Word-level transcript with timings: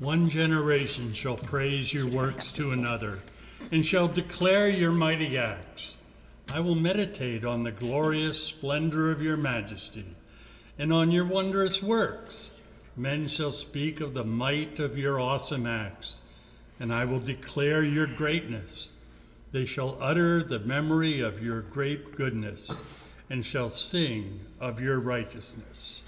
One 0.00 0.30
generation 0.30 1.12
shall 1.12 1.36
praise 1.36 1.92
your 1.92 2.06
works 2.06 2.50
to 2.52 2.70
another, 2.70 3.18
and 3.70 3.84
shall 3.84 4.08
declare 4.08 4.70
your 4.70 4.92
mighty 4.92 5.36
acts. 5.36 5.98
I 6.50 6.60
will 6.60 6.74
meditate 6.74 7.44
on 7.44 7.64
the 7.64 7.70
glorious 7.70 8.42
splendor 8.42 9.10
of 9.10 9.20
your 9.20 9.36
majesty, 9.36 10.06
and 10.78 10.90
on 10.90 11.12
your 11.12 11.26
wondrous 11.26 11.82
works. 11.82 12.50
Men 12.96 13.28
shall 13.28 13.52
speak 13.52 14.00
of 14.00 14.14
the 14.14 14.24
might 14.24 14.80
of 14.80 14.96
your 14.96 15.20
awesome 15.20 15.66
acts, 15.66 16.22
and 16.80 16.94
I 16.94 17.04
will 17.04 17.20
declare 17.20 17.84
your 17.84 18.06
greatness. 18.06 18.94
They 19.52 19.66
shall 19.66 19.98
utter 20.00 20.42
the 20.42 20.60
memory 20.60 21.20
of 21.20 21.44
your 21.44 21.60
great 21.60 22.16
goodness, 22.16 22.80
and 23.28 23.44
shall 23.44 23.68
sing 23.68 24.40
of 24.60 24.80
your 24.80 24.98
righteousness. 24.98 26.04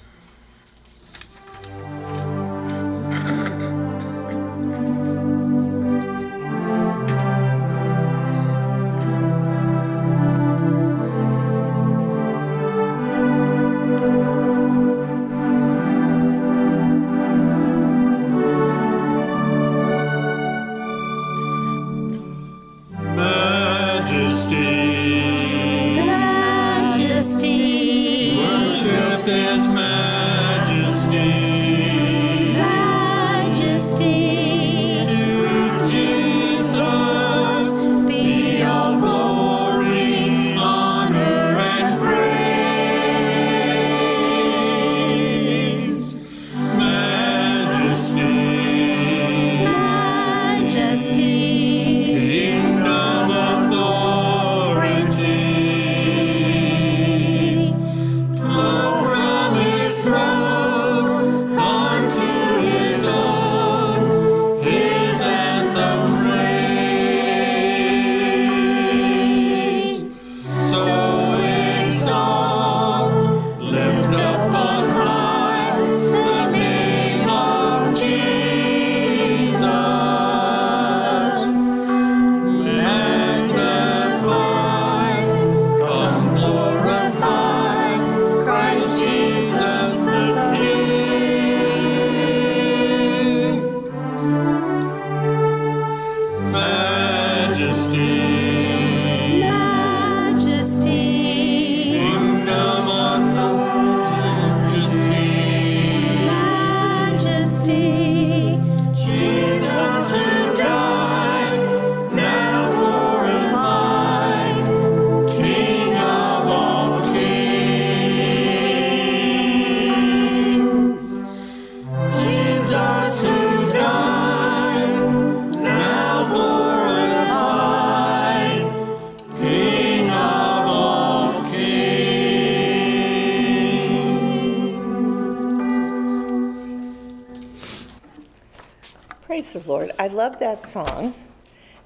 Love 140.22 140.38
that 140.38 140.64
song 140.64 141.12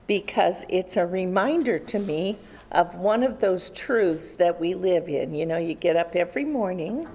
because 0.06 0.66
it's 0.68 0.98
a 0.98 1.06
reminder 1.06 1.78
to 1.78 1.98
me 1.98 2.36
of 2.70 2.94
one 2.94 3.22
of 3.22 3.40
those 3.40 3.70
truths 3.70 4.34
that 4.34 4.60
we 4.60 4.74
live 4.74 5.08
in. 5.08 5.34
You 5.34 5.46
know, 5.46 5.56
you 5.56 5.72
get 5.72 5.96
up 5.96 6.14
every 6.14 6.44
morning, 6.44 7.08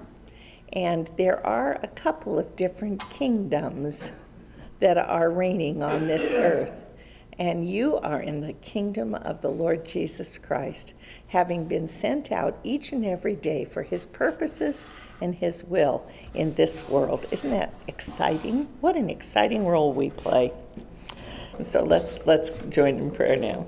and 0.72 1.08
there 1.16 1.46
are 1.46 1.78
a 1.80 1.86
couple 1.86 2.40
of 2.40 2.56
different 2.56 3.08
kingdoms 3.08 4.10
that 4.80 4.98
are 4.98 5.30
reigning 5.30 5.84
on 5.84 6.08
this 6.08 6.34
earth. 6.34 6.72
And 7.38 7.70
you 7.70 7.98
are 7.98 8.20
in 8.20 8.40
the 8.40 8.54
kingdom 8.54 9.14
of 9.14 9.42
the 9.42 9.50
Lord 9.50 9.84
Jesus 9.84 10.38
Christ, 10.38 10.92
having 11.28 11.66
been 11.66 11.86
sent 11.86 12.32
out 12.32 12.58
each 12.64 12.90
and 12.90 13.04
every 13.06 13.36
day 13.36 13.64
for 13.64 13.84
his 13.84 14.06
purposes 14.06 14.88
and 15.20 15.36
his 15.36 15.62
will 15.62 16.04
in 16.34 16.54
this 16.54 16.88
world. 16.88 17.24
Isn't 17.30 17.52
that 17.52 17.72
exciting? 17.86 18.64
What 18.80 18.96
an 18.96 19.08
exciting 19.08 19.64
role 19.64 19.92
we 19.92 20.10
play. 20.10 20.52
So 21.60 21.84
let's 21.84 22.18
let's 22.24 22.50
join 22.70 22.98
in 22.98 23.10
prayer 23.10 23.36
now. 23.36 23.66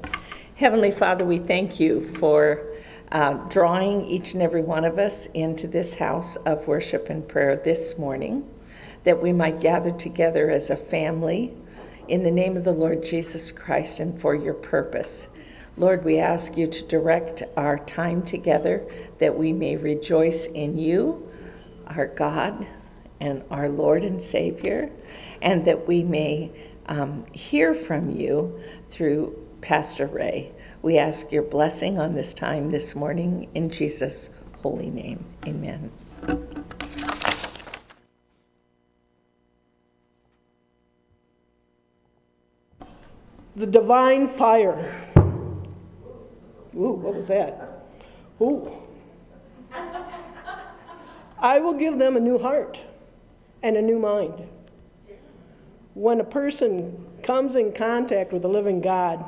Heavenly 0.57 0.91
Father, 0.91 1.25
we 1.25 1.39
thank 1.39 1.79
you 1.79 2.17
for 2.19 2.65
uh, 3.13 3.35
drawing 3.49 4.07
each 4.07 4.33
and 4.33 4.43
every 4.43 4.63
one 4.63 4.87
of 4.87 4.99
us 4.99 5.27
into 5.35 5.69
this 5.69 5.95
house 5.95 6.37
of 6.37 6.67
worship 6.67 7.11
and 7.11 7.29
prayer 7.29 7.57
this 7.57 7.99
morning, 7.99 8.49
that 9.05 9.21
we 9.23 9.33
might 9.35 9.61
gather 9.61 9.93
together 9.93 10.51
as 10.51 10.71
a 10.71 10.77
family 10.77 11.53
in 12.09 12.23
the 12.23 12.31
name 12.31 12.57
of 12.57 12.65
the 12.65 12.73
Lord 12.73 13.05
Jesus 13.05 13.53
Christ 13.53 14.01
and 14.01 14.19
for 14.19 14.35
your 14.35 14.55
purpose. 14.55 15.29
Lord, 15.77 16.05
we 16.05 16.19
ask 16.19 16.57
you 16.57 16.67
to 16.67 16.87
direct 16.87 17.43
our 17.57 17.79
time 17.79 18.23
together 18.23 18.87
that 19.19 19.37
we 19.37 19.53
may 19.53 19.77
rejoice 19.77 20.47
in 20.47 20.79
you, 20.79 21.31
our 21.89 22.07
God 22.07 22.67
and 23.21 23.45
our 23.51 23.69
Lord 23.69 24.05
and 24.05 24.23
Savior, 24.23 24.91
and 25.43 25.65
that 25.67 25.87
we 25.87 26.03
may 26.03 26.51
um, 26.87 27.25
hear 27.33 27.75
from 27.75 28.11
you 28.11 28.61
through 28.91 29.39
Pastor 29.61 30.07
Ray. 30.07 30.53
We 30.83 30.99
ask 30.99 31.33
your 31.33 31.43
blessing 31.43 31.99
on 31.99 32.15
this 32.15 32.35
time 32.35 32.71
this 32.71 32.95
morning 32.95 33.49
in 33.55 33.71
Jesus' 33.71 34.29
holy 34.63 34.91
name. 34.91 35.25
Amen. 35.47 35.91
The 43.57 43.67
divine 43.67 44.29
fire. 44.29 45.11
Ooh, 46.77 46.91
what 46.91 47.15
was 47.15 47.29
that? 47.29 47.87
Ooh. 48.41 48.71
I 51.39 51.61
will 51.61 51.75
give 51.75 51.99
them 51.99 52.17
a 52.17 52.21
new 52.21 52.39
heart 52.39 52.81
and 53.63 53.77
a 53.77 53.83
new 53.83 53.99
mind 53.99 54.49
when 55.95 56.21
a 56.21 56.25
person 56.25 57.07
comes 57.23 57.55
in 57.55 57.73
contact 57.73 58.33
with 58.33 58.43
the 58.43 58.49
living 58.49 58.81
God, 58.81 59.25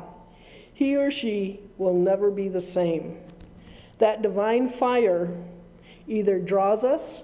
he 0.74 0.96
or 0.96 1.10
she 1.10 1.60
will 1.78 1.94
never 1.94 2.30
be 2.30 2.48
the 2.48 2.60
same. 2.60 3.18
That 3.98 4.20
divine 4.20 4.68
fire 4.68 5.34
either 6.06 6.38
draws 6.38 6.84
us 6.84 7.22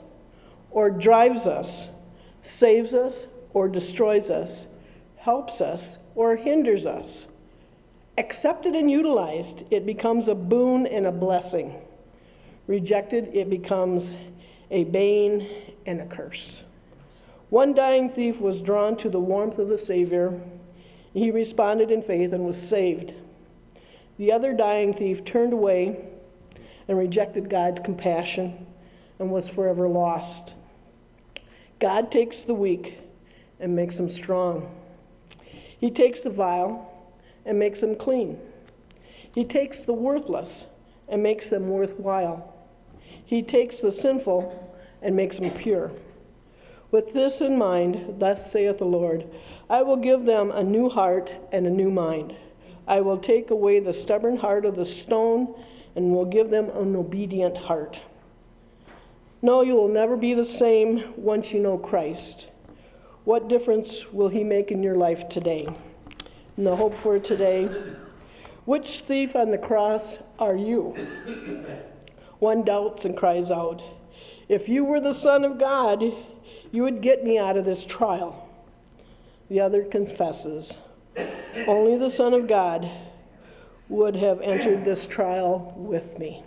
or 0.70 0.90
drives 0.90 1.46
us, 1.46 1.88
saves 2.40 2.94
us 2.94 3.26
or 3.52 3.68
destroys 3.68 4.30
us, 4.30 4.66
helps 5.16 5.60
us 5.60 5.98
or 6.14 6.36
hinders 6.36 6.86
us. 6.86 7.26
Accepted 8.16 8.74
and 8.74 8.90
utilized, 8.90 9.64
it 9.70 9.84
becomes 9.84 10.28
a 10.28 10.34
boon 10.34 10.86
and 10.86 11.06
a 11.06 11.12
blessing. 11.12 11.74
Rejected, 12.66 13.34
it 13.34 13.50
becomes 13.50 14.14
a 14.70 14.84
bane 14.84 15.48
and 15.84 16.00
a 16.00 16.06
curse. 16.06 16.62
One 17.52 17.74
dying 17.74 18.08
thief 18.08 18.40
was 18.40 18.62
drawn 18.62 18.96
to 18.96 19.10
the 19.10 19.20
warmth 19.20 19.58
of 19.58 19.68
the 19.68 19.76
Savior. 19.76 20.40
He 21.12 21.30
responded 21.30 21.90
in 21.90 22.00
faith 22.00 22.32
and 22.32 22.46
was 22.46 22.56
saved. 22.56 23.12
The 24.16 24.32
other 24.32 24.54
dying 24.54 24.94
thief 24.94 25.22
turned 25.22 25.52
away 25.52 26.02
and 26.88 26.96
rejected 26.96 27.50
God's 27.50 27.80
compassion 27.80 28.66
and 29.18 29.30
was 29.30 29.50
forever 29.50 29.86
lost. 29.86 30.54
God 31.78 32.10
takes 32.10 32.40
the 32.40 32.54
weak 32.54 33.00
and 33.60 33.76
makes 33.76 33.98
them 33.98 34.08
strong. 34.08 34.74
He 35.76 35.90
takes 35.90 36.22
the 36.22 36.30
vile 36.30 36.90
and 37.44 37.58
makes 37.58 37.82
them 37.82 37.96
clean. 37.96 38.38
He 39.34 39.44
takes 39.44 39.82
the 39.82 39.92
worthless 39.92 40.64
and 41.06 41.22
makes 41.22 41.50
them 41.50 41.68
worthwhile. 41.68 42.50
He 43.26 43.42
takes 43.42 43.76
the 43.76 43.92
sinful 43.92 44.74
and 45.02 45.14
makes 45.14 45.36
them 45.36 45.50
pure. 45.50 45.90
With 46.92 47.14
this 47.14 47.40
in 47.40 47.58
mind, 47.58 48.20
thus 48.20 48.52
saith 48.52 48.78
the 48.78 48.84
Lord 48.84 49.26
I 49.68 49.82
will 49.82 49.96
give 49.96 50.24
them 50.24 50.50
a 50.52 50.62
new 50.62 50.88
heart 50.88 51.34
and 51.50 51.66
a 51.66 51.70
new 51.70 51.90
mind. 51.90 52.36
I 52.86 53.00
will 53.00 53.18
take 53.18 53.50
away 53.50 53.80
the 53.80 53.92
stubborn 53.92 54.36
heart 54.36 54.64
of 54.64 54.76
the 54.76 54.84
stone 54.84 55.54
and 55.96 56.12
will 56.12 56.26
give 56.26 56.50
them 56.50 56.68
an 56.70 56.94
obedient 56.94 57.56
heart. 57.56 58.00
No, 59.40 59.62
you 59.62 59.74
will 59.74 59.88
never 59.88 60.16
be 60.16 60.34
the 60.34 60.44
same 60.44 61.14
once 61.16 61.52
you 61.52 61.60
know 61.60 61.78
Christ. 61.78 62.46
What 63.24 63.48
difference 63.48 64.12
will 64.12 64.28
He 64.28 64.44
make 64.44 64.70
in 64.70 64.82
your 64.82 64.96
life 64.96 65.28
today? 65.28 65.66
And 66.56 66.66
the 66.66 66.76
hope 66.76 66.94
for 66.94 67.18
today 67.18 67.68
which 68.64 69.00
thief 69.00 69.34
on 69.34 69.50
the 69.50 69.58
cross 69.58 70.20
are 70.38 70.54
you? 70.54 70.94
One 72.38 72.62
doubts 72.62 73.04
and 73.04 73.16
cries 73.16 73.50
out, 73.50 73.82
If 74.48 74.68
you 74.68 74.84
were 74.84 75.00
the 75.00 75.14
Son 75.14 75.44
of 75.44 75.58
God, 75.58 76.04
you 76.72 76.82
would 76.82 77.02
get 77.02 77.22
me 77.22 77.38
out 77.38 77.56
of 77.56 77.64
this 77.64 77.84
trial. 77.84 78.48
The 79.48 79.60
other 79.60 79.84
confesses, 79.84 80.78
Only 81.66 81.98
the 81.98 82.10
Son 82.10 82.32
of 82.32 82.48
God 82.48 82.90
would 83.90 84.16
have 84.16 84.40
entered 84.40 84.84
this 84.84 85.06
trial 85.06 85.74
with 85.76 86.18
me. 86.18 86.42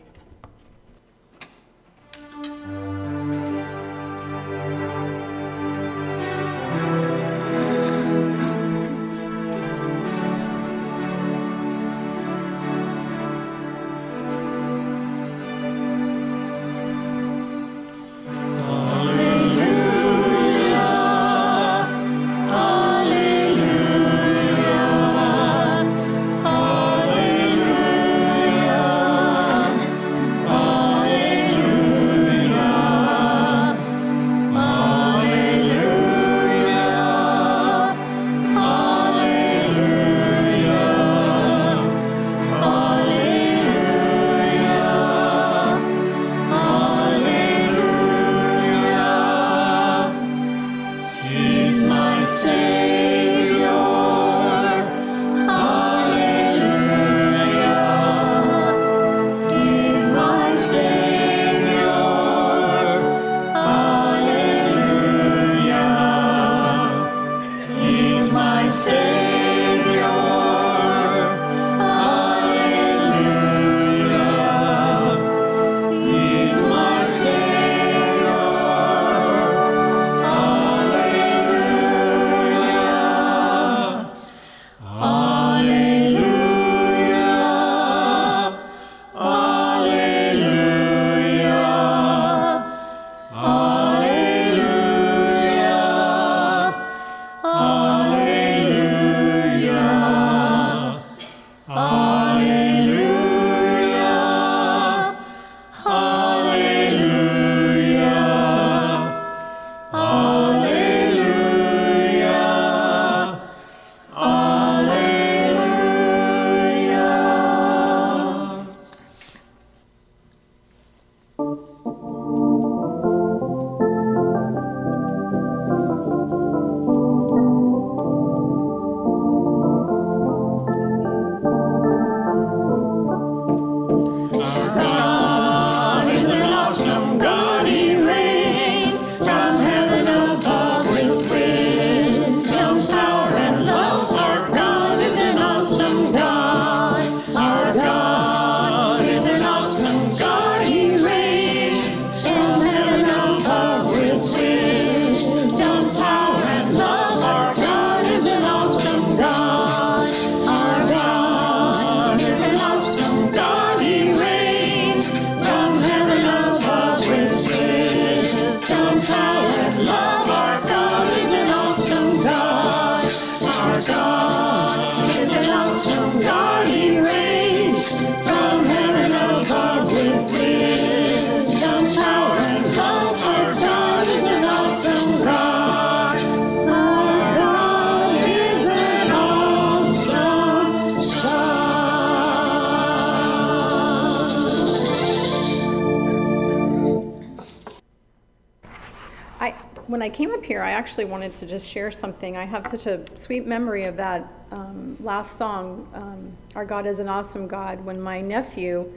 Actually 200.95 201.11
wanted 201.11 201.33
to 201.33 201.45
just 201.45 201.67
share 201.67 201.91
something. 201.91 202.37
I 202.37 202.45
have 202.45 202.67
such 202.71 202.85
a 202.85 203.03
sweet 203.17 203.45
memory 203.45 203.83
of 203.83 203.97
that 203.97 204.31
um, 204.49 204.95
last 205.01 205.37
song, 205.37 205.89
um, 205.93 206.31
Our 206.55 206.63
God 206.63 206.87
is 206.87 206.99
an 206.99 207.09
Awesome 207.09 207.49
God, 207.49 207.83
when 207.83 207.99
my 207.99 208.21
nephew, 208.21 208.89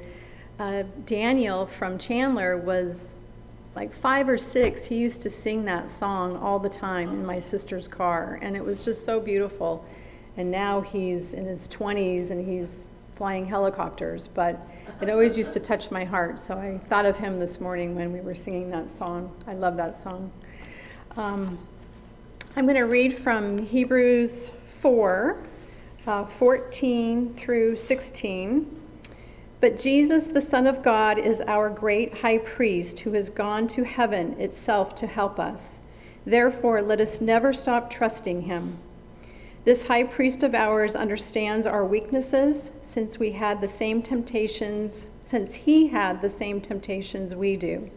uh, 0.60 0.84
Daniel 1.06 1.66
from 1.66 1.98
Chandler, 1.98 2.56
was 2.56 3.16
like 3.74 3.92
five 3.92 4.28
or 4.28 4.38
six. 4.38 4.84
He 4.84 4.94
used 4.94 5.22
to 5.22 5.28
sing 5.28 5.64
that 5.64 5.90
song 5.90 6.36
all 6.36 6.60
the 6.60 6.68
time 6.68 7.08
in 7.08 7.26
my 7.26 7.40
sister's 7.40 7.88
car, 7.88 8.38
and 8.42 8.54
it 8.54 8.64
was 8.64 8.84
just 8.84 9.04
so 9.04 9.18
beautiful. 9.18 9.84
And 10.36 10.52
now 10.52 10.80
he's 10.80 11.34
in 11.34 11.46
his 11.46 11.66
20s 11.66 12.30
and 12.30 12.48
he's 12.48 12.86
flying 13.16 13.44
helicopters, 13.44 14.28
but 14.28 14.56
it 15.00 15.10
always 15.10 15.36
used 15.36 15.52
to 15.54 15.58
touch 15.58 15.90
my 15.90 16.04
heart. 16.04 16.38
So 16.38 16.54
I 16.54 16.78
thought 16.88 17.06
of 17.06 17.16
him 17.16 17.40
this 17.40 17.60
morning 17.60 17.96
when 17.96 18.12
we 18.12 18.20
were 18.20 18.36
singing 18.36 18.70
that 18.70 18.88
song. 18.96 19.34
I 19.48 19.54
love 19.54 19.76
that 19.78 20.00
song. 20.00 20.30
Um, 21.16 21.58
I'm 22.58 22.64
going 22.64 22.74
to 22.74 22.82
read 22.82 23.16
from 23.16 23.58
Hebrews 23.58 24.50
4 24.80 25.46
uh, 26.08 26.24
14 26.24 27.34
through 27.36 27.76
16. 27.76 28.80
But 29.60 29.80
Jesus, 29.80 30.26
the 30.26 30.40
Son 30.40 30.66
of 30.66 30.82
God, 30.82 31.20
is 31.20 31.40
our 31.42 31.70
great 31.70 32.18
high 32.18 32.38
priest 32.38 32.98
who 32.98 33.12
has 33.12 33.30
gone 33.30 33.68
to 33.68 33.84
heaven 33.84 34.32
itself 34.40 34.96
to 34.96 35.06
help 35.06 35.38
us. 35.38 35.78
Therefore, 36.26 36.82
let 36.82 37.00
us 37.00 37.20
never 37.20 37.52
stop 37.52 37.90
trusting 37.90 38.42
him. 38.42 38.78
This 39.64 39.86
high 39.86 40.02
priest 40.02 40.42
of 40.42 40.52
ours 40.52 40.96
understands 40.96 41.64
our 41.64 41.84
weaknesses 41.84 42.72
since 42.82 43.20
we 43.20 43.30
had 43.30 43.60
the 43.60 43.68
same 43.68 44.02
temptations, 44.02 45.06
since 45.22 45.54
he 45.54 45.86
had 45.86 46.20
the 46.20 46.28
same 46.28 46.60
temptations 46.60 47.36
we 47.36 47.56
do, 47.56 47.88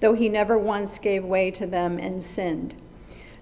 though 0.00 0.14
he 0.14 0.30
never 0.30 0.56
once 0.56 0.98
gave 0.98 1.26
way 1.26 1.50
to 1.50 1.66
them 1.66 1.98
and 1.98 2.22
sinned. 2.22 2.74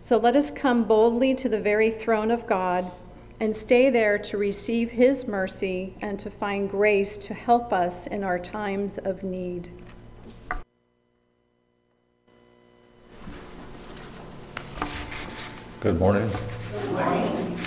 So 0.06 0.18
let 0.18 0.36
us 0.36 0.52
come 0.52 0.84
boldly 0.84 1.34
to 1.34 1.48
the 1.48 1.58
very 1.58 1.90
throne 1.90 2.30
of 2.30 2.46
God 2.46 2.92
and 3.40 3.56
stay 3.56 3.90
there 3.90 4.18
to 4.18 4.38
receive 4.38 4.92
his 4.92 5.26
mercy 5.26 5.94
and 6.00 6.16
to 6.20 6.30
find 6.30 6.70
grace 6.70 7.18
to 7.18 7.34
help 7.34 7.72
us 7.72 8.06
in 8.06 8.22
our 8.22 8.38
times 8.38 8.98
of 8.98 9.25
need. 9.25 9.68
Good 15.80 15.98
morning. 15.98 16.30
Good 16.70 16.92
morning. 16.92 17.58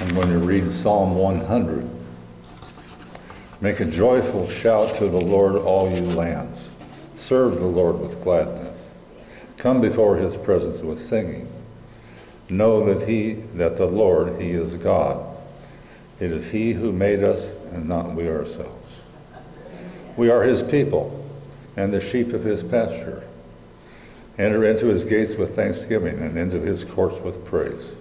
I'm 0.00 0.08
going 0.12 0.30
to 0.30 0.40
read 0.40 0.68
Psalm 0.68 1.14
100. 1.14 1.88
Make 3.60 3.78
a 3.78 3.84
joyful 3.84 4.48
shout 4.48 4.96
to 4.96 5.08
the 5.08 5.20
Lord, 5.20 5.54
all 5.54 5.88
you 5.88 6.02
lands. 6.02 6.70
Serve 7.14 7.60
the 7.60 7.66
Lord 7.66 8.00
with 8.00 8.20
gladness. 8.24 8.73
Come 9.64 9.80
before 9.80 10.16
his 10.16 10.36
presence 10.36 10.82
with 10.82 10.98
singing. 10.98 11.48
Know 12.50 12.84
that 12.84 13.08
he 13.08 13.32
that 13.54 13.78
the 13.78 13.86
Lord 13.86 14.38
he 14.38 14.50
is 14.50 14.76
God. 14.76 15.24
It 16.20 16.32
is 16.32 16.50
he 16.50 16.74
who 16.74 16.92
made 16.92 17.24
us 17.24 17.46
and 17.72 17.88
not 17.88 18.14
we 18.14 18.28
ourselves. 18.28 19.00
We 20.18 20.28
are 20.28 20.42
his 20.42 20.62
people 20.62 21.26
and 21.78 21.94
the 21.94 22.00
sheep 22.02 22.34
of 22.34 22.44
his 22.44 22.62
pasture. 22.62 23.24
Enter 24.36 24.66
into 24.66 24.88
his 24.88 25.06
gates 25.06 25.36
with 25.36 25.56
thanksgiving 25.56 26.18
and 26.18 26.36
into 26.36 26.60
his 26.60 26.84
courts 26.84 27.18
with 27.20 27.42
praise. 27.46 27.94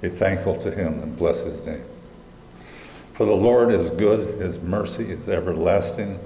Be 0.00 0.08
thankful 0.08 0.58
to 0.62 0.70
him 0.70 1.00
and 1.02 1.18
bless 1.18 1.42
his 1.42 1.66
name. 1.66 1.84
For 3.12 3.26
the 3.26 3.36
Lord 3.36 3.74
is 3.74 3.90
good, 3.90 4.40
his 4.40 4.58
mercy 4.58 5.04
is 5.10 5.28
everlasting, 5.28 6.18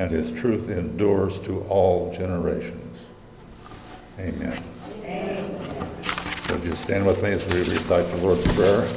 and 0.00 0.10
his 0.10 0.32
truth 0.32 0.68
endures 0.68 1.38
to 1.42 1.60
all 1.68 2.12
generations. 2.12 3.06
Amen. 4.18 4.62
Would 6.50 6.64
you 6.64 6.74
stand 6.74 7.06
with 7.06 7.22
me 7.22 7.30
as 7.30 7.46
we 7.46 7.60
recite 7.60 8.08
the 8.10 8.16
Lord's 8.16 8.44
Prayer? 8.54 8.88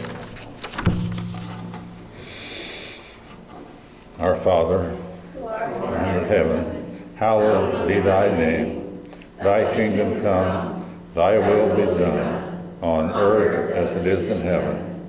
Our 4.17 4.35
Father, 4.37 4.89
who 5.33 5.45
art 5.45 6.17
in 6.17 6.25
heaven, 6.25 7.03
hallowed 7.15 7.87
be 7.87 7.99
thy 7.99 8.35
name. 8.35 9.03
Thy 9.37 9.71
kingdom 9.75 10.19
come, 10.21 10.85
thy 11.13 11.37
will 11.37 11.75
be 11.75 11.85
done, 11.99 12.77
on 12.81 13.11
earth 13.11 13.73
as 13.73 13.95
it 13.95 14.07
is 14.07 14.27
in 14.29 14.41
heaven. 14.41 15.07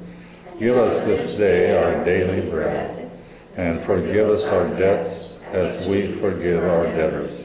Give 0.59 0.77
us 0.77 1.07
this 1.07 1.39
day 1.39 1.75
our 1.77 2.05
daily 2.05 2.51
bread, 2.51 3.11
and 3.57 3.81
forgive 3.81 4.29
us 4.29 4.47
our 4.49 4.69
debts 4.77 5.41
as 5.53 5.87
we 5.87 6.13
forgive 6.13 6.63
our 6.65 6.85
debtors. 6.89 7.42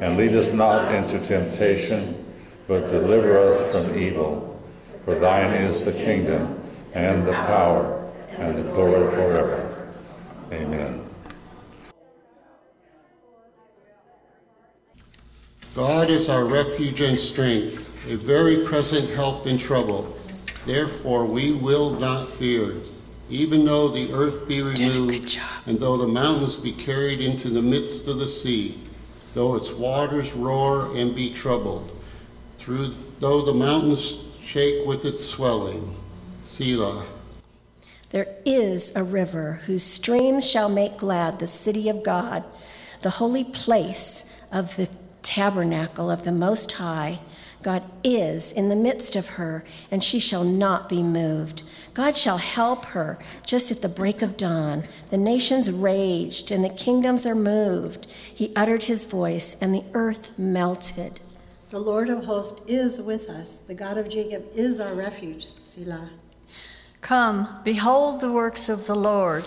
And 0.00 0.16
lead 0.16 0.36
us 0.36 0.52
not 0.52 0.94
into 0.94 1.18
temptation 1.20 2.22
but 2.66 2.88
deliver 2.88 3.38
us 3.38 3.72
from 3.72 3.96
evil. 3.98 4.60
For 5.04 5.14
thine 5.14 5.54
is 5.54 5.84
the 5.84 5.92
kingdom, 5.92 6.60
and 6.94 7.24
the 7.24 7.32
power, 7.32 8.10
and 8.38 8.58
the 8.58 8.62
glory 8.72 9.08
forever. 9.14 9.92
Amen. 10.52 11.02
God 15.74 16.10
is 16.10 16.28
our 16.28 16.44
refuge 16.44 17.00
and 17.02 17.18
strength, 17.18 17.92
a 18.08 18.16
very 18.16 18.64
present 18.64 19.10
help 19.10 19.46
in 19.46 19.58
trouble. 19.58 20.16
Therefore 20.64 21.26
we 21.26 21.52
will 21.52 21.90
not 21.90 22.32
fear, 22.34 22.74
even 23.30 23.64
though 23.64 23.88
the 23.88 24.12
earth 24.12 24.48
be 24.48 24.62
removed, 24.62 25.38
and 25.66 25.78
though 25.78 25.96
the 25.96 26.08
mountains 26.08 26.56
be 26.56 26.72
carried 26.72 27.20
into 27.20 27.50
the 27.50 27.62
midst 27.62 28.08
of 28.08 28.18
the 28.18 28.26
sea, 28.26 28.80
though 29.36 29.54
its 29.54 29.70
waters 29.70 30.32
roar 30.32 30.96
and 30.96 31.14
be 31.14 31.30
troubled 31.30 31.92
through 32.56 32.94
though 33.18 33.42
the 33.42 33.52
mountains 33.52 34.16
shake 34.42 34.86
with 34.86 35.04
its 35.04 35.22
swelling. 35.22 35.94
Selah. 36.42 37.04
There 38.10 38.28
is 38.46 38.96
a 38.96 39.04
river 39.04 39.60
whose 39.66 39.82
streams 39.82 40.48
shall 40.48 40.70
make 40.70 40.96
glad 40.96 41.38
the 41.38 41.46
city 41.46 41.90
of 41.90 42.02
God, 42.02 42.44
the 43.02 43.10
holy 43.10 43.44
place 43.44 44.24
of 44.50 44.74
the 44.76 44.88
tabernacle 45.22 46.10
of 46.10 46.24
the 46.24 46.32
Most 46.32 46.72
High. 46.72 47.20
God 47.62 47.82
is 48.04 48.52
in 48.52 48.68
the 48.68 48.76
midst 48.76 49.16
of 49.16 49.26
her, 49.30 49.64
and 49.90 50.02
she 50.02 50.18
shall 50.18 50.44
not 50.44 50.88
be 50.88 51.02
moved. 51.02 51.62
God 51.94 52.16
shall 52.16 52.38
help 52.38 52.86
her 52.86 53.18
just 53.44 53.70
at 53.70 53.82
the 53.82 53.88
break 53.88 54.22
of 54.22 54.36
dawn. 54.36 54.84
The 55.10 55.16
nations 55.16 55.70
raged, 55.70 56.50
and 56.50 56.64
the 56.64 56.68
kingdoms 56.68 57.26
are 57.26 57.34
moved. 57.34 58.06
He 58.34 58.52
uttered 58.54 58.84
his 58.84 59.04
voice, 59.04 59.56
and 59.60 59.74
the 59.74 59.84
earth 59.94 60.38
melted. 60.38 61.20
The 61.70 61.80
Lord 61.80 62.08
of 62.08 62.24
hosts 62.24 62.60
is 62.68 63.00
with 63.00 63.28
us. 63.28 63.58
The 63.58 63.74
God 63.74 63.98
of 63.98 64.08
Jacob 64.08 64.46
is 64.54 64.78
our 64.78 64.94
refuge. 64.94 65.44
Selah. 65.44 66.10
Come, 67.00 67.60
behold 67.64 68.20
the 68.20 68.32
works 68.32 68.68
of 68.68 68.86
the 68.86 68.94
Lord, 68.94 69.44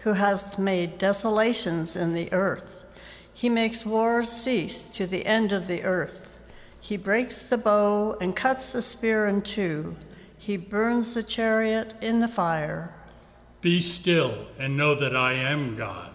who 0.00 0.12
hath 0.12 0.58
made 0.58 0.98
desolations 0.98 1.96
in 1.96 2.12
the 2.12 2.30
earth. 2.32 2.84
He 3.32 3.48
makes 3.48 3.86
wars 3.86 4.28
cease 4.28 4.82
to 4.88 5.06
the 5.06 5.24
end 5.26 5.52
of 5.52 5.66
the 5.66 5.82
earth. 5.82 6.21
He 6.82 6.96
breaks 6.96 7.48
the 7.48 7.58
bow 7.58 8.16
and 8.20 8.34
cuts 8.34 8.72
the 8.72 8.82
spear 8.82 9.26
in 9.28 9.42
two. 9.42 9.96
He 10.36 10.56
burns 10.56 11.14
the 11.14 11.22
chariot 11.22 11.94
in 12.02 12.18
the 12.18 12.26
fire. 12.26 12.92
Be 13.60 13.80
still 13.80 14.46
and 14.58 14.76
know 14.76 14.96
that 14.96 15.16
I 15.16 15.34
am 15.34 15.76
God. 15.76 16.10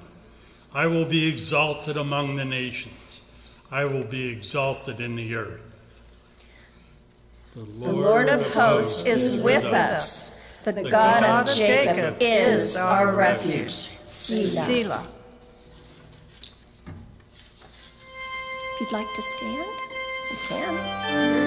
I 0.73 0.87
will 0.87 1.05
be 1.05 1.25
exalted 1.25 1.95
among 1.95 2.35
the 2.35 2.43
nations. 2.43 3.21
I 3.71 3.85
will 3.85 4.03
be 4.03 4.27
exalted 4.27 4.99
in 4.99 5.15
the 5.15 5.35
earth. 5.35 5.61
The 7.55 7.61
Lord, 7.61 7.89
the 7.89 7.95
Lord 7.95 8.29
of 8.29 8.53
hosts 8.53 9.05
is 9.05 9.39
with 9.39 9.63
us. 9.63 10.33
The, 10.65 10.73
the 10.73 10.83
God, 10.83 11.23
God, 11.23 11.47
of 11.47 11.55
Jacob, 11.55 11.95
Jacob 11.95 12.17
is 12.19 12.75
our 12.75 13.15
refuge. 13.15 13.71
Selah. 13.71 14.65
Selah. 14.65 15.07
If 18.73 18.81
you'd 18.81 18.91
like 18.91 19.07
to 19.15 19.21
stand, 19.21 19.86
you 20.29 20.35
can. 20.47 21.46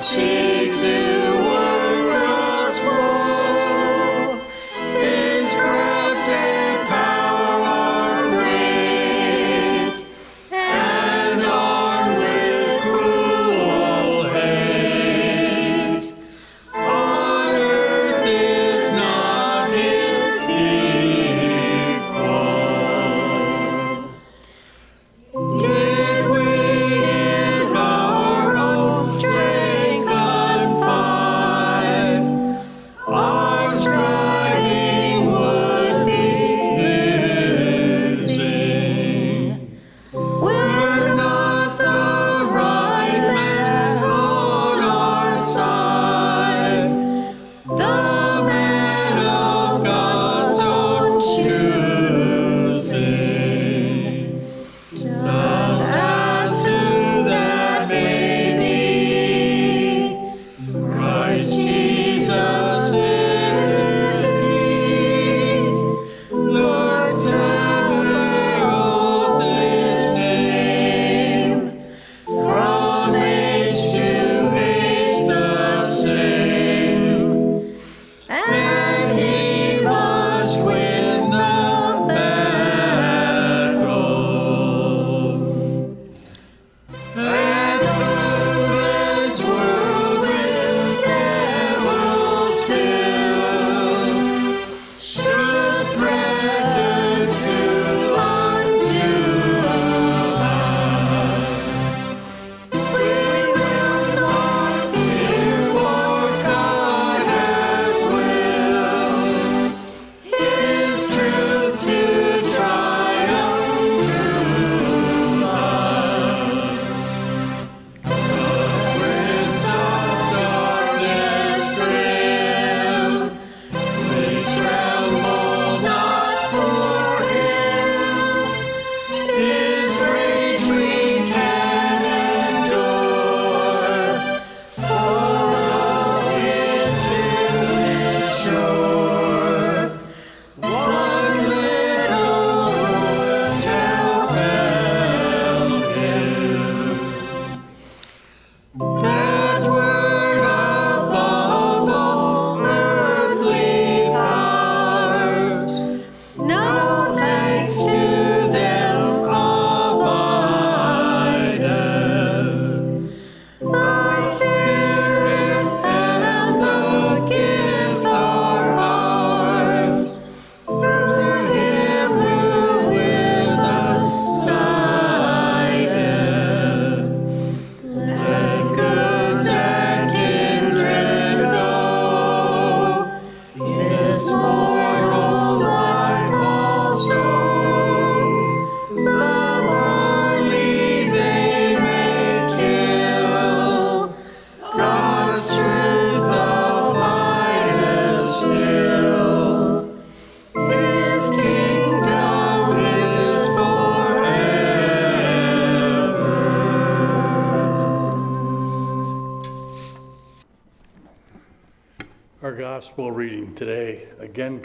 she 0.00 0.70
too. 0.72 1.19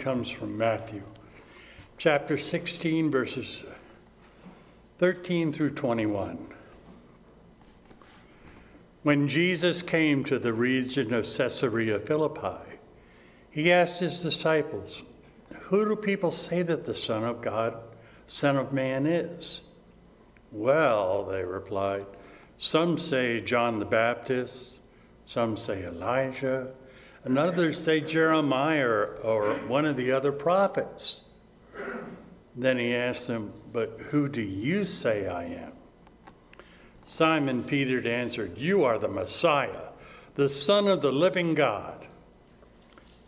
Comes 0.05 0.29
from 0.29 0.55
Matthew, 0.55 1.01
chapter 1.97 2.37
16, 2.37 3.09
verses 3.09 3.63
13 4.99 5.51
through 5.51 5.71
21. 5.71 6.45
When 9.01 9.27
Jesus 9.27 9.81
came 9.81 10.23
to 10.25 10.37
the 10.37 10.53
region 10.53 11.11
of 11.11 11.25
Caesarea 11.25 11.97
Philippi, 11.99 12.77
he 13.49 13.71
asked 13.71 13.99
his 13.99 14.21
disciples, 14.21 15.01
Who 15.61 15.89
do 15.89 15.95
people 15.95 16.31
say 16.31 16.61
that 16.61 16.85
the 16.85 16.93
Son 16.93 17.23
of 17.23 17.41
God, 17.41 17.75
Son 18.27 18.57
of 18.57 18.71
Man 18.71 19.07
is? 19.07 19.63
Well, 20.51 21.25
they 21.25 21.43
replied, 21.43 22.05
some 22.59 22.99
say 22.99 23.41
John 23.41 23.79
the 23.79 23.85
Baptist, 23.85 24.77
some 25.25 25.57
say 25.57 25.83
Elijah, 25.83 26.67
and 27.25 27.39
others 27.39 27.83
say 27.83 28.01
Jeremiah 28.01 28.85
or, 28.85 29.05
or 29.23 29.53
one 29.67 29.85
of 29.85 29.97
the 29.97 30.11
other 30.11 30.31
prophets. 30.31 31.21
Then 32.55 32.77
he 32.77 32.95
asked 32.95 33.27
them, 33.27 33.51
But 33.73 33.99
who 34.11 34.29
do 34.29 34.41
you 34.41 34.85
say 34.85 35.27
I 35.27 35.45
am? 35.45 35.71
Simon 37.03 37.63
Peter 37.63 38.07
answered, 38.07 38.59
You 38.59 38.83
are 38.83 38.99
the 38.99 39.07
Messiah, 39.07 39.89
the 40.35 40.47
Son 40.47 40.87
of 40.87 41.01
the 41.01 41.11
living 41.11 41.55
God. 41.55 42.05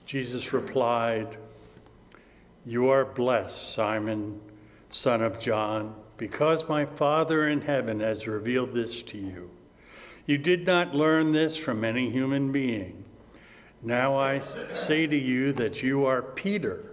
Jesus 0.06 0.54
replied, 0.54 1.36
You 2.66 2.90
are 2.90 3.04
blessed, 3.04 3.74
Simon, 3.74 4.40
son 4.92 5.22
of 5.24 5.40
John, 5.40 5.96
because 6.18 6.70
my 6.70 6.86
Father 6.86 7.48
in 7.48 7.62
heaven 7.62 8.00
has 8.00 8.28
revealed 8.28 8.74
this 8.74 9.02
to 9.04 9.18
you. 9.18 9.50
You 10.28 10.38
did 10.38 10.68
not 10.68 10.96
learn 10.96 11.32
this 11.32 11.58
from 11.58 11.84
any 11.84 12.12
human 12.12 12.52
being. 12.52 13.06
Now 13.84 14.18
I 14.18 14.40
say 14.40 15.06
to 15.08 15.16
you 15.16 15.54
that 15.54 15.84
you 15.84 16.06
are 16.06 16.22
Peter, 16.22 16.92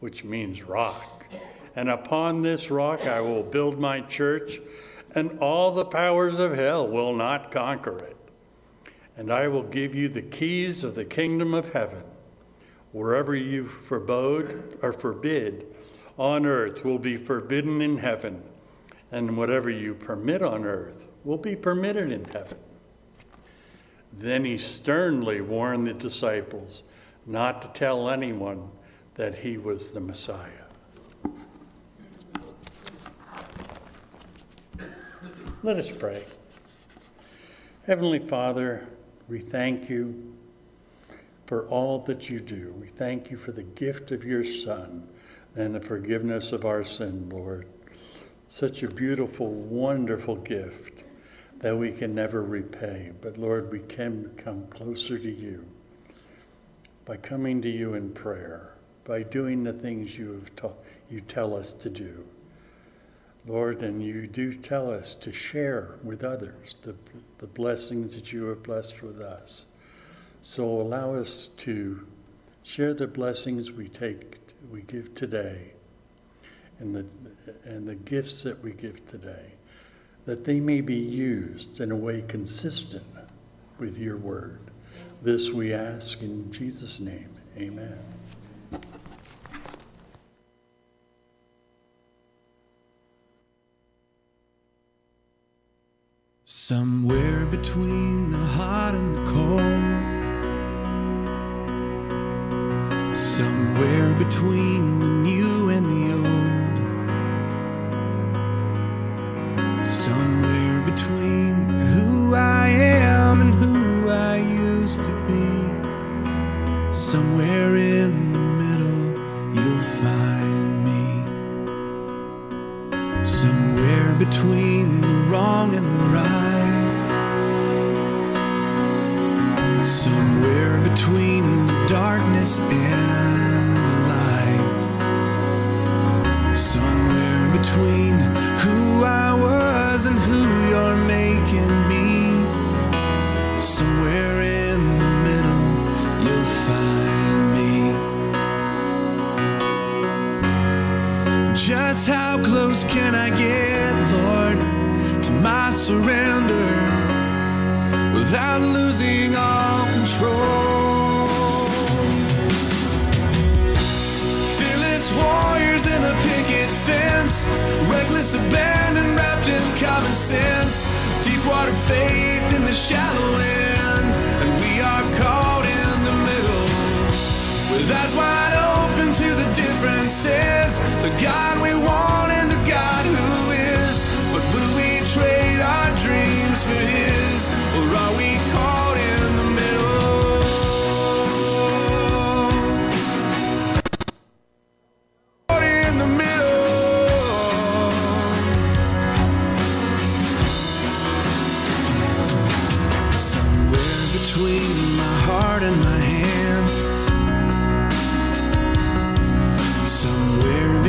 which 0.00 0.22
means 0.22 0.62
rock. 0.62 1.24
And 1.74 1.88
upon 1.88 2.42
this 2.42 2.70
rock 2.70 3.06
I 3.06 3.20
will 3.20 3.42
build 3.42 3.78
my 3.78 4.00
church, 4.02 4.60
and 5.14 5.38
all 5.40 5.72
the 5.72 5.84
powers 5.84 6.38
of 6.38 6.54
hell 6.54 6.86
will 6.86 7.14
not 7.14 7.50
conquer 7.50 7.96
it. 7.98 8.16
And 9.16 9.32
I 9.32 9.48
will 9.48 9.62
give 9.62 9.94
you 9.94 10.08
the 10.08 10.22
keys 10.22 10.84
of 10.84 10.94
the 10.94 11.04
kingdom 11.04 11.54
of 11.54 11.72
heaven. 11.72 12.02
Wherever 12.92 13.34
you 13.34 13.64
forbode 13.64 14.78
or 14.82 14.92
forbid 14.92 15.66
on 16.18 16.44
earth 16.44 16.84
will 16.84 16.98
be 16.98 17.16
forbidden 17.16 17.80
in 17.80 17.98
heaven, 17.98 18.42
and 19.10 19.36
whatever 19.36 19.70
you 19.70 19.94
permit 19.94 20.42
on 20.42 20.64
earth 20.64 21.06
will 21.24 21.38
be 21.38 21.56
permitted 21.56 22.12
in 22.12 22.24
heaven. 22.26 22.58
Then 24.18 24.44
he 24.44 24.56
sternly 24.56 25.40
warned 25.40 25.86
the 25.86 25.92
disciples 25.92 26.82
not 27.26 27.62
to 27.62 27.68
tell 27.68 28.08
anyone 28.08 28.70
that 29.14 29.34
he 29.34 29.58
was 29.58 29.90
the 29.92 30.00
Messiah. 30.00 30.48
Let 35.62 35.76
us 35.76 35.90
pray. 35.90 36.24
Heavenly 37.86 38.20
Father, 38.20 38.86
we 39.28 39.40
thank 39.40 39.90
you 39.90 40.34
for 41.46 41.66
all 41.68 41.98
that 42.00 42.30
you 42.30 42.40
do. 42.40 42.74
We 42.80 42.86
thank 42.86 43.30
you 43.30 43.36
for 43.36 43.52
the 43.52 43.62
gift 43.62 44.12
of 44.12 44.24
your 44.24 44.44
Son 44.44 45.08
and 45.56 45.74
the 45.74 45.80
forgiveness 45.80 46.52
of 46.52 46.64
our 46.64 46.84
sin, 46.84 47.28
Lord. 47.28 47.66
Such 48.48 48.82
a 48.82 48.88
beautiful, 48.88 49.52
wonderful 49.52 50.36
gift 50.36 50.95
that 51.60 51.76
we 51.76 51.90
can 51.90 52.14
never 52.14 52.42
repay. 52.42 53.12
But 53.20 53.38
Lord, 53.38 53.70
we 53.70 53.80
can 53.80 54.30
come 54.36 54.66
closer 54.68 55.18
to 55.18 55.30
you 55.30 55.64
by 57.04 57.16
coming 57.16 57.62
to 57.62 57.70
you 57.70 57.94
in 57.94 58.10
prayer, 58.10 58.74
by 59.04 59.22
doing 59.22 59.62
the 59.62 59.72
things 59.72 60.18
you 60.18 60.32
have 60.32 60.54
ta- 60.56 60.72
you 61.08 61.20
tell 61.20 61.54
us 61.54 61.72
to 61.72 61.88
do. 61.88 62.26
Lord, 63.46 63.82
and 63.82 64.02
you 64.02 64.26
do 64.26 64.52
tell 64.52 64.90
us 64.90 65.14
to 65.14 65.32
share 65.32 65.94
with 66.02 66.24
others 66.24 66.76
the, 66.82 66.96
the 67.38 67.46
blessings 67.46 68.16
that 68.16 68.32
you 68.32 68.46
have 68.46 68.64
blessed 68.64 69.02
with 69.02 69.20
us. 69.20 69.66
So 70.42 70.64
allow 70.64 71.14
us 71.14 71.48
to 71.58 72.06
share 72.64 72.92
the 72.92 73.06
blessings 73.06 73.70
we 73.70 73.88
take, 73.88 74.40
we 74.68 74.82
give 74.82 75.14
today, 75.14 75.74
and 76.80 76.94
the, 76.94 77.06
and 77.64 77.86
the 77.86 77.94
gifts 77.94 78.42
that 78.42 78.62
we 78.62 78.72
give 78.72 79.06
today 79.06 79.55
that 80.26 80.44
they 80.44 80.60
may 80.60 80.80
be 80.80 80.96
used 80.96 81.80
in 81.80 81.90
a 81.90 81.96
way 81.96 82.22
consistent 82.28 83.04
with 83.78 83.98
your 83.98 84.16
word. 84.16 84.60
This 85.22 85.50
we 85.50 85.72
ask 85.72 86.20
in 86.20 86.52
Jesus' 86.52 87.00
name. 87.00 87.30
Amen. 87.56 87.98
Somewhere 96.44 97.46
between 97.46 98.30
the 98.30 98.38
hot 98.38 98.94
and 98.94 99.14
the 99.14 99.24
cold, 99.30 99.62
somewhere 103.16 104.12
between 104.14 105.00
the 105.00 105.08
new 105.08 105.55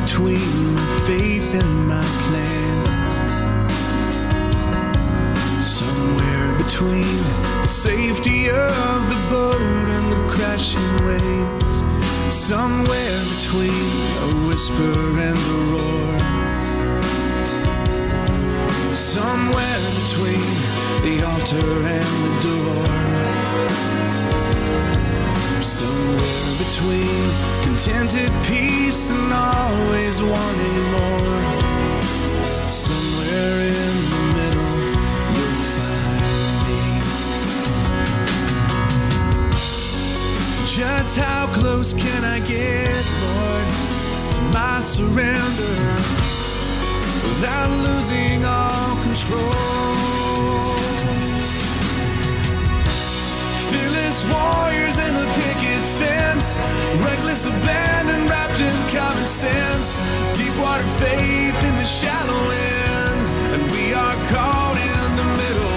between 0.08 0.74
my 0.74 0.88
faith 1.06 1.54
and 1.54 1.88
my 1.88 2.02
plans. 2.24 3.14
Somewhere 5.68 6.58
between 6.58 7.18
the 7.62 7.68
safety 7.68 8.50
of 8.50 9.00
the 9.12 9.20
boat 9.30 9.88
and 9.98 10.06
the 10.14 10.22
crashing 10.34 10.92
waves. 11.06 11.76
Somewhere 12.34 13.22
between 13.36 13.88
a 14.24 14.30
whisper 14.48 14.98
and 15.28 15.38
a 15.38 15.60
roar. 15.74 16.20
Somewhere 18.96 19.84
between 20.02 20.48
the 21.04 21.16
altar 21.32 21.70
and 21.96 22.10
the 22.24 22.34
door. 22.48 22.88
Somewhere 25.62 26.47
between 26.68 27.32
contented 27.64 28.32
peace 28.44 29.10
and 29.10 29.32
always 29.32 30.22
wanting 30.22 30.84
more. 30.92 31.42
Somewhere 32.68 33.60
in 33.62 33.96
the 34.12 34.22
middle, 34.36 34.76
you'll 35.34 35.64
find 35.76 36.58
me. 36.68 36.84
Just 40.66 41.16
how 41.16 41.48
close 41.54 41.94
can 41.94 42.24
I 42.26 42.40
get, 42.40 43.04
Lord, 43.24 43.68
to 44.36 44.42
my 44.52 44.82
surrender 44.82 45.76
without 47.28 47.72
losing 47.88 48.44
all 48.44 48.96
control? 49.04 49.96
Fearless 53.70 54.20
warriors 54.26 54.98
in 55.08 55.14
the 55.14 55.28
picket 55.32 55.87
fence, 56.48 57.04
reckless 57.04 57.46
abandon 57.46 58.28
wrapped 58.28 58.60
in 58.60 58.74
common 58.96 59.26
sense, 59.26 59.98
deep 60.38 60.56
water 60.60 60.84
faith 61.00 61.56
in 61.64 61.76
the 61.78 61.86
shallow 61.86 62.52
end, 62.52 63.20
and 63.54 63.72
we 63.72 63.94
are 63.94 64.16
caught 64.32 64.78
in 64.78 65.16
the 65.16 65.28
middle, 65.42 65.76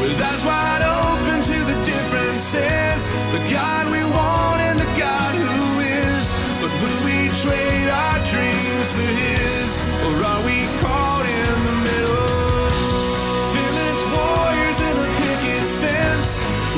with 0.00 0.20
eyes 0.20 0.44
wide 0.44 0.82
open 0.82 1.40
to 1.42 1.58
the 1.64 1.78
differences, 1.84 3.08
the 3.32 3.42
God 3.52 3.90
we 3.90 4.02
want 4.04 4.60
and 4.60 4.78
the 4.78 4.90
God 4.98 5.34
who 5.34 5.80
is. 5.80 6.24
But 6.60 6.72
will 6.82 7.00
we 7.04 7.28
trade 7.42 7.88
our 7.90 8.18
dreams 8.32 8.88
for 8.92 9.08
His, 9.22 9.68
or 10.06 10.14
are 10.24 10.42
we 10.44 10.66
caught 10.80 11.26
in 11.26 11.56
the 11.66 11.76
middle? 11.84 12.43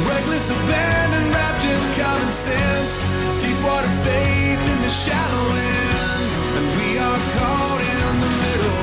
Reckless 0.04 0.50
abandon 0.50 1.30
wrapped 1.32 1.64
in 1.64 1.80
common 1.96 2.32
sense, 2.32 3.00
deep 3.40 3.58
water 3.64 3.92
faith 4.04 4.60
in 4.60 4.78
the 4.82 4.90
shallow 4.90 5.46
end, 5.56 6.24
and 6.58 6.66
we 6.76 6.98
are 6.98 7.20
caught 7.36 7.80
in 7.80 8.20
the 8.20 8.32
middle, 8.44 8.76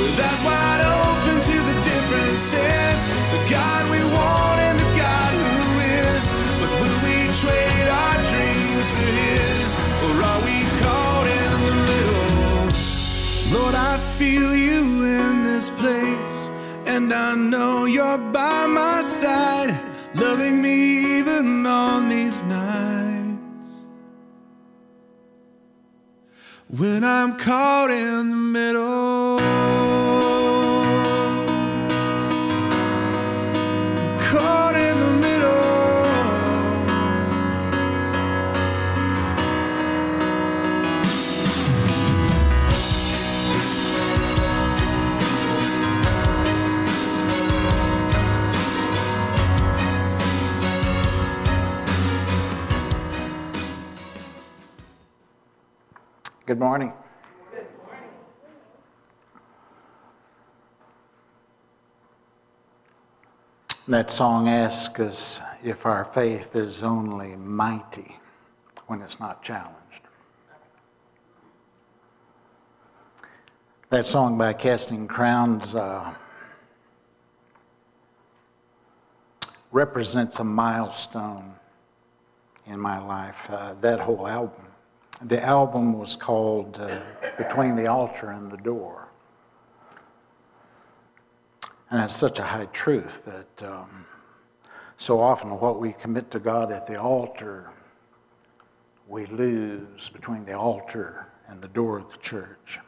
with 0.00 0.16
eyes 0.16 0.42
wide 0.48 0.82
open 1.02 1.36
to 1.50 1.56
the 1.70 1.76
differences, 1.82 2.98
the 3.34 3.40
God 3.50 3.82
we 3.90 4.00
want 4.16 4.58
and 4.68 4.76
the 4.80 4.90
God 4.96 5.32
who 5.56 5.68
is. 5.84 6.24
But 6.60 6.72
will 6.80 6.98
we 7.04 7.16
trade 7.42 7.88
our 8.02 8.18
dreams 8.32 8.88
for 8.96 9.10
His, 9.20 9.68
or 10.04 10.14
are 10.30 10.40
we 10.48 10.56
caught 10.82 11.26
in 11.42 11.52
the 11.68 11.76
middle? 11.90 12.24
Lord, 13.56 13.74
I 13.74 13.98
feel 14.16 14.54
you 14.54 15.04
in 15.04 15.42
this 15.44 15.70
place, 15.70 16.48
and 16.86 17.12
I 17.12 17.34
know 17.34 17.84
you're 17.84 18.18
by 18.18 18.66
my 18.66 19.02
side, 19.02 19.70
loving 20.20 20.60
me 20.60 21.18
even 21.18 21.64
on 21.64 22.08
these 22.08 22.42
nights. 22.42 23.84
When 26.68 27.04
I'm 27.04 27.36
caught 27.36 27.90
in 27.90 28.30
the 28.30 28.36
middle, 28.36 29.27
Good 56.48 56.60
morning. 56.60 56.94
That 63.86 64.08
song 64.08 64.48
asks 64.48 64.98
us 64.98 65.40
if 65.62 65.84
our 65.84 66.06
faith 66.06 66.56
is 66.56 66.82
only 66.82 67.36
mighty 67.36 68.16
when 68.86 69.02
it's 69.02 69.20
not 69.20 69.42
challenged. 69.42 70.00
That 73.90 74.06
song 74.06 74.38
by 74.38 74.54
Casting 74.54 75.06
Crowns 75.06 75.74
uh, 75.74 76.14
represents 79.70 80.38
a 80.38 80.44
milestone 80.44 81.54
in 82.64 82.80
my 82.80 82.98
life, 83.06 83.46
uh, 83.50 83.74
that 83.82 84.00
whole 84.00 84.26
album. 84.26 84.67
The 85.22 85.42
album 85.42 85.98
was 85.98 86.14
called 86.14 86.78
uh, 86.80 87.00
Between 87.36 87.74
the 87.74 87.88
Altar 87.88 88.30
and 88.30 88.50
the 88.50 88.56
Door. 88.56 89.08
And 91.90 92.00
it's 92.00 92.14
such 92.14 92.38
a 92.38 92.44
high 92.44 92.66
truth 92.66 93.24
that 93.24 93.68
um, 93.68 94.06
so 94.96 95.20
often 95.20 95.50
what 95.58 95.80
we 95.80 95.92
commit 95.92 96.30
to 96.30 96.38
God 96.38 96.70
at 96.70 96.86
the 96.86 97.00
altar, 97.00 97.70
we 99.08 99.26
lose 99.26 100.08
between 100.08 100.44
the 100.44 100.56
altar 100.56 101.26
and 101.48 101.60
the 101.60 101.68
door 101.68 101.98
of 101.98 102.12
the 102.12 102.18
church. 102.18 102.78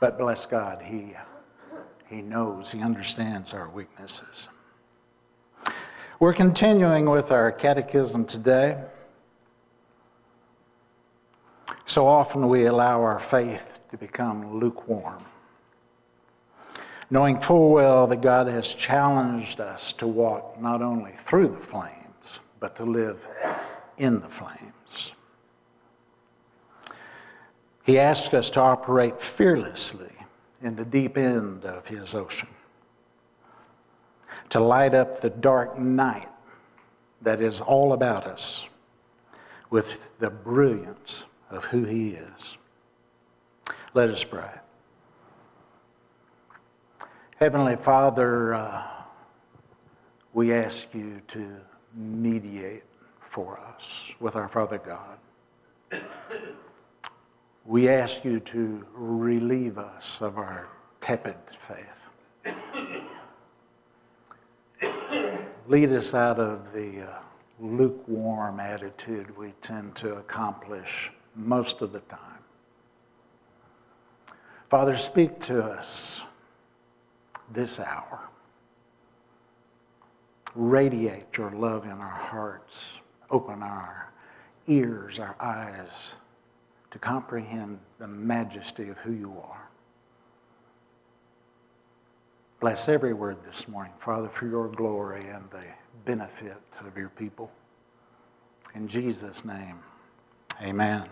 But 0.00 0.16
bless 0.16 0.46
God, 0.46 0.80
He, 0.80 1.14
he 2.08 2.22
knows, 2.22 2.72
He 2.72 2.80
understands 2.80 3.52
our 3.52 3.68
weaknesses. 3.68 4.48
We're 6.18 6.32
continuing 6.32 7.10
with 7.10 7.30
our 7.30 7.52
catechism 7.52 8.24
today. 8.24 8.78
So 11.86 12.04
often 12.04 12.48
we 12.48 12.66
allow 12.66 13.00
our 13.02 13.20
faith 13.20 13.78
to 13.92 13.96
become 13.96 14.58
lukewarm, 14.58 15.24
knowing 17.10 17.38
full 17.40 17.70
well 17.70 18.08
that 18.08 18.20
God 18.20 18.48
has 18.48 18.74
challenged 18.74 19.60
us 19.60 19.92
to 19.94 20.08
walk 20.08 20.60
not 20.60 20.82
only 20.82 21.12
through 21.12 21.46
the 21.46 21.58
flames, 21.58 22.40
but 22.58 22.74
to 22.76 22.84
live 22.84 23.24
in 23.98 24.20
the 24.20 24.28
flames. 24.28 25.12
He 27.84 28.00
asks 28.00 28.34
us 28.34 28.50
to 28.50 28.60
operate 28.60 29.22
fearlessly 29.22 30.12
in 30.62 30.74
the 30.74 30.84
deep 30.84 31.16
end 31.16 31.64
of 31.64 31.86
His 31.86 32.16
ocean, 32.16 32.48
to 34.48 34.58
light 34.58 34.92
up 34.92 35.20
the 35.20 35.30
dark 35.30 35.78
night 35.78 36.28
that 37.22 37.40
is 37.40 37.60
all 37.60 37.92
about 37.92 38.26
us 38.26 38.66
with 39.70 40.08
the 40.18 40.30
brilliance 40.30 41.24
of 41.56 41.64
who 41.64 41.84
He 41.84 42.10
is. 42.10 42.56
Let 43.94 44.10
us 44.10 44.22
pray. 44.22 44.50
Heavenly 47.38 47.76
Father, 47.76 48.54
uh, 48.54 48.82
we 50.32 50.52
ask 50.52 50.94
you 50.94 51.20
to 51.28 51.56
mediate 51.94 52.84
for 53.30 53.58
us 53.58 54.12
with 54.20 54.36
our 54.36 54.48
Father 54.48 54.78
God. 54.78 55.18
We 57.64 57.88
ask 57.88 58.24
you 58.24 58.38
to 58.40 58.86
relieve 58.94 59.78
us 59.78 60.20
of 60.20 60.38
our 60.38 60.68
tepid 61.00 61.36
faith. 61.66 62.54
Lead 65.68 65.90
us 65.90 66.14
out 66.14 66.38
of 66.38 66.72
the 66.72 67.02
uh, 67.02 67.18
lukewarm 67.58 68.60
attitude 68.60 69.36
we 69.36 69.52
tend 69.62 69.96
to 69.96 70.14
accomplish 70.14 71.10
most 71.36 71.82
of 71.82 71.92
the 71.92 72.00
time. 72.00 72.20
Father, 74.70 74.96
speak 74.96 75.38
to 75.40 75.62
us 75.62 76.24
this 77.52 77.78
hour. 77.78 78.28
Radiate 80.54 81.36
your 81.36 81.50
love 81.52 81.84
in 81.84 81.92
our 81.92 82.08
hearts. 82.08 83.00
Open 83.30 83.62
our 83.62 84.10
ears, 84.66 85.18
our 85.18 85.36
eyes 85.38 86.14
to 86.90 86.98
comprehend 86.98 87.78
the 87.98 88.08
majesty 88.08 88.88
of 88.88 88.96
who 88.98 89.12
you 89.12 89.30
are. 89.42 89.68
Bless 92.58 92.88
every 92.88 93.12
word 93.12 93.36
this 93.46 93.68
morning, 93.68 93.92
Father, 93.98 94.28
for 94.28 94.46
your 94.46 94.68
glory 94.68 95.26
and 95.28 95.44
the 95.50 95.62
benefit 96.06 96.56
of 96.86 96.96
your 96.96 97.10
people. 97.10 97.50
In 98.74 98.88
Jesus' 98.88 99.44
name, 99.44 99.78
amen. 100.62 101.06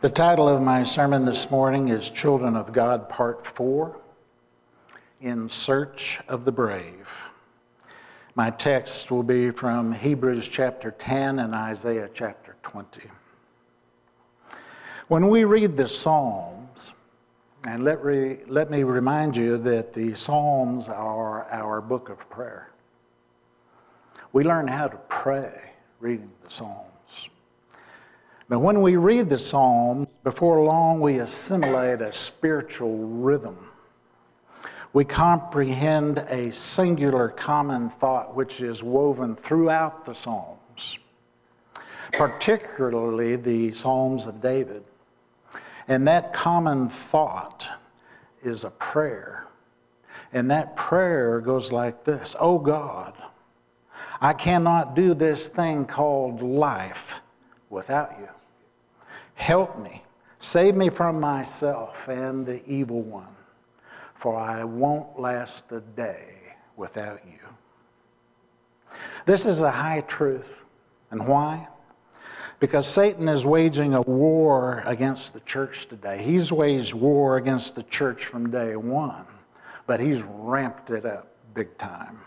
The 0.00 0.10
title 0.10 0.48
of 0.48 0.60
my 0.60 0.82
sermon 0.82 1.24
this 1.24 1.50
morning 1.50 1.88
is 1.88 2.10
Children 2.10 2.56
of 2.56 2.72
God, 2.72 3.08
Part 3.08 3.46
4 3.46 3.96
In 5.20 5.48
Search 5.48 6.20
of 6.28 6.44
the 6.44 6.52
Brave. 6.52 7.08
My 8.34 8.50
text 8.50 9.10
will 9.10 9.22
be 9.22 9.50
from 9.50 9.92
Hebrews 9.92 10.48
chapter 10.48 10.90
10 10.90 11.38
and 11.38 11.54
Isaiah 11.54 12.10
chapter 12.12 12.56
20. 12.62 13.02
When 15.08 15.28
we 15.28 15.44
read 15.44 15.76
the 15.76 15.88
Psalms, 15.88 16.92
and 17.66 17.84
let, 17.84 18.04
re, 18.04 18.40
let 18.46 18.70
me 18.70 18.82
remind 18.82 19.36
you 19.36 19.56
that 19.58 19.94
the 19.94 20.14
Psalms 20.14 20.88
are 20.88 21.46
our 21.50 21.80
book 21.80 22.08
of 22.08 22.28
prayer. 22.28 22.70
We 24.32 24.44
learn 24.44 24.68
how 24.68 24.88
to 24.88 24.96
pray 25.08 25.72
reading 26.00 26.30
the 26.42 26.50
Psalms. 26.50 26.93
But 28.48 28.58
when 28.58 28.82
we 28.82 28.96
read 28.96 29.30
the 29.30 29.38
Psalms, 29.38 30.06
before 30.22 30.62
long 30.62 31.00
we 31.00 31.18
assimilate 31.18 32.00
a 32.00 32.12
spiritual 32.12 32.96
rhythm. 32.96 33.70
We 34.92 35.04
comprehend 35.04 36.18
a 36.28 36.52
singular 36.52 37.28
common 37.28 37.90
thought 37.90 38.34
which 38.34 38.60
is 38.60 38.82
woven 38.82 39.34
throughout 39.34 40.04
the 40.04 40.14
Psalms, 40.14 40.98
particularly 42.12 43.36
the 43.36 43.72
Psalms 43.72 44.26
of 44.26 44.40
David. 44.40 44.84
And 45.88 46.06
that 46.06 46.32
common 46.32 46.88
thought 46.88 47.66
is 48.42 48.64
a 48.64 48.70
prayer. 48.70 49.46
And 50.32 50.50
that 50.50 50.76
prayer 50.76 51.40
goes 51.40 51.72
like 51.72 52.04
this 52.04 52.36
Oh 52.38 52.58
God, 52.58 53.14
I 54.20 54.32
cannot 54.32 54.94
do 54.94 55.14
this 55.14 55.48
thing 55.48 55.86
called 55.86 56.42
life 56.42 57.20
without 57.68 58.16
you. 58.20 58.28
Help 59.34 59.78
me. 59.78 60.02
Save 60.38 60.76
me 60.76 60.90
from 60.90 61.20
myself 61.20 62.08
and 62.08 62.44
the 62.44 62.62
evil 62.66 63.02
one, 63.02 63.34
for 64.14 64.36
I 64.36 64.64
won't 64.64 65.18
last 65.18 65.70
a 65.72 65.80
day 65.80 66.34
without 66.76 67.20
you. 67.26 67.38
This 69.26 69.46
is 69.46 69.62
a 69.62 69.70
high 69.70 70.02
truth. 70.02 70.64
And 71.10 71.26
why? 71.26 71.66
Because 72.60 72.86
Satan 72.86 73.28
is 73.28 73.46
waging 73.46 73.94
a 73.94 74.02
war 74.02 74.82
against 74.86 75.32
the 75.32 75.40
church 75.40 75.86
today. 75.86 76.22
He's 76.22 76.52
waged 76.52 76.94
war 76.94 77.36
against 77.36 77.74
the 77.74 77.82
church 77.84 78.26
from 78.26 78.50
day 78.50 78.76
one, 78.76 79.26
but 79.86 80.00
he's 80.00 80.22
ramped 80.22 80.90
it 80.90 81.04
up 81.04 81.28
big 81.54 81.76
time. 81.78 82.18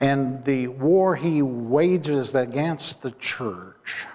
And 0.00 0.44
the 0.44 0.68
war 0.68 1.14
he 1.16 1.42
wages 1.42 2.34
against 2.34 3.02
the 3.02 3.12
church 3.12 4.06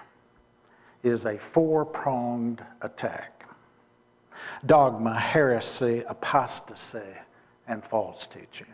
is 1.02 1.26
a 1.26 1.38
four 1.38 1.84
pronged 1.84 2.64
attack 2.82 3.42
dogma, 4.66 5.14
heresy, 5.18 6.02
apostasy, 6.08 6.98
and 7.68 7.84
false 7.84 8.26
teaching. 8.26 8.66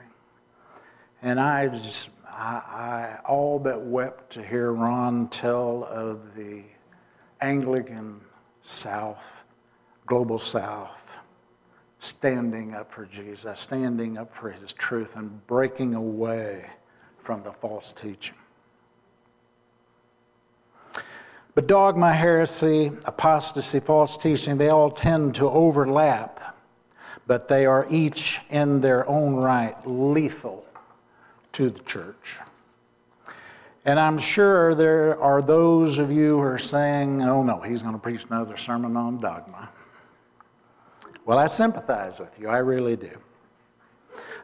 And 1.22 1.40
I 1.40 1.68
just, 1.68 2.10
I, 2.26 3.18
I 3.20 3.20
all 3.24 3.58
but 3.58 3.82
wept 3.82 4.32
to 4.34 4.42
hear 4.42 4.72
Ron 4.72 5.28
tell 5.28 5.84
of 5.84 6.34
the 6.34 6.62
Anglican 7.40 8.20
South, 8.62 9.44
global 10.06 10.38
South, 10.38 11.16
standing 12.00 12.74
up 12.74 12.92
for 12.92 13.06
Jesus, 13.06 13.60
standing 13.60 14.18
up 14.18 14.34
for 14.34 14.50
his 14.50 14.72
truth, 14.72 15.16
and 15.16 15.46
breaking 15.46 15.94
away 15.94 16.64
from 17.22 17.42
the 17.42 17.52
false 17.52 17.92
teaching. 17.92 18.36
But 21.58 21.66
dogma, 21.66 22.12
heresy, 22.12 22.92
apostasy, 23.04 23.80
false 23.80 24.16
teaching, 24.16 24.58
they 24.58 24.68
all 24.68 24.92
tend 24.92 25.34
to 25.34 25.50
overlap, 25.50 26.56
but 27.26 27.48
they 27.48 27.66
are 27.66 27.84
each 27.90 28.40
in 28.50 28.80
their 28.80 29.08
own 29.08 29.34
right 29.34 29.74
lethal 29.84 30.64
to 31.54 31.70
the 31.70 31.80
church. 31.80 32.38
And 33.84 33.98
I'm 33.98 34.18
sure 34.18 34.76
there 34.76 35.20
are 35.20 35.42
those 35.42 35.98
of 35.98 36.12
you 36.12 36.36
who 36.36 36.42
are 36.42 36.58
saying, 36.58 37.22
oh 37.22 37.42
no, 37.42 37.58
he's 37.58 37.82
going 37.82 37.94
to 37.94 38.00
preach 38.00 38.22
another 38.30 38.56
sermon 38.56 38.96
on 38.96 39.18
dogma. 39.18 39.68
Well, 41.24 41.40
I 41.40 41.48
sympathize 41.48 42.20
with 42.20 42.38
you, 42.38 42.46
I 42.46 42.58
really 42.58 42.94
do. 42.94 43.18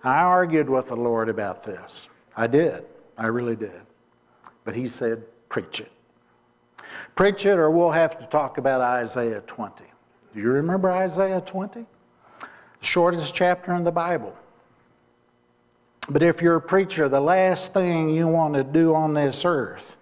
I 0.02 0.22
argued 0.22 0.68
with 0.68 0.88
the 0.88 0.96
Lord 0.96 1.28
about 1.28 1.62
this. 1.62 2.08
I 2.36 2.48
did. 2.48 2.84
I 3.16 3.26
really 3.26 3.54
did. 3.54 3.82
But 4.64 4.74
he 4.74 4.88
said, 4.88 5.22
preach 5.48 5.78
it. 5.78 5.92
Preach 7.14 7.46
it, 7.46 7.58
or 7.58 7.70
we'll 7.70 7.90
have 7.90 8.18
to 8.18 8.26
talk 8.26 8.58
about 8.58 8.80
Isaiah 8.80 9.40
20. 9.46 9.84
Do 10.34 10.40
you 10.40 10.48
remember 10.48 10.90
Isaiah 10.90 11.40
20? 11.40 11.86
The 12.40 12.86
shortest 12.86 13.34
chapter 13.34 13.74
in 13.74 13.84
the 13.84 13.92
Bible. 13.92 14.36
But 16.08 16.22
if 16.22 16.42
you're 16.42 16.56
a 16.56 16.60
preacher, 16.60 17.08
the 17.08 17.20
last 17.20 17.72
thing 17.72 18.10
you 18.10 18.28
want 18.28 18.54
to 18.54 18.64
do 18.64 18.94
on 18.94 19.14
this 19.14 19.44
earth 19.44 19.96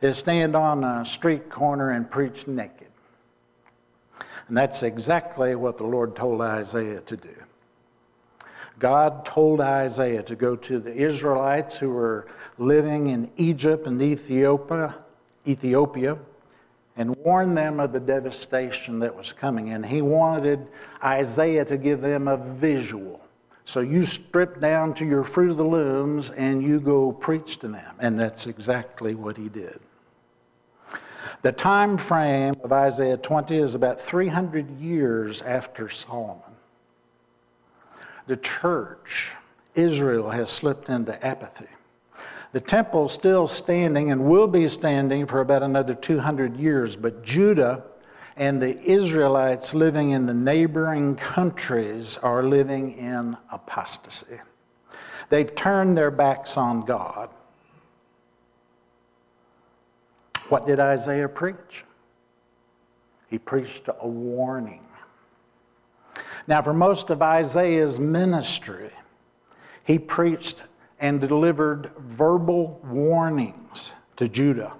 is 0.00 0.18
stand 0.18 0.54
on 0.54 0.84
a 0.84 1.04
street 1.04 1.48
corner 1.50 1.90
and 1.90 2.10
preach 2.10 2.46
naked. 2.46 2.88
And 4.48 4.56
that's 4.56 4.82
exactly 4.82 5.54
what 5.54 5.76
the 5.76 5.84
Lord 5.84 6.14
told 6.14 6.40
Isaiah 6.40 7.00
to 7.00 7.16
do. 7.16 7.34
God 8.78 9.24
told 9.24 9.60
Isaiah 9.60 10.22
to 10.22 10.34
go 10.34 10.56
to 10.56 10.78
the 10.78 10.94
Israelites 10.94 11.76
who 11.76 11.90
were 11.90 12.28
living 12.58 13.08
in 13.08 13.30
Egypt 13.36 13.86
and 13.86 14.00
Ethiopia, 14.00 14.96
Ethiopia 15.46 16.18
and 17.00 17.16
warn 17.16 17.54
them 17.54 17.80
of 17.80 17.94
the 17.94 17.98
devastation 17.98 18.98
that 18.98 19.16
was 19.16 19.32
coming. 19.32 19.70
And 19.70 19.86
he 19.86 20.02
wanted 20.02 20.66
Isaiah 21.02 21.64
to 21.64 21.78
give 21.78 22.02
them 22.02 22.28
a 22.28 22.36
visual. 22.36 23.22
So 23.64 23.80
you 23.80 24.04
strip 24.04 24.60
down 24.60 24.92
to 24.94 25.06
your 25.06 25.24
fruit 25.24 25.50
of 25.50 25.56
the 25.56 25.64
looms 25.64 26.28
and 26.32 26.62
you 26.62 26.78
go 26.78 27.10
preach 27.10 27.56
to 27.60 27.68
them. 27.68 27.94
And 28.00 28.20
that's 28.20 28.46
exactly 28.46 29.14
what 29.14 29.38
he 29.38 29.48
did. 29.48 29.80
The 31.40 31.52
time 31.52 31.96
frame 31.96 32.54
of 32.62 32.70
Isaiah 32.70 33.16
20 33.16 33.56
is 33.56 33.74
about 33.74 33.98
300 33.98 34.78
years 34.78 35.40
after 35.40 35.88
Solomon 35.88 36.42
the 38.26 38.36
church, 38.36 39.32
Israel, 39.74 40.30
has 40.30 40.50
slipped 40.50 40.90
into 40.90 41.26
apathy. 41.26 41.66
The 42.52 42.60
temple's 42.60 43.12
still 43.12 43.46
standing 43.46 44.10
and 44.10 44.24
will 44.24 44.48
be 44.48 44.68
standing 44.68 45.26
for 45.26 45.40
about 45.40 45.62
another 45.62 45.94
200 45.94 46.56
years, 46.56 46.96
but 46.96 47.22
Judah 47.22 47.84
and 48.36 48.60
the 48.60 48.80
Israelites 48.82 49.74
living 49.74 50.10
in 50.10 50.26
the 50.26 50.34
neighboring 50.34 51.14
countries 51.16 52.16
are 52.18 52.42
living 52.42 52.96
in 52.96 53.36
apostasy. 53.52 54.40
They've 55.28 55.54
turned 55.54 55.96
their 55.96 56.10
backs 56.10 56.56
on 56.56 56.84
God. 56.84 57.30
What 60.48 60.66
did 60.66 60.80
Isaiah 60.80 61.28
preach? 61.28 61.84
He 63.28 63.38
preached 63.38 63.88
a 64.00 64.08
warning. 64.08 64.84
Now, 66.48 66.62
for 66.62 66.72
most 66.72 67.10
of 67.10 67.22
Isaiah's 67.22 68.00
ministry, 68.00 68.90
he 69.84 70.00
preached 70.00 70.62
and 71.00 71.20
delivered 71.20 71.90
verbal 71.98 72.80
warnings 72.84 73.94
to 74.16 74.28
Judah. 74.28 74.74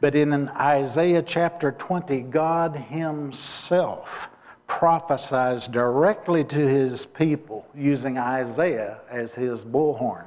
But 0.00 0.14
in 0.14 0.48
Isaiah 0.48 1.22
chapter 1.22 1.72
20, 1.72 2.20
God 2.22 2.74
Himself 2.76 4.30
prophesies 4.66 5.68
directly 5.68 6.44
to 6.44 6.58
His 6.58 7.04
people 7.04 7.66
using 7.74 8.16
Isaiah 8.16 9.00
as 9.10 9.34
His 9.34 9.64
bullhorn. 9.64 10.26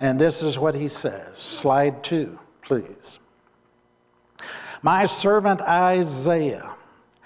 And 0.00 0.18
this 0.18 0.42
is 0.42 0.58
what 0.58 0.74
He 0.74 0.88
says. 0.88 1.36
Slide 1.36 2.02
two, 2.02 2.38
please. 2.62 3.18
My 4.82 5.06
servant 5.06 5.60
Isaiah 5.62 6.74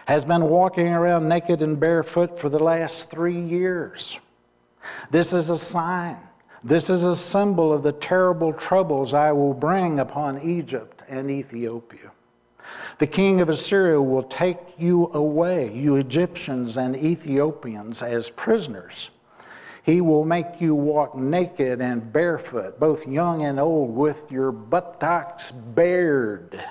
has 0.07 0.25
been 0.25 0.45
walking 0.45 0.89
around 0.89 1.29
naked 1.29 1.61
and 1.61 1.79
barefoot 1.79 2.39
for 2.39 2.49
the 2.49 2.59
last 2.59 3.11
three 3.11 3.39
years. 3.39 4.19
This 5.11 5.33
is 5.33 5.51
a 5.51 5.59
sign. 5.59 6.17
This 6.69 6.91
is 6.91 7.03
a 7.03 7.17
symbol 7.17 7.73
of 7.73 7.83
the 7.83 7.93
terrible 7.93 8.53
troubles 8.53 9.15
I 9.15 9.33
will 9.33 9.55
bring 9.55 10.01
upon 10.01 10.43
Egypt 10.43 11.03
and 11.09 11.31
Ethiopia. 11.31 12.11
The 12.99 13.07
king 13.07 13.41
of 13.41 13.49
Assyria 13.49 14.03
will 14.03 14.25
take 14.25 14.59
you 14.77 15.11
away, 15.15 15.73
you 15.73 15.97
Egyptians 15.97 16.77
and 16.77 16.95
Ethiopians, 16.95 18.03
as 18.03 18.29
prisoners. 18.29 19.09
He 19.83 20.03
will 20.03 20.27
make 20.27 20.61
you 20.61 20.75
walk 20.75 21.17
naked 21.17 21.81
and 21.81 22.13
barefoot, 22.13 22.79
both 22.79 23.09
young 23.09 23.45
and 23.45 23.59
old, 23.59 23.97
with 23.97 24.31
your 24.31 24.53
buttocks 24.53 25.51
bared 25.51 26.63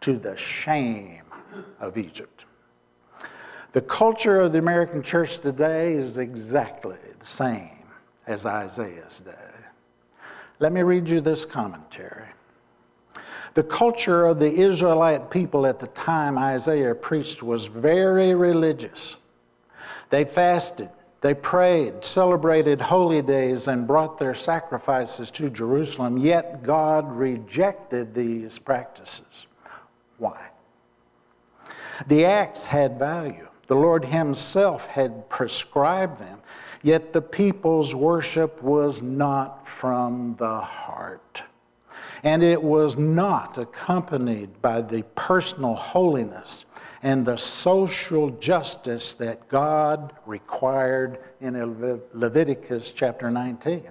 to 0.00 0.16
the 0.16 0.36
shame 0.36 1.22
of 1.78 1.96
Egypt. 1.96 2.44
The 3.70 3.82
culture 3.82 4.40
of 4.40 4.52
the 4.52 4.58
American 4.58 5.00
church 5.00 5.38
today 5.38 5.92
is 5.92 6.18
exactly 6.18 6.96
the 7.20 7.26
same 7.26 7.81
as 8.26 8.46
Isaiah's 8.46 9.20
day. 9.20 9.32
Let 10.58 10.72
me 10.72 10.82
read 10.82 11.08
you 11.08 11.20
this 11.20 11.44
commentary. 11.44 12.26
The 13.54 13.62
culture 13.62 14.26
of 14.26 14.38
the 14.38 14.52
Israelite 14.52 15.30
people 15.30 15.66
at 15.66 15.78
the 15.78 15.88
time 15.88 16.38
Isaiah 16.38 16.94
preached 16.94 17.42
was 17.42 17.66
very 17.66 18.34
religious. 18.34 19.16
They 20.08 20.24
fasted, 20.24 20.88
they 21.20 21.34
prayed, 21.34 22.04
celebrated 22.04 22.80
holy 22.80 23.22
days, 23.22 23.68
and 23.68 23.86
brought 23.86 24.18
their 24.18 24.34
sacrifices 24.34 25.30
to 25.32 25.50
Jerusalem, 25.50 26.16
yet 26.16 26.62
God 26.62 27.10
rejected 27.10 28.14
these 28.14 28.58
practices. 28.58 29.46
Why? 30.18 30.48
The 32.06 32.24
acts 32.24 32.66
had 32.66 32.98
value. 32.98 33.48
The 33.68 33.76
Lord 33.76 34.04
Himself 34.04 34.86
had 34.86 35.28
prescribed 35.28 36.18
them, 36.18 36.40
yet 36.82 37.12
the 37.12 37.22
people's 37.22 37.94
worship 37.94 38.62
was 38.62 39.02
not 39.02 39.68
from 39.68 40.34
the 40.38 40.60
heart. 40.60 41.42
and 42.24 42.42
it 42.42 42.62
was 42.62 42.96
not 42.96 43.58
accompanied 43.58 44.50
by 44.62 44.80
the 44.80 45.02
personal 45.16 45.74
holiness 45.74 46.64
and 47.02 47.26
the 47.26 47.36
social 47.36 48.30
justice 48.30 49.14
that 49.14 49.48
God 49.48 50.12
required 50.24 51.18
in 51.40 51.54
Leviticus 52.14 52.92
chapter 52.92 53.28
19. 53.30 53.88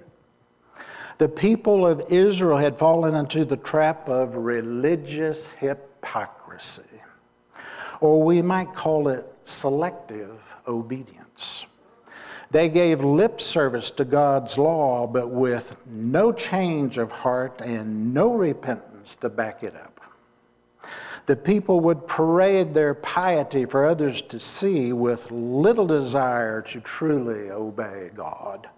The 1.18 1.28
people 1.28 1.86
of 1.86 2.02
Israel 2.08 2.56
had 2.56 2.78
fallen 2.78 3.14
into 3.14 3.44
the 3.44 3.58
trap 3.58 4.08
of 4.08 4.34
religious 4.34 5.48
hypocrisy, 5.48 6.82
or 8.00 8.22
we 8.22 8.40
might 8.40 8.74
call 8.74 9.08
it 9.08 9.30
selective 9.44 10.40
obedience. 10.66 11.66
They 12.52 12.68
gave 12.68 13.02
lip 13.02 13.40
service 13.40 13.90
to 13.92 14.04
God's 14.04 14.58
law, 14.58 15.06
but 15.06 15.30
with 15.30 15.74
no 15.86 16.32
change 16.32 16.98
of 16.98 17.10
heart 17.10 17.62
and 17.62 18.12
no 18.12 18.34
repentance 18.34 19.16
to 19.22 19.30
back 19.30 19.62
it 19.62 19.74
up. 19.74 20.00
The 21.24 21.36
people 21.36 21.80
would 21.80 22.06
parade 22.06 22.74
their 22.74 22.92
piety 22.92 23.64
for 23.64 23.86
others 23.86 24.20
to 24.22 24.38
see 24.38 24.92
with 24.92 25.30
little 25.30 25.86
desire 25.86 26.60
to 26.62 26.80
truly 26.80 27.50
obey 27.50 28.10
God. 28.14 28.68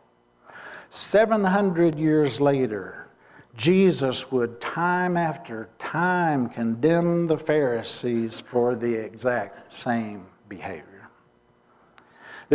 700 0.91 1.99
years 1.99 2.41
later, 2.41 3.09
Jesus 3.57 4.31
would 4.31 4.61
time 4.61 5.17
after 5.17 5.69
time 5.81 6.49
condemn 6.49 7.27
the 7.27 7.39
Pharisees 7.39 8.39
for 8.39 8.77
the 8.77 8.95
exact 8.95 9.77
same 9.77 10.27
behavior. 10.49 10.94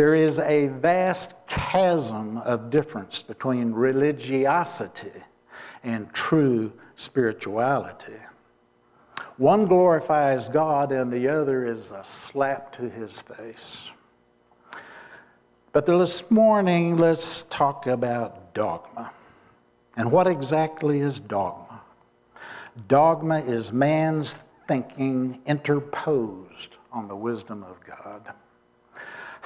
There 0.00 0.14
is 0.14 0.38
a 0.38 0.68
vast 0.68 1.34
chasm 1.46 2.38
of 2.38 2.70
difference 2.70 3.20
between 3.20 3.70
religiosity 3.70 5.12
and 5.84 6.10
true 6.14 6.72
spirituality. 6.96 8.16
One 9.36 9.66
glorifies 9.66 10.48
God, 10.48 10.90
and 10.92 11.12
the 11.12 11.28
other 11.28 11.66
is 11.66 11.90
a 11.92 12.02
slap 12.02 12.72
to 12.76 12.88
his 12.88 13.20
face. 13.20 13.90
But 15.72 15.84
this 15.84 16.30
morning, 16.30 16.96
let's 16.96 17.42
talk 17.42 17.86
about 17.86 18.54
dogma. 18.54 19.12
And 19.98 20.10
what 20.10 20.26
exactly 20.26 21.00
is 21.00 21.20
dogma? 21.20 21.82
Dogma 22.88 23.40
is 23.40 23.70
man's 23.70 24.38
thinking 24.66 25.42
interposed 25.44 26.76
on 26.90 27.06
the 27.06 27.16
wisdom 27.16 27.62
of 27.64 27.76
God. 27.84 28.32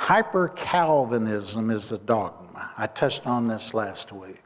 Hyper 0.04 0.48
Calvinism 0.48 1.70
is 1.70 1.90
a 1.90 1.96
dogma. 1.96 2.70
I 2.76 2.88
touched 2.88 3.26
on 3.26 3.48
this 3.48 3.72
last 3.72 4.12
week. 4.12 4.42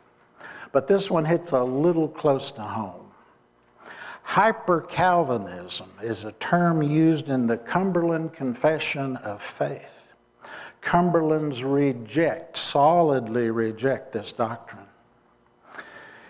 But 0.71 0.87
this 0.87 1.11
one 1.11 1.25
hits 1.25 1.51
a 1.51 1.65
little 1.65 2.07
close 2.07 2.53
to 2.53 2.63
home. 2.63 3.11
Hyper 4.23 4.83
Calvinism 4.83 5.91
is 6.01 6.25
a 6.25 6.31
term 6.31 6.81
used 6.81 7.29
in 7.29 7.49
the 7.49 7.57
Cumberland 7.57 8.33
Confession 8.33 9.17
of 9.17 9.43
Faith. 9.43 10.13
Cumberlands 10.81 11.65
reject, 11.65 12.57
solidly 12.57 13.51
reject 13.51 14.13
this 14.13 14.31
doctrine. 14.31 14.87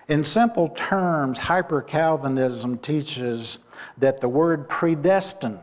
In 0.09 0.25
simple 0.25 0.71
terms, 0.71 1.39
hyper 1.39 1.83
Calvinism 1.83 2.79
teaches 2.79 3.59
that 3.99 4.23
the 4.23 4.29
word 4.31 4.71
predestined 4.71 5.61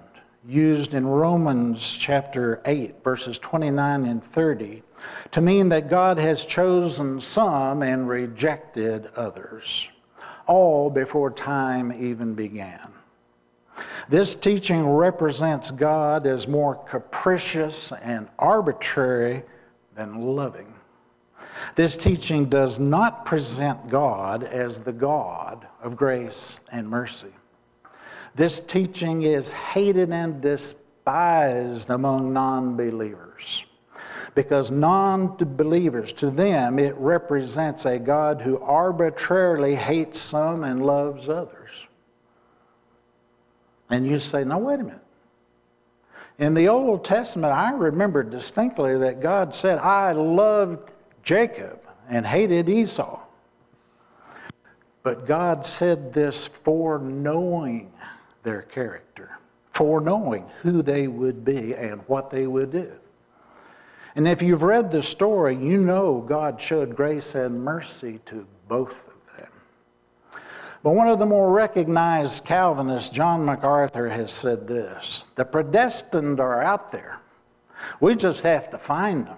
used 0.47 0.93
in 0.93 1.05
Romans 1.05 1.97
chapter 1.97 2.61
8, 2.65 3.03
verses 3.03 3.39
29 3.39 4.05
and 4.05 4.23
30, 4.23 4.83
to 5.31 5.41
mean 5.41 5.69
that 5.69 5.89
God 5.89 6.17
has 6.17 6.45
chosen 6.45 7.19
some 7.19 7.81
and 7.83 8.07
rejected 8.07 9.07
others, 9.15 9.89
all 10.47 10.89
before 10.89 11.31
time 11.31 11.91
even 11.91 12.33
began. 12.33 12.91
This 14.07 14.35
teaching 14.35 14.87
represents 14.87 15.71
God 15.71 16.27
as 16.27 16.47
more 16.47 16.75
capricious 16.75 17.91
and 18.01 18.27
arbitrary 18.37 19.43
than 19.95 20.21
loving. 20.21 20.73
This 21.75 21.97
teaching 21.97 22.45
does 22.45 22.79
not 22.79 23.25
present 23.25 23.89
God 23.89 24.43
as 24.43 24.79
the 24.79 24.93
God 24.93 25.67
of 25.81 25.95
grace 25.95 26.59
and 26.71 26.87
mercy. 26.87 27.33
This 28.35 28.59
teaching 28.59 29.21
is 29.21 29.51
hated 29.53 30.11
and 30.11 30.41
despised 30.41 31.89
among 31.89 32.33
non 32.33 32.75
believers. 32.75 33.65
Because 34.33 34.71
non 34.71 35.37
believers, 35.37 36.11
to 36.13 36.29
them, 36.29 36.77
it 36.77 36.95
represents 36.97 37.85
a 37.85 37.97
God 37.97 38.41
who 38.41 38.59
arbitrarily 38.59 39.75
hates 39.75 40.19
some 40.19 40.65
and 40.65 40.85
loves 40.85 41.29
others. 41.29 41.71
And 43.89 44.05
you 44.05 44.19
say, 44.19 44.43
now, 44.43 44.59
wait 44.59 44.81
a 44.81 44.83
minute. 44.83 45.01
In 46.37 46.53
the 46.53 46.67
Old 46.67 47.05
Testament, 47.05 47.53
I 47.53 47.71
remember 47.71 48.21
distinctly 48.21 48.97
that 48.97 49.21
God 49.21 49.55
said, 49.55 49.77
I 49.77 50.11
loved 50.11 50.91
Jacob 51.23 51.87
and 52.09 52.25
hated 52.25 52.67
Esau. 52.67 53.21
But 55.01 55.25
God 55.25 55.65
said 55.65 56.11
this 56.11 56.45
foreknowing 56.45 57.93
their 58.45 58.61
character, 58.61 59.37
foreknowing 59.73 60.49
who 60.61 60.81
they 60.81 61.09
would 61.09 61.43
be 61.43 61.75
and 61.75 62.01
what 62.07 62.29
they 62.29 62.47
would 62.47 62.71
do. 62.71 62.89
And 64.15 64.25
if 64.25 64.41
you've 64.41 64.63
read 64.63 64.89
the 64.89 65.03
story, 65.03 65.57
you 65.57 65.81
know 65.81 66.21
God 66.21 66.61
showed 66.61 66.95
grace 66.95 67.35
and 67.35 67.61
mercy 67.61 68.21
to 68.27 68.47
both 68.69 68.91
of 68.91 69.37
them. 69.37 69.49
But 70.83 70.91
one 70.91 71.09
of 71.09 71.19
the 71.19 71.25
more 71.25 71.51
recognized 71.51 72.45
Calvinists, 72.45 73.09
John 73.09 73.43
MacArthur, 73.43 74.07
has 74.07 74.31
said 74.31 74.67
this 74.67 75.25
The 75.35 75.43
predestined 75.43 76.39
are 76.39 76.61
out 76.61 76.91
there. 76.91 77.19
We 77.99 78.15
just 78.15 78.43
have 78.43 78.69
to 78.69 78.77
find 78.77 79.25
them 79.27 79.37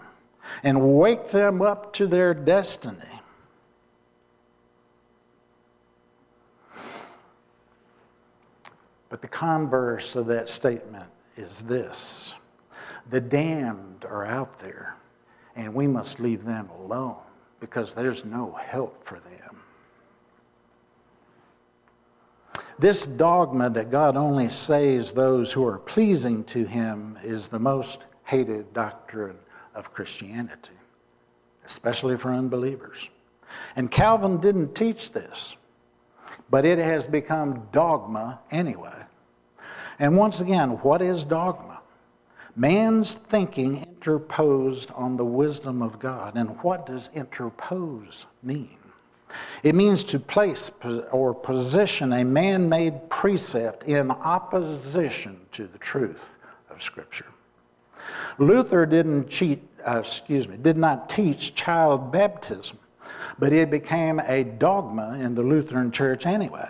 and 0.63 0.97
wake 0.97 1.29
them 1.29 1.61
up 1.61 1.93
to 1.93 2.05
their 2.05 2.33
destiny. 2.33 3.16
But 9.09 9.21
the 9.21 9.27
converse 9.27 10.15
of 10.15 10.27
that 10.27 10.49
statement 10.49 11.05
is 11.35 11.61
this 11.61 12.33
the 13.09 13.21
damned 13.21 14.05
are 14.05 14.25
out 14.25 14.59
there, 14.59 14.95
and 15.55 15.73
we 15.73 15.87
must 15.87 16.19
leave 16.19 16.43
them 16.43 16.69
alone 16.81 17.15
because 17.59 17.93
there's 17.93 18.25
no 18.25 18.51
help 18.53 19.03
for 19.03 19.19
them. 19.19 19.61
This 22.79 23.05
dogma 23.05 23.69
that 23.71 23.89
God 23.89 24.15
only 24.15 24.49
saves 24.49 25.11
those 25.11 25.51
who 25.51 25.65
are 25.65 25.79
pleasing 25.79 26.43
to 26.45 26.65
Him 26.65 27.17
is 27.23 27.49
the 27.49 27.59
most 27.59 28.05
hated 28.23 28.71
doctrine 28.73 29.37
of 29.73 29.93
Christianity, 29.93 30.77
especially 31.65 32.17
for 32.17 32.31
unbelievers. 32.31 33.09
And 33.75 33.89
Calvin 33.89 34.39
didn't 34.39 34.75
teach 34.75 35.11
this 35.11 35.55
but 36.49 36.65
it 36.65 36.79
has 36.79 37.07
become 37.07 37.67
dogma 37.71 38.39
anyway. 38.51 39.03
And 39.99 40.15
once 40.15 40.41
again, 40.41 40.71
what 40.81 41.01
is 41.01 41.25
dogma? 41.25 41.79
Man's 42.55 43.13
thinking 43.13 43.83
interposed 43.83 44.91
on 44.91 45.17
the 45.17 45.25
wisdom 45.25 45.81
of 45.81 45.99
God. 45.99 46.35
And 46.35 46.49
what 46.63 46.85
does 46.85 47.09
interpose 47.13 48.25
mean? 48.41 48.77
It 49.63 49.75
means 49.75 50.03
to 50.05 50.19
place 50.19 50.71
or 51.11 51.33
position 51.33 52.13
a 52.13 52.23
man 52.23 52.69
made 52.69 53.09
precept 53.09 53.83
in 53.83 54.09
opposition 54.09 55.39
to 55.51 55.67
the 55.67 55.77
truth 55.77 56.37
of 56.69 56.81
Scripture. 56.81 57.25
Luther 58.37 58.85
didn't 58.85 59.29
cheat, 59.29 59.61
uh, 59.85 59.99
excuse 59.99 60.47
me, 60.47 60.57
did 60.57 60.77
not 60.77 61.09
teach 61.09 61.55
child 61.55 62.11
baptism 62.11 62.77
but 63.39 63.53
it 63.53 63.69
became 63.69 64.19
a 64.19 64.43
dogma 64.43 65.17
in 65.19 65.35
the 65.35 65.43
Lutheran 65.43 65.91
Church 65.91 66.25
anyway. 66.25 66.69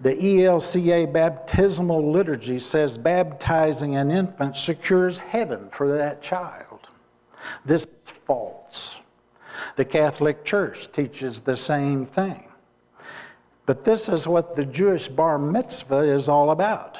The 0.00 0.14
ELCA 0.14 1.12
baptismal 1.12 2.10
liturgy 2.10 2.58
says 2.58 2.96
baptizing 2.96 3.96
an 3.96 4.10
infant 4.10 4.56
secures 4.56 5.18
heaven 5.18 5.68
for 5.70 5.88
that 5.88 6.22
child. 6.22 6.88
This 7.66 7.84
is 7.84 8.10
false. 8.10 9.00
The 9.76 9.84
Catholic 9.84 10.44
Church 10.44 10.90
teaches 10.90 11.40
the 11.40 11.56
same 11.56 12.06
thing. 12.06 12.44
But 13.66 13.84
this 13.84 14.08
is 14.08 14.26
what 14.26 14.56
the 14.56 14.64
Jewish 14.64 15.06
bar 15.06 15.38
mitzvah 15.38 15.98
is 15.98 16.28
all 16.28 16.50
about. 16.50 16.98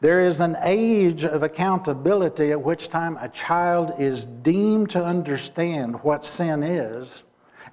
There 0.00 0.20
is 0.20 0.40
an 0.40 0.58
age 0.62 1.24
of 1.24 1.42
accountability 1.42 2.52
at 2.52 2.60
which 2.60 2.88
time 2.88 3.16
a 3.20 3.30
child 3.30 3.94
is 3.98 4.26
deemed 4.26 4.90
to 4.90 5.02
understand 5.02 6.02
what 6.02 6.26
sin 6.26 6.62
is 6.62 7.22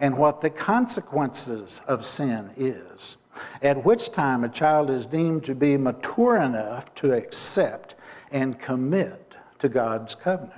and 0.02 0.18
what 0.18 0.42
the 0.42 0.50
consequences 0.50 1.80
of 1.88 2.04
sin 2.04 2.50
is, 2.58 3.18
at 3.62 3.86
which 3.86 4.12
time 4.12 4.44
a 4.44 4.50
child 4.50 4.90
is 4.90 5.06
deemed 5.06 5.46
to 5.46 5.56
be 5.56 5.78
mature 5.78 6.38
enough 6.38 6.94
to 6.96 7.14
accept 7.14 7.96
and 8.32 8.60
commit 8.60 9.36
to 9.60 9.70
God's 9.70 10.16
covenant. 10.16 10.58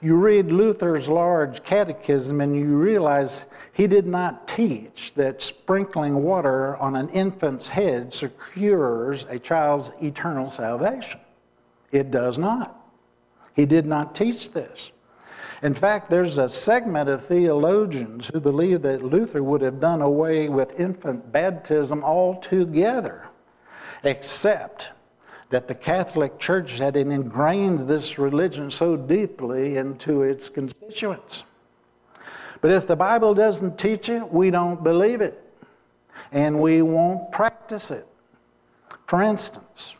You 0.00 0.16
read 0.16 0.52
Luther's 0.52 1.08
large 1.08 1.64
catechism 1.64 2.40
and 2.40 2.54
you 2.54 2.76
realize 2.76 3.46
He 3.72 3.86
did 3.86 4.06
not 4.06 4.46
teach 4.46 5.12
that 5.16 5.42
sprinkling 5.42 6.22
water 6.22 6.76
on 6.76 6.94
an 6.94 7.08
infant's 7.08 7.68
head 7.68 8.14
secures 8.14 9.26
a 9.28 9.38
child's 9.38 9.90
eternal 10.02 10.48
salvation. 10.50 11.20
It 11.90 12.10
does 12.10 12.38
not. 12.38 12.80
He 13.54 13.66
did 13.66 13.86
not 13.86 14.14
teach 14.14 14.50
this. 14.50 14.90
In 15.62 15.74
fact, 15.74 16.10
there's 16.10 16.38
a 16.38 16.48
segment 16.48 17.08
of 17.08 17.24
theologians 17.24 18.28
who 18.28 18.40
believe 18.40 18.82
that 18.82 19.02
Luther 19.02 19.42
would 19.42 19.62
have 19.62 19.80
done 19.80 20.02
away 20.02 20.48
with 20.48 20.78
infant 20.78 21.32
baptism 21.32 22.02
altogether, 22.04 23.26
except 24.02 24.90
that 25.50 25.68
the 25.68 25.74
Catholic 25.74 26.38
Church 26.38 26.78
had 26.78 26.96
ingrained 26.96 27.88
this 27.88 28.18
religion 28.18 28.70
so 28.70 28.96
deeply 28.96 29.76
into 29.76 30.22
its 30.22 30.48
constituents. 30.48 31.44
But 32.60 32.70
if 32.70 32.86
the 32.86 32.96
Bible 32.96 33.34
doesn't 33.34 33.78
teach 33.78 34.08
it, 34.08 34.32
we 34.32 34.50
don't 34.50 34.82
believe 34.82 35.20
it, 35.20 35.40
and 36.32 36.60
we 36.60 36.82
won't 36.82 37.30
practice 37.30 37.90
it. 37.90 38.06
For 39.06 39.22
instance, 39.22 39.94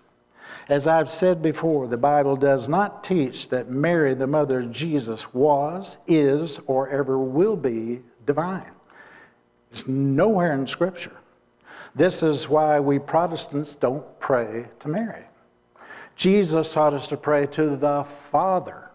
as 0.68 0.86
I've 0.86 1.10
said 1.10 1.42
before, 1.42 1.86
the 1.86 1.98
Bible 1.98 2.36
does 2.36 2.68
not 2.68 3.04
teach 3.04 3.48
that 3.48 3.68
Mary, 3.68 4.14
the 4.14 4.26
mother 4.26 4.60
of 4.60 4.70
Jesus, 4.70 5.32
was, 5.34 5.98
is, 6.06 6.58
or 6.66 6.88
ever 6.88 7.18
will 7.18 7.56
be 7.56 8.00
divine. 8.26 8.72
It's 9.72 9.86
nowhere 9.86 10.54
in 10.54 10.66
Scripture. 10.66 11.16
This 11.94 12.22
is 12.22 12.48
why 12.48 12.80
we 12.80 12.98
Protestants 12.98 13.76
don't 13.76 14.04
pray 14.20 14.66
to 14.80 14.88
Mary. 14.88 15.24
Jesus 16.16 16.72
taught 16.72 16.94
us 16.94 17.06
to 17.08 17.16
pray 17.16 17.46
to 17.48 17.76
the 17.76 18.04
Father. 18.04 18.90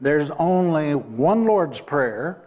There's 0.00 0.30
only 0.30 0.94
one 0.94 1.44
Lord's 1.44 1.80
Prayer, 1.80 2.42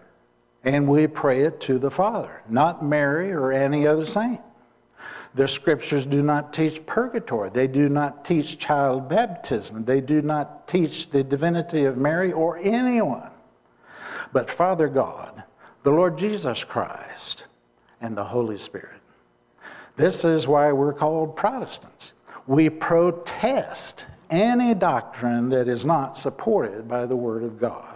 and 0.64 0.88
we 0.88 1.08
pray 1.08 1.42
it 1.42 1.62
to 1.62 1.80
the 1.80 1.92
Father, 1.92 2.42
not 2.50 2.84
Mary 2.84 3.32
or 3.32 3.52
any 3.52 3.88
other 3.88 4.06
saint. 4.06 4.42
The 5.34 5.48
scriptures 5.48 6.06
do 6.06 6.22
not 6.22 6.52
teach 6.52 6.86
purgatory. 6.86 7.50
They 7.50 7.68
do 7.68 7.88
not 7.88 8.26
teach 8.26 8.58
child 8.58 9.08
baptism. 9.08 9.86
They 9.86 10.02
do 10.02 10.22
not 10.22 10.68
teach 10.68 11.10
the 11.10 11.24
divinity 11.24 11.86
of 11.86 11.98
Mary 11.98 12.34
or 12.34 12.58
anyone. 12.58 13.30
But 14.34 14.50
Father 14.50 14.90
God, 14.90 15.44
the 15.84 15.92
Lord 15.92 16.18
Jesus 16.18 16.64
Christ, 16.64 17.46
and 18.02 18.18
the 18.18 18.24
Holy 18.24 18.58
Spirit. 18.58 19.00
This 19.96 20.26
is 20.26 20.48
why 20.48 20.72
we're 20.72 20.94
called 20.94 21.36
Protestants. 21.36 22.14
We 22.48 22.70
protest 22.70 24.08
any 24.30 24.74
doctrine 24.74 25.50
that 25.50 25.68
is 25.68 25.86
not 25.86 26.18
supported 26.18 26.88
by 26.88 27.06
the 27.06 27.16
Word 27.16 27.44
of 27.44 27.60
God. 27.60 27.91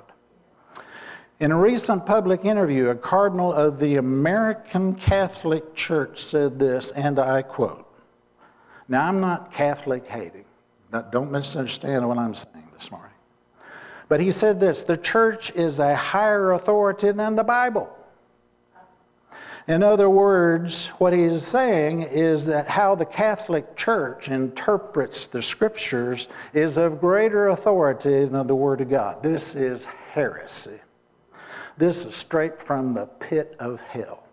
In 1.42 1.52
a 1.52 1.58
recent 1.58 2.06
public 2.06 2.46
interview, 2.46 2.88
a 2.88 2.96
cardinal 2.96 3.52
of 3.52 3.78
the 3.78 3.98
American 3.98 4.96
Catholic 4.96 5.76
Church 5.76 6.24
said 6.24 6.58
this, 6.58 6.92
and 6.92 7.20
I 7.20 7.42
quote 7.42 7.86
Now, 8.88 9.06
I'm 9.06 9.20
not 9.20 9.52
Catholic 9.52 10.08
hating. 10.08 10.46
Don't 11.12 11.32
misunderstand 11.32 12.08
what 12.08 12.18
I'm 12.18 12.36
saying 12.36 12.70
this 12.78 12.90
morning. 12.90 13.12
But 14.08 14.22
he 14.22 14.32
said 14.32 14.62
this 14.62 14.84
the 14.84 14.96
church 14.96 15.52
is 15.52 15.80
a 15.80 15.94
higher 15.94 16.54
authority 16.54 17.12
than 17.12 17.36
the 17.36 17.44
Bible. 17.44 17.92
In 19.68 19.84
other 19.84 20.10
words, 20.10 20.88
what 21.00 21.12
he 21.12 21.24
is 21.24 21.46
saying 21.46 22.04
is 22.04 22.46
that 22.46 22.70
how 22.70 22.96
the 22.96 23.06
Catholic 23.06 23.76
Church 23.76 24.30
interprets 24.30 25.28
the 25.28 25.42
scriptures 25.42 26.30
is 26.54 26.78
of 26.78 27.02
greater 27.02 27.50
authority 27.50 28.26
than 28.26 28.48
the 28.48 28.56
Word 28.56 28.80
of 28.80 28.90
God. 28.90 29.22
This 29.22 29.54
is 29.54 29.86
heresy. 29.86 30.80
This 31.78 32.06
is 32.06 32.16
straight 32.16 32.62
from 32.62 32.94
the 32.94 33.06
pit 33.06 33.56
of 33.60 33.82
hell. 33.82 34.24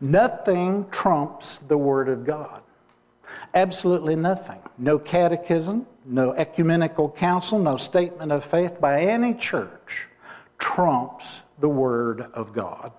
Nothing 0.00 0.88
trumps 0.90 1.58
the 1.60 1.78
Word 1.78 2.08
of 2.08 2.24
God. 2.24 2.62
Absolutely 3.54 4.16
nothing. 4.16 4.60
No 4.78 4.98
catechism, 4.98 5.86
no 6.04 6.32
ecumenical 6.32 7.10
council, 7.10 7.58
no 7.58 7.76
statement 7.76 8.32
of 8.32 8.44
faith 8.44 8.80
by 8.80 9.02
any 9.02 9.34
church 9.34 10.06
trumps 10.58 11.42
the 11.60 11.68
Word 11.68 12.22
of 12.34 12.52
God. 12.52 12.92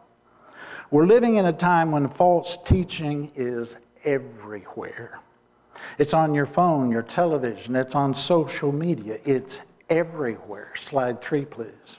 We're 0.91 1.05
living 1.05 1.35
in 1.35 1.45
a 1.45 1.53
time 1.53 1.91
when 1.91 2.07
false 2.07 2.57
teaching 2.65 3.31
is 3.35 3.77
everywhere. 4.03 5.19
It's 5.97 6.13
on 6.13 6.33
your 6.33 6.45
phone, 6.45 6.91
your 6.91 7.03
television, 7.03 7.75
it's 7.75 7.95
on 7.95 8.13
social 8.13 8.71
media, 8.71 9.19
it's 9.23 9.61
everywhere. 9.89 10.73
Slide 10.75 11.21
three, 11.21 11.45
please. 11.45 11.98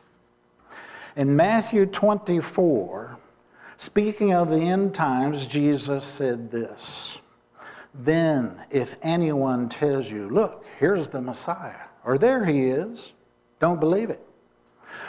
In 1.16 1.34
Matthew 1.34 1.86
24, 1.86 3.18
speaking 3.78 4.32
of 4.32 4.50
the 4.50 4.60
end 4.60 4.94
times, 4.94 5.46
Jesus 5.46 6.04
said 6.04 6.50
this 6.50 7.18
Then, 7.94 8.60
if 8.70 8.94
anyone 9.02 9.68
tells 9.68 10.10
you, 10.10 10.28
Look, 10.28 10.64
here's 10.78 11.08
the 11.08 11.20
Messiah, 11.20 11.88
or 12.04 12.16
there 12.16 12.44
he 12.44 12.66
is, 12.66 13.12
don't 13.58 13.80
believe 13.80 14.10
it. 14.10 14.24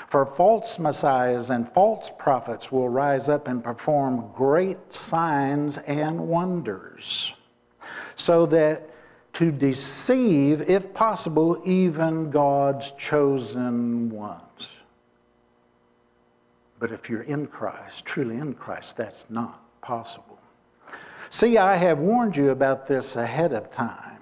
For 0.10 0.26
false 0.26 0.78
messiahs 0.78 1.50
and 1.50 1.68
false 1.70 2.12
prophets 2.20 2.72
will 2.72 2.90
rise 2.90 3.30
up 3.30 3.48
and 3.48 3.64
perform 3.64 4.30
great 4.36 4.78
signs 4.94 5.78
and 5.80 6.28
wonders, 6.28 7.34
so 8.16 8.46
that 8.48 8.90
to 9.34 9.52
deceive, 9.52 10.70
if 10.70 10.94
possible, 10.94 11.62
even 11.66 12.30
God's 12.30 12.92
chosen 12.94 14.10
ones. 14.10 14.42
But 16.82 16.92
if 16.92 17.12
you're 17.12 17.22
in 17.22 17.46
Christ, 17.46 18.06
truly 18.06 18.38
in 18.38 18.56
Christ, 18.56 18.98
that's 18.98 19.28
not 19.30 19.62
possible. 19.82 20.40
See, 21.30 21.60
I 21.60 21.76
have 21.76 22.00
warned 22.00 22.36
you 22.36 22.50
about 22.50 22.88
this 22.88 23.18
ahead 23.18 23.54
of 23.54 23.72
time. 23.72 24.18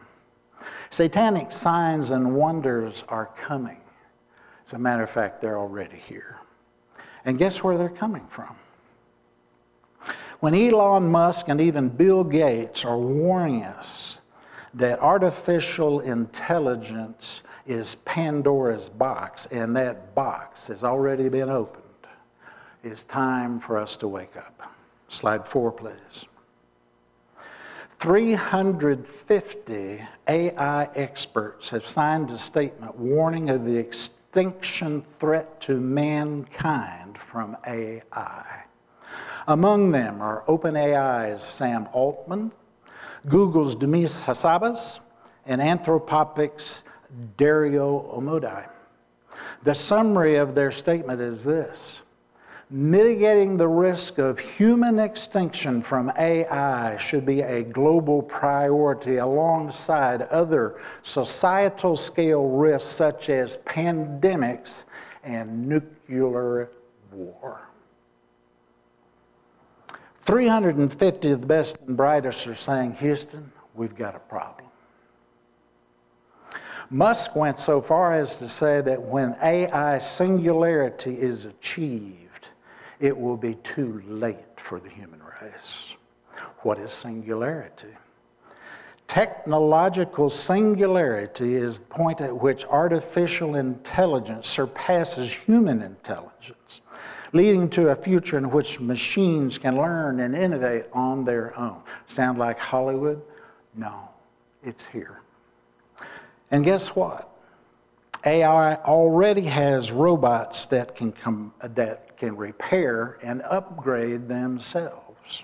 Satanic 0.89 1.53
signs 1.53 2.11
and 2.11 2.35
wonders 2.35 3.05
are 3.07 3.27
coming. 3.37 3.79
As 4.67 4.73
a 4.73 4.77
matter 4.77 5.03
of 5.03 5.09
fact, 5.09 5.41
they're 5.41 5.57
already 5.57 5.95
here. 5.95 6.37
And 7.23 7.39
guess 7.39 7.63
where 7.63 7.77
they're 7.77 7.87
coming 7.87 8.27
from? 8.27 8.53
When 10.41 10.53
Elon 10.53 11.07
Musk 11.07 11.47
and 11.47 11.61
even 11.61 11.87
Bill 11.87 12.25
Gates 12.25 12.83
are 12.83 12.97
warning 12.97 13.63
us 13.63 14.19
that 14.73 14.99
artificial 14.99 16.01
intelligence 16.01 17.43
is 17.65 17.95
Pandora's 18.03 18.89
box, 18.89 19.45
and 19.45 19.73
that 19.77 20.13
box 20.13 20.67
has 20.67 20.83
already 20.83 21.29
been 21.29 21.49
opened 21.49 21.78
it's 22.83 23.03
time 23.03 23.59
for 23.59 23.77
us 23.77 23.97
to 23.97 24.07
wake 24.07 24.35
up. 24.37 24.73
Slide 25.09 25.47
four, 25.47 25.71
please. 25.71 26.25
350 27.97 30.01
AI 30.29 30.89
experts 30.95 31.69
have 31.71 31.85
signed 31.85 32.31
a 32.31 32.37
statement 32.37 32.97
warning 32.97 33.49
of 33.49 33.65
the 33.65 33.75
extinction 33.75 35.03
threat 35.19 35.59
to 35.59 35.81
mankind 35.81 37.17
from 37.17 37.57
AI. 37.67 38.63
Among 39.47 39.91
them 39.91 40.21
are 40.21 40.45
OpenAI's 40.47 41.43
Sam 41.43 41.89
Altman, 41.91 42.53
Google's 43.27 43.75
Demis 43.75 44.23
Hassabis, 44.23 45.01
and 45.45 45.59
Anthropic's 45.59 46.83
Dario 47.35 48.09
Amodei. 48.15 48.69
The 49.63 49.75
summary 49.75 50.35
of 50.35 50.55
their 50.55 50.71
statement 50.71 51.19
is 51.19 51.43
this 51.43 52.03
Mitigating 52.71 53.57
the 53.57 53.67
risk 53.67 54.19
of 54.19 54.37
human 54.37 54.99
extinction 54.99 55.81
from 55.81 56.11
AI 56.19 56.95
should 56.97 57.25
be 57.25 57.41
a 57.41 57.63
global 57.63 58.21
priority 58.21 59.17
alongside 59.17 60.21
other 60.23 60.79
societal 61.01 61.97
scale 61.97 62.47
risks 62.47 62.87
such 62.87 63.31
as 63.31 63.57
pandemics 63.65 64.83
and 65.23 65.67
nuclear 65.67 66.69
war. 67.11 67.61
350 70.21 71.31
of 71.31 71.41
the 71.41 71.47
best 71.47 71.81
and 71.87 71.97
brightest 71.97 72.45
are 72.45 72.53
saying, 72.53 72.93
Houston, 72.93 73.51
we've 73.73 73.95
got 73.95 74.15
a 74.15 74.19
problem. 74.19 74.67
Musk 76.91 77.35
went 77.35 77.57
so 77.57 77.81
far 77.81 78.13
as 78.13 78.35
to 78.35 78.47
say 78.47 78.79
that 78.81 79.01
when 79.01 79.35
AI 79.41 79.97
singularity 79.97 81.19
is 81.19 81.47
achieved, 81.47 82.18
it 82.99 83.17
will 83.17 83.37
be 83.37 83.55
too 83.55 84.03
late 84.07 84.37
for 84.57 84.79
the 84.79 84.89
human 84.89 85.21
race. 85.41 85.95
What 86.59 86.77
is 86.79 86.91
singularity? 86.91 87.95
Technological 89.07 90.29
singularity 90.29 91.55
is 91.55 91.79
the 91.79 91.85
point 91.85 92.21
at 92.21 92.35
which 92.35 92.63
artificial 92.65 93.55
intelligence 93.55 94.47
surpasses 94.47 95.33
human 95.33 95.81
intelligence, 95.81 96.81
leading 97.33 97.69
to 97.69 97.89
a 97.89 97.95
future 97.95 98.37
in 98.37 98.51
which 98.51 98.79
machines 98.79 99.57
can 99.57 99.77
learn 99.77 100.19
and 100.19 100.35
innovate 100.35 100.85
on 100.93 101.25
their 101.25 101.57
own. 101.57 101.81
Sound 102.05 102.37
like 102.37 102.59
Hollywood? 102.59 103.19
No, 103.75 104.09
it's 104.63 104.85
here. 104.85 105.21
And 106.51 106.63
guess 106.63 106.95
what? 106.95 107.29
AI 108.25 108.75
already 108.75 109.43
has 109.43 109.91
robots 109.91 110.65
that 110.67 110.95
can, 110.95 111.13
com- 111.13 111.53
that 111.61 112.08
can 112.19 112.35
repair 112.35 113.17
and 113.23 113.41
upgrade 113.43 114.27
themselves. 114.27 115.43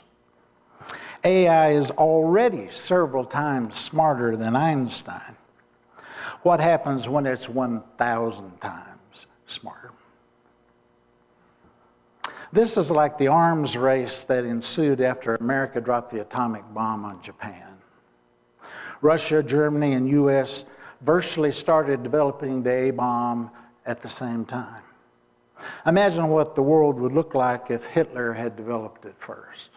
AI 1.24 1.72
is 1.72 1.90
already 1.92 2.70
several 2.72 3.26
times 3.26 3.80
smarter 3.80 4.36
than 4.36 4.56
Einstein. 4.56 5.36
What 6.44 6.60
happens 6.60 7.10
when 7.10 7.26
it's 7.26 7.50
1,000 7.50 8.62
times 8.62 9.26
smarter? 9.48 9.92
This 12.52 12.78
is 12.78 12.92
like 12.92 13.18
the 13.18 13.28
arms 13.28 13.76
race 13.76 14.24
that 14.26 14.46
ensued 14.46 15.02
after 15.02 15.34
America 15.36 15.82
dropped 15.82 16.12
the 16.12 16.22
atomic 16.22 16.64
bomb 16.74 17.04
on 17.04 17.22
Japan. 17.22 17.74
Russia, 19.02 19.42
Germany, 19.42 19.94
and 19.94 20.08
US 20.10 20.66
virtually 21.02 21.52
started 21.52 22.04
developing 22.04 22.62
the 22.62 22.72
A 22.72 22.92
bomb 22.92 23.50
at 23.86 24.02
the 24.02 24.10
same 24.10 24.46
time. 24.46 24.85
Imagine 25.86 26.30
what 26.30 26.56
the 26.56 26.64
world 26.64 27.00
would 27.00 27.14
look 27.14 27.36
like 27.36 27.72
if 27.72 27.86
Hitler 27.86 28.34
had 28.34 28.56
developed 28.56 29.06
it 29.06 29.16
first. 29.20 29.70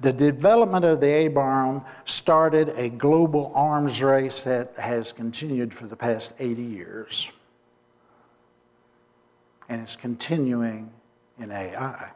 The 0.00 0.12
development 0.12 0.84
of 0.84 1.00
the 1.00 1.06
A 1.06 1.28
bomb 1.28 1.84
started 2.04 2.70
a 2.76 2.88
global 2.88 3.52
arms 3.54 4.02
race 4.02 4.42
that 4.44 4.74
has 4.76 5.12
continued 5.12 5.72
for 5.72 5.86
the 5.86 5.96
past 5.96 6.34
80 6.38 6.62
years 6.62 7.30
and 9.72 9.80
it's 9.80 9.96
continuing 9.96 10.90
in 11.38 11.50
AI. 11.50 12.10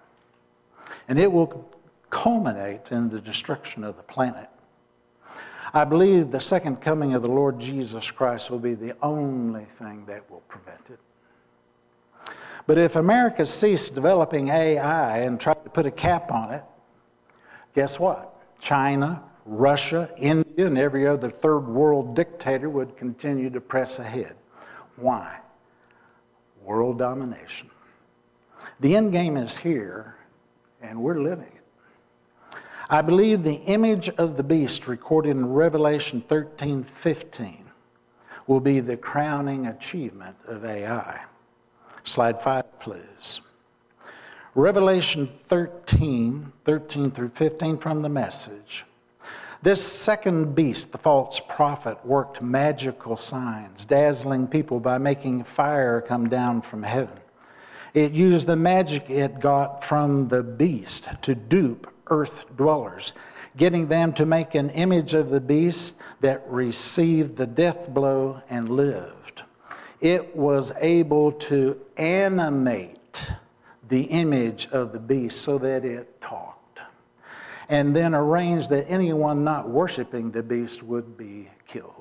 And 1.08 1.18
it 1.18 1.32
will 1.32 1.66
culminate 2.10 2.92
in 2.92 3.08
the 3.08 3.18
destruction 3.18 3.82
of 3.82 3.96
the 3.96 4.02
planet. 4.02 4.50
I 5.72 5.84
believe 5.84 6.30
the 6.30 6.40
second 6.40 6.82
coming 6.82 7.14
of 7.14 7.22
the 7.22 7.28
Lord 7.28 7.58
Jesus 7.58 8.10
Christ 8.10 8.50
will 8.50 8.58
be 8.58 8.74
the 8.74 8.94
only 9.02 9.64
thing 9.78 10.04
that 10.04 10.30
will 10.30 10.42
prevent 10.48 10.80
it. 10.90 10.98
But 12.66 12.78
if 12.78 12.96
America 12.96 13.46
ceased 13.46 13.94
developing 13.94 14.48
AI 14.48 15.18
and 15.20 15.40
tried 15.40 15.62
to 15.64 15.70
put 15.70 15.86
a 15.86 15.90
cap 15.90 16.32
on 16.32 16.52
it, 16.52 16.64
guess 17.74 18.00
what? 18.00 18.34
China, 18.60 19.22
Russia, 19.44 20.10
India, 20.16 20.66
and 20.66 20.76
every 20.76 21.06
other 21.06 21.30
third 21.30 21.68
world 21.68 22.16
dictator 22.16 22.68
would 22.68 22.96
continue 22.96 23.50
to 23.50 23.60
press 23.60 23.98
ahead. 23.98 24.34
Why? 24.96 25.38
world 26.66 26.98
domination. 26.98 27.70
The 28.80 28.96
end 28.96 29.12
game 29.12 29.36
is 29.36 29.56
here, 29.56 30.16
and 30.82 31.00
we're 31.00 31.20
living 31.20 31.46
it. 31.46 32.58
I 32.90 33.02
believe 33.02 33.42
the 33.42 33.54
image 33.54 34.08
of 34.10 34.36
the 34.36 34.42
beast 34.42 34.86
recorded 34.86 35.30
in 35.30 35.52
Revelation 35.52 36.20
13 36.20 36.84
15 36.84 37.64
will 38.46 38.60
be 38.60 38.80
the 38.80 38.96
crowning 38.96 39.66
achievement 39.66 40.36
of 40.46 40.64
AI. 40.64 41.20
Slide 42.06 42.40
5, 42.40 42.78
please. 42.78 43.40
Revelation 44.54 45.26
13, 45.26 46.52
13 46.64 47.10
through 47.10 47.30
15 47.30 47.78
from 47.78 48.00
the 48.00 48.08
message. 48.08 48.84
This 49.60 49.84
second 49.84 50.54
beast, 50.54 50.92
the 50.92 50.98
false 50.98 51.40
prophet, 51.48 51.98
worked 52.06 52.40
magical 52.40 53.16
signs, 53.16 53.84
dazzling 53.84 54.46
people 54.46 54.78
by 54.78 54.98
making 54.98 55.42
fire 55.44 56.00
come 56.00 56.28
down 56.28 56.62
from 56.62 56.84
heaven. 56.84 57.18
It 57.92 58.12
used 58.12 58.46
the 58.46 58.54
magic 58.54 59.10
it 59.10 59.40
got 59.40 59.82
from 59.82 60.28
the 60.28 60.44
beast 60.44 61.08
to 61.22 61.34
dupe 61.34 61.92
earth 62.06 62.44
dwellers, 62.56 63.14
getting 63.56 63.88
them 63.88 64.12
to 64.12 64.24
make 64.24 64.54
an 64.54 64.70
image 64.70 65.14
of 65.14 65.30
the 65.30 65.40
beast 65.40 65.96
that 66.20 66.48
received 66.48 67.36
the 67.36 67.48
death 67.48 67.88
blow 67.88 68.40
and 68.48 68.68
lived. 68.70 69.42
It 70.00 70.36
was 70.36 70.72
able 70.80 71.32
to 71.32 71.80
animate 71.96 73.32
the 73.88 74.02
image 74.02 74.68
of 74.72 74.92
the 74.92 74.98
beast 74.98 75.40
so 75.40 75.58
that 75.58 75.84
it 75.84 76.20
talked 76.20 76.56
and 77.68 77.94
then 77.94 78.14
arranged 78.14 78.70
that 78.70 78.84
anyone 78.88 79.42
not 79.42 79.68
worshiping 79.68 80.30
the 80.30 80.42
beast 80.42 80.82
would 80.82 81.16
be 81.16 81.48
killed. 81.66 81.92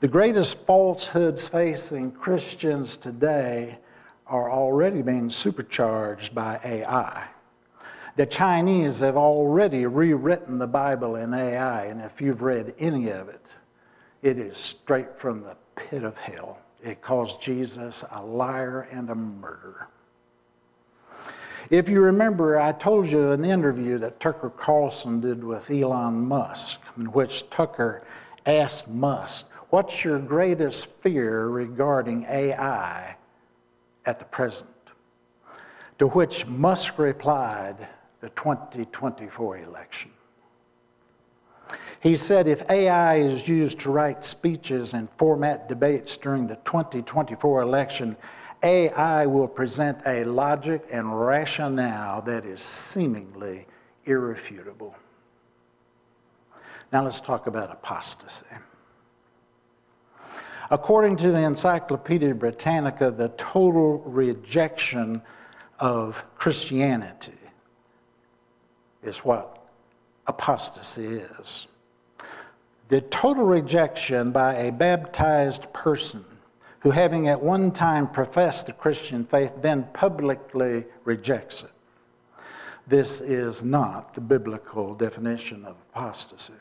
The 0.00 0.08
greatest 0.08 0.66
falsehoods 0.66 1.46
facing 1.46 2.10
Christians 2.12 2.96
today 2.96 3.78
are 4.26 4.50
already 4.50 5.02
being 5.02 5.30
supercharged 5.30 6.34
by 6.34 6.58
AI. 6.64 7.28
The 8.16 8.26
Chinese 8.26 8.98
have 8.98 9.16
already 9.16 9.86
rewritten 9.86 10.58
the 10.58 10.66
Bible 10.66 11.16
in 11.16 11.32
AI, 11.32 11.84
and 11.84 12.00
if 12.00 12.20
you've 12.20 12.42
read 12.42 12.74
any 12.78 13.10
of 13.10 13.28
it, 13.28 13.40
it 14.22 14.38
is 14.38 14.58
straight 14.58 15.18
from 15.18 15.42
the 15.42 15.56
pit 15.76 16.04
of 16.04 16.16
hell. 16.16 16.58
It 16.82 17.00
calls 17.00 17.36
Jesus 17.36 18.04
a 18.10 18.24
liar 18.24 18.88
and 18.90 19.10
a 19.10 19.14
murderer. 19.14 19.88
If 21.70 21.88
you 21.88 22.02
remember, 22.02 22.58
I 22.58 22.72
told 22.72 23.06
you 23.06 23.30
an 23.30 23.44
interview 23.44 23.98
that 23.98 24.20
Tucker 24.20 24.50
Carlson 24.50 25.20
did 25.20 25.42
with 25.44 25.70
Elon 25.70 26.26
Musk, 26.26 26.80
in 26.96 27.06
which 27.06 27.48
Tucker 27.50 28.04
asked 28.46 28.88
Musk, 28.88 29.46
What's 29.70 30.04
your 30.04 30.18
greatest 30.18 30.84
fear 30.84 31.46
regarding 31.46 32.24
AI 32.24 33.16
at 34.04 34.18
the 34.18 34.24
present? 34.26 34.68
To 35.98 36.08
which 36.08 36.46
Musk 36.46 36.98
replied, 36.98 37.88
The 38.20 38.28
2024 38.30 39.58
election. 39.58 40.10
He 42.00 42.16
said 42.16 42.48
if 42.48 42.68
AI 42.70 43.16
is 43.16 43.46
used 43.46 43.80
to 43.80 43.90
write 43.90 44.24
speeches 44.24 44.94
and 44.94 45.08
format 45.16 45.68
debates 45.68 46.16
during 46.16 46.46
the 46.46 46.56
2024 46.64 47.62
election, 47.62 48.16
AI 48.62 49.26
will 49.26 49.48
present 49.48 49.98
a 50.06 50.24
logic 50.24 50.84
and 50.90 51.20
rationale 51.20 52.22
that 52.22 52.44
is 52.44 52.62
seemingly 52.62 53.66
irrefutable. 54.04 54.94
Now 56.92 57.04
let's 57.04 57.20
talk 57.20 57.46
about 57.46 57.70
apostasy. 57.70 58.46
According 60.70 61.16
to 61.18 61.30
the 61.30 61.42
Encyclopedia 61.42 62.34
Britannica, 62.34 63.10
the 63.10 63.28
total 63.36 63.98
rejection 63.98 65.22
of 65.78 66.24
Christianity 66.36 67.32
is 69.02 69.18
what 69.18 69.61
apostasy 70.26 71.06
is. 71.06 71.66
The 72.88 73.00
total 73.02 73.44
rejection 73.44 74.32
by 74.32 74.54
a 74.56 74.72
baptized 74.72 75.72
person 75.72 76.24
who, 76.80 76.90
having 76.90 77.28
at 77.28 77.40
one 77.40 77.70
time 77.70 78.08
professed 78.08 78.66
the 78.66 78.72
Christian 78.72 79.24
faith, 79.24 79.52
then 79.62 79.86
publicly 79.92 80.84
rejects 81.04 81.62
it. 81.62 81.70
This 82.86 83.20
is 83.20 83.62
not 83.62 84.14
the 84.14 84.20
biblical 84.20 84.94
definition 84.94 85.64
of 85.64 85.76
apostasy. 85.90 86.52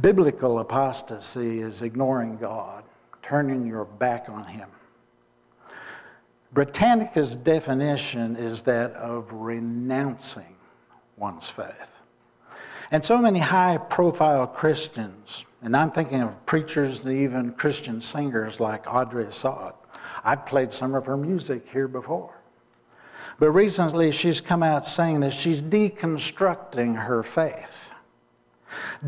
Biblical 0.00 0.58
apostasy 0.58 1.60
is 1.60 1.82
ignoring 1.82 2.36
God, 2.36 2.84
turning 3.22 3.66
your 3.66 3.84
back 3.84 4.28
on 4.28 4.44
Him. 4.44 4.68
Britannica's 6.52 7.34
definition 7.34 8.36
is 8.36 8.62
that 8.62 8.92
of 8.92 9.32
renouncing 9.32 10.54
one's 11.16 11.48
faith. 11.48 11.93
And 12.90 13.04
so 13.04 13.18
many 13.18 13.38
high 13.38 13.78
profile 13.78 14.46
Christians 14.46 15.44
and 15.64 15.74
I'm 15.74 15.90
thinking 15.90 16.20
of 16.20 16.44
preachers 16.44 17.06
and 17.06 17.14
even 17.14 17.52
Christian 17.52 17.98
singers 17.98 18.60
like 18.60 18.86
Audrey 18.86 19.24
Assad. 19.24 19.72
I've 20.22 20.44
played 20.44 20.74
some 20.74 20.94
of 20.94 21.06
her 21.06 21.16
music 21.16 21.66
here 21.72 21.88
before. 21.88 22.34
But 23.38 23.50
recently 23.50 24.12
she's 24.12 24.42
come 24.42 24.62
out 24.62 24.86
saying 24.86 25.20
that 25.20 25.32
she's 25.32 25.62
deconstructing 25.62 27.02
her 27.02 27.22
faith. 27.22 27.90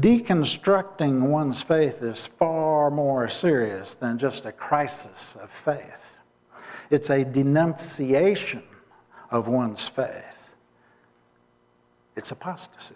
Deconstructing 0.00 1.28
one's 1.28 1.60
faith 1.60 2.02
is 2.02 2.24
far 2.24 2.90
more 2.90 3.28
serious 3.28 3.94
than 3.94 4.16
just 4.16 4.46
a 4.46 4.52
crisis 4.52 5.36
of 5.42 5.50
faith. 5.50 6.16
It's 6.88 7.10
a 7.10 7.22
denunciation 7.22 8.62
of 9.30 9.46
one's 9.46 9.86
faith. 9.86 10.54
It's 12.16 12.30
apostasy, 12.30 12.94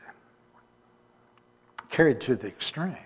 carried 1.91 2.21
to 2.23 2.37
the 2.37 2.49
extreme. 2.49 2.97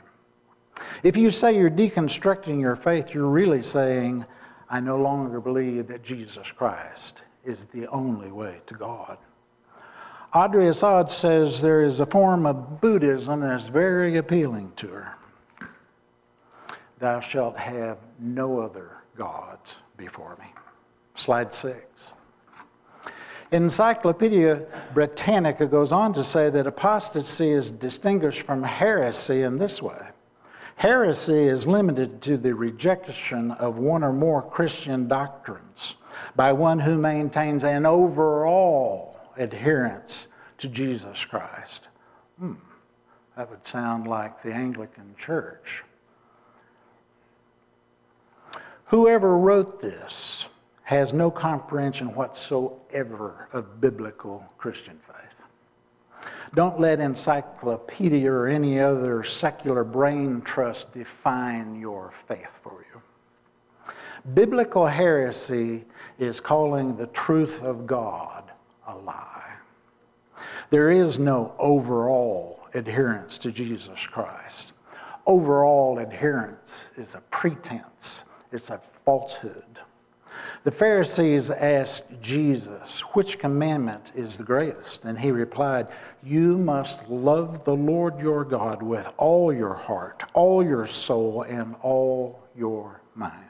If 1.03 1.17
you 1.17 1.31
say 1.31 1.57
you're 1.57 1.71
deconstructing 1.71 2.61
your 2.61 2.77
faith, 2.77 3.15
you're 3.15 3.29
really 3.29 3.63
saying, 3.63 4.25
I 4.69 4.81
no 4.81 4.97
longer 4.97 5.41
believe 5.41 5.87
that 5.89 6.03
Jesus 6.03 6.51
Christ 6.51 7.23
is 7.45 7.67
the 7.67 7.87
only 7.89 8.33
way 8.33 8.61
to 8.67 8.75
God. 8.75 9.19
Audrey 10.35 10.69
Assad 10.69 11.11
says 11.11 11.61
there 11.61 11.83
is 11.85 12.01
a 12.01 12.07
form 12.07 12.45
of 12.45 12.81
Buddhism 12.81 13.41
that's 13.41 13.67
very 13.67 14.17
appealing 14.17 14.73
to 14.77 14.89
her. 14.89 15.15
Thou 16.99 17.21
shalt 17.21 17.57
have 17.57 17.99
no 18.19 18.59
other 18.59 18.97
gods 19.17 19.77
before 19.97 20.37
me. 20.41 20.47
Slide 21.15 21.55
six. 21.55 22.14
Encyclopedia 23.55 24.67
Britannica 24.93 25.67
goes 25.67 25.93
on 25.93 26.13
to 26.15 26.25
say 26.25 26.51
that 26.51 26.67
apostasy 26.67 27.51
is 27.51 27.71
distinguished 27.71 28.43
from 28.43 28.63
heresy 28.63 29.43
in 29.43 29.59
this 29.59 29.81
way 29.81 30.09
Heresy 30.77 31.45
is 31.45 31.67
limited 31.67 32.21
to 32.23 32.37
the 32.37 32.55
rejection 32.55 33.53
of 33.53 33.79
one 33.79 34.03
or 34.03 34.13
more 34.13 34.43
Christian 34.43 35.07
doctrines 35.07 35.95
by 36.35 36.53
one 36.53 36.81
who 36.81 36.99
maintains 36.99 37.65
an 37.65 37.87
overall 37.87 39.17
adherence 39.37 40.29
to 40.59 40.69
Jesus 40.69 41.25
Christ. 41.25 41.89
Hmm, 42.39 42.55
that 43.37 43.49
would 43.51 43.67
sound 43.67 44.09
like 44.09 44.43
the 44.43 44.53
Anglican 44.53 45.15
Church. 45.17 45.85
Whoever 48.87 49.39
wrote 49.39 49.81
this 49.81 50.49
has 50.85 51.13
no 51.13 51.31
comprehension 51.31 52.15
whatsoever 52.15 53.49
of 53.53 53.81
biblical 53.81 54.45
Christian 54.59 54.99
faith. 55.07 56.31
Don't 56.55 56.79
let 56.79 57.01
encyclopedia 57.01 58.31
or 58.31 58.47
any 58.47 58.79
other 58.79 59.25
secular 59.25 59.83
brain 59.83 60.41
trust 60.43 60.93
define 60.93 61.75
your 61.81 62.13
faith 62.29 62.53
for 62.63 62.85
you. 62.93 63.03
Biblical 64.35 64.87
heresy 64.87 65.85
is 66.19 66.41
calling 66.41 66.97
the 66.97 67.09
truth 67.09 67.63
of 67.63 67.87
God 67.87 68.53
a 68.87 68.97
lie. 68.97 69.55
There 70.71 70.91
is 70.91 71.19
no 71.19 71.55
overall 71.59 72.69
adherence 72.75 73.39
to 73.39 73.51
Jesus 73.51 74.07
Christ. 74.07 74.73
Overall 75.27 75.99
adherence 75.99 76.91
is 76.97 77.15
a 77.15 77.21
pretense, 77.31 78.23
it's 78.53 78.71
a 78.71 78.81
falsehood. 79.05 79.74
The 80.65 80.73
Pharisees 80.73 81.51
asked 81.51 82.05
Jesus, 82.23 83.03
Which 83.13 83.39
commandment 83.39 84.13
is 84.15 84.39
the 84.39 84.45
greatest? 84.45 85.05
And 85.05 85.19
he 85.19 85.31
replied, 85.31 85.89
You 86.23 86.57
must 86.57 87.07
love 87.07 87.65
the 87.65 87.77
Lord 87.77 88.19
your 88.19 88.47
God 88.47 88.83
with 88.83 89.07
all 89.19 89.53
your 89.53 89.75
heart, 89.75 90.25
all 90.33 90.65
your 90.65 90.87
soul, 90.87 91.43
and 91.43 91.77
all 91.83 92.43
your 92.57 93.03
mind. 93.15 93.45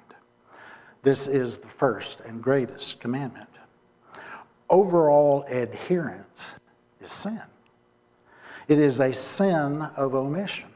This 1.04 1.28
is 1.28 1.60
the 1.60 1.68
first 1.68 2.20
and 2.22 2.42
greatest 2.42 2.98
commandment. 2.98 3.48
Overall 4.68 5.44
adherence 5.44 6.56
is 7.00 7.12
sin, 7.12 7.42
it 8.66 8.80
is 8.80 8.98
a 8.98 9.12
sin 9.12 9.82
of 9.96 10.16
omission. 10.16 10.68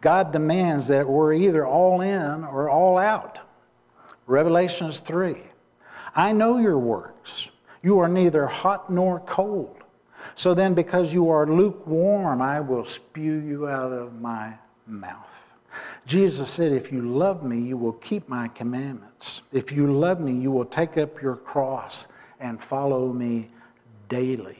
God 0.00 0.32
demands 0.32 0.88
that 0.88 1.06
we're 1.06 1.34
either 1.34 1.66
all 1.66 2.00
in 2.00 2.44
or 2.44 2.70
all 2.70 2.96
out. 2.96 3.40
Revelations 4.26 5.00
3. 5.00 5.36
I 6.14 6.32
know 6.32 6.58
your 6.58 6.78
works. 6.78 7.48
You 7.82 7.98
are 7.98 8.08
neither 8.08 8.46
hot 8.46 8.90
nor 8.90 9.20
cold. 9.20 9.76
So 10.34 10.54
then, 10.54 10.74
because 10.74 11.12
you 11.12 11.30
are 11.30 11.46
lukewarm, 11.46 12.42
I 12.42 12.60
will 12.60 12.84
spew 12.84 13.40
you 13.40 13.68
out 13.68 13.92
of 13.92 14.20
my 14.20 14.54
mouth. 14.86 15.28
Jesus 16.06 16.50
said, 16.50 16.72
If 16.72 16.92
you 16.92 17.02
love 17.02 17.42
me, 17.42 17.58
you 17.60 17.76
will 17.76 17.92
keep 17.94 18.28
my 18.28 18.48
commandments. 18.48 19.42
If 19.52 19.72
you 19.72 19.92
love 19.92 20.20
me, 20.20 20.32
you 20.32 20.50
will 20.50 20.64
take 20.64 20.96
up 20.96 21.20
your 21.20 21.36
cross 21.36 22.06
and 22.40 22.62
follow 22.62 23.12
me 23.12 23.50
daily. 24.08 24.58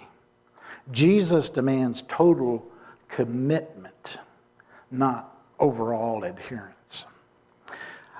Jesus 0.90 1.50
demands 1.50 2.02
total 2.08 2.66
commitment, 3.08 4.18
not 4.90 5.36
overall 5.58 6.24
adherence. 6.24 6.77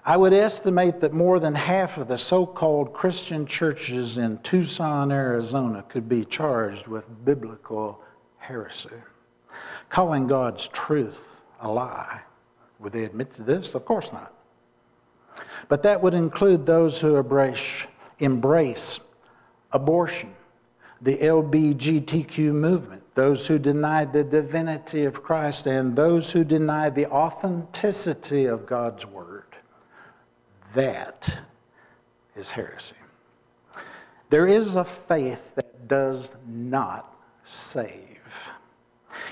I 0.08 0.16
would 0.16 0.32
estimate 0.32 1.00
that 1.00 1.12
more 1.12 1.38
than 1.38 1.54
half 1.54 1.98
of 1.98 2.08
the 2.08 2.16
so 2.16 2.46
called 2.46 2.94
Christian 2.94 3.44
churches 3.44 4.16
in 4.16 4.38
Tucson, 4.38 5.12
Arizona 5.12 5.84
could 5.86 6.08
be 6.08 6.24
charged 6.24 6.86
with 6.86 7.04
biblical 7.26 8.00
heresy, 8.38 8.88
calling 9.90 10.26
God's 10.26 10.66
truth 10.68 11.36
a 11.60 11.70
lie. 11.70 12.22
Would 12.78 12.94
they 12.94 13.04
admit 13.04 13.32
to 13.32 13.42
this? 13.42 13.74
Of 13.74 13.84
course 13.84 14.10
not. 14.10 14.32
But 15.68 15.82
that 15.82 16.02
would 16.02 16.14
include 16.14 16.64
those 16.64 16.98
who 16.98 17.16
embrace, 17.16 17.86
embrace 18.18 19.00
abortion, 19.72 20.34
the 21.02 21.18
LBGTQ 21.18 22.54
movement, 22.54 23.02
those 23.14 23.46
who 23.46 23.58
deny 23.58 24.06
the 24.06 24.24
divinity 24.24 25.04
of 25.04 25.22
Christ, 25.22 25.66
and 25.66 25.94
those 25.94 26.30
who 26.30 26.44
deny 26.44 26.88
the 26.88 27.04
authenticity 27.10 28.46
of 28.46 28.64
God's 28.64 29.04
Word. 29.04 29.37
That 30.78 31.40
is 32.36 32.52
heresy. 32.52 32.94
There 34.30 34.46
is 34.46 34.76
a 34.76 34.84
faith 34.84 35.56
that 35.56 35.88
does 35.88 36.36
not 36.46 37.16
save. 37.42 38.20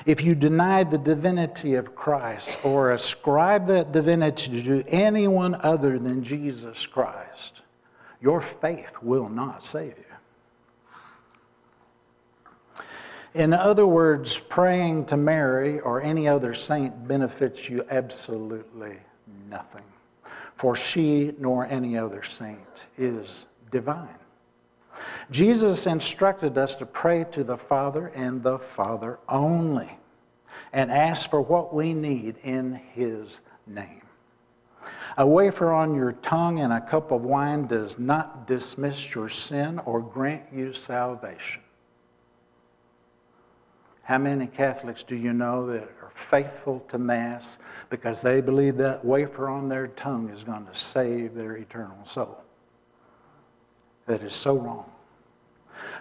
If 0.07 0.24
you 0.24 0.34
deny 0.34 0.82
the 0.82 0.99
divinity 0.99 1.76
of 1.76 1.94
Christ 1.94 2.59
or 2.64 2.90
ascribe 2.90 3.68
that 3.68 3.92
divinity 3.92 4.61
to 4.64 4.82
anyone 4.88 5.57
other 5.61 6.01
than 6.01 6.24
Jesus 6.24 6.84
Christ, 6.84 7.62
your 8.20 8.40
faith 8.40 8.94
will 9.01 9.28
not 9.28 9.64
save 9.64 9.94
you. 9.97 10.05
In 13.34 13.53
other 13.53 13.86
words, 13.86 14.36
praying 14.36 15.05
to 15.07 15.16
Mary 15.16 15.78
or 15.78 16.03
any 16.03 16.26
other 16.26 16.55
saint 16.55 17.07
benefits 17.07 17.68
you 17.68 17.86
absolutely 17.88 18.97
nothing 19.49 19.84
for 20.57 20.75
she 20.75 21.33
nor 21.39 21.67
any 21.67 21.97
other 21.97 22.23
saint 22.23 22.87
is 22.99 23.47
divine. 23.71 24.09
Jesus 25.31 25.87
instructed 25.87 26.57
us 26.57 26.75
to 26.77 26.87
pray 26.87 27.25
to 27.33 27.45
the 27.45 27.57
Father 27.57 28.09
and 28.15 28.43
the 28.43 28.59
Father 28.59 29.19
only 29.29 29.99
and 30.73 30.91
ask 30.91 31.31
for 31.31 31.43
what 31.43 31.75
we 31.75 31.93
need 31.93 32.37
in 32.43 32.81
His 32.95 33.41
name. 33.67 34.03
A 35.19 35.27
wafer 35.27 35.73
on 35.73 35.95
your 35.95 36.13
tongue 36.13 36.61
and 36.61 36.73
a 36.73 36.81
cup 36.81 37.11
of 37.11 37.23
wine 37.23 37.67
does 37.67 37.99
not 37.99 38.47
dismiss 38.47 39.15
your 39.15 39.29
sin 39.29 39.79
or 39.81 40.01
grant 40.01 40.45
you 40.53 40.73
salvation. 40.73 41.63
How 44.03 44.19
many 44.19 44.47
Catholics 44.47 45.03
do 45.03 45.17
you 45.17 45.33
know 45.33 45.67
that 45.67 45.91
faithful 46.17 46.81
to 46.89 46.99
Mass 46.99 47.59
because 47.91 48.23
they 48.23 48.41
believe 48.41 48.77
that 48.79 49.05
wafer 49.05 49.49
on 49.49 49.69
their 49.69 49.89
tongue 49.89 50.31
is 50.31 50.43
going 50.43 50.67
to 50.67 50.75
save 50.75 51.35
their 51.35 51.57
eternal 51.57 51.99
soul? 52.05 52.43
That 54.07 54.23
is 54.23 54.35
so 54.35 54.57
wrong. 54.57 54.91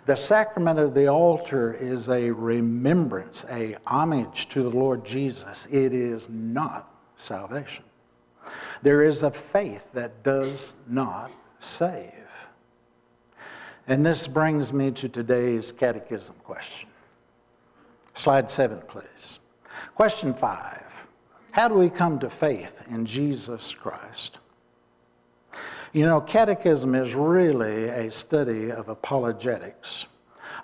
The 0.06 0.16
sacrament 0.16 0.80
of 0.80 0.94
the 0.94 1.08
altar 1.08 1.74
is 1.74 2.10
a 2.10 2.32
remembrance, 2.32 3.46
a 3.50 3.76
homage 3.86 4.48
to 4.50 4.64
the 4.64 4.70
Lord 4.70 5.04
Jesus. 5.04 5.68
It 5.72 5.94
is 5.94 6.30
not 6.30 6.90
salvation. 7.18 7.84
There 8.82 9.04
is 9.04 9.24
a 9.24 9.32
faith 9.32 9.92
that 9.94 10.24
does 10.24 10.74
not 10.88 11.32
save. 11.60 12.14
And 13.88 14.06
this 14.06 14.28
brings 14.28 14.72
me 14.74 14.92
to 14.92 15.10
today's 15.10 15.72
catechism 15.72 16.36
question. 16.44 16.90
Slide 18.14 18.50
seven, 18.50 18.82
please. 18.88 19.40
Question 19.96 20.34
five 20.34 20.84
How 21.52 21.70
do 21.70 21.76
we 21.76 21.90
come 21.90 22.20
to 22.20 22.30
faith 22.30 22.84
in 22.90 23.06
Jesus 23.06 23.74
Christ? 23.74 24.40
You 25.94 26.06
know, 26.06 26.20
catechism 26.20 26.94
is 26.96 27.16
really 27.16 27.86
a 27.86 28.12
study 28.12 28.70
of 28.74 28.90
apologetics. 28.90 30.08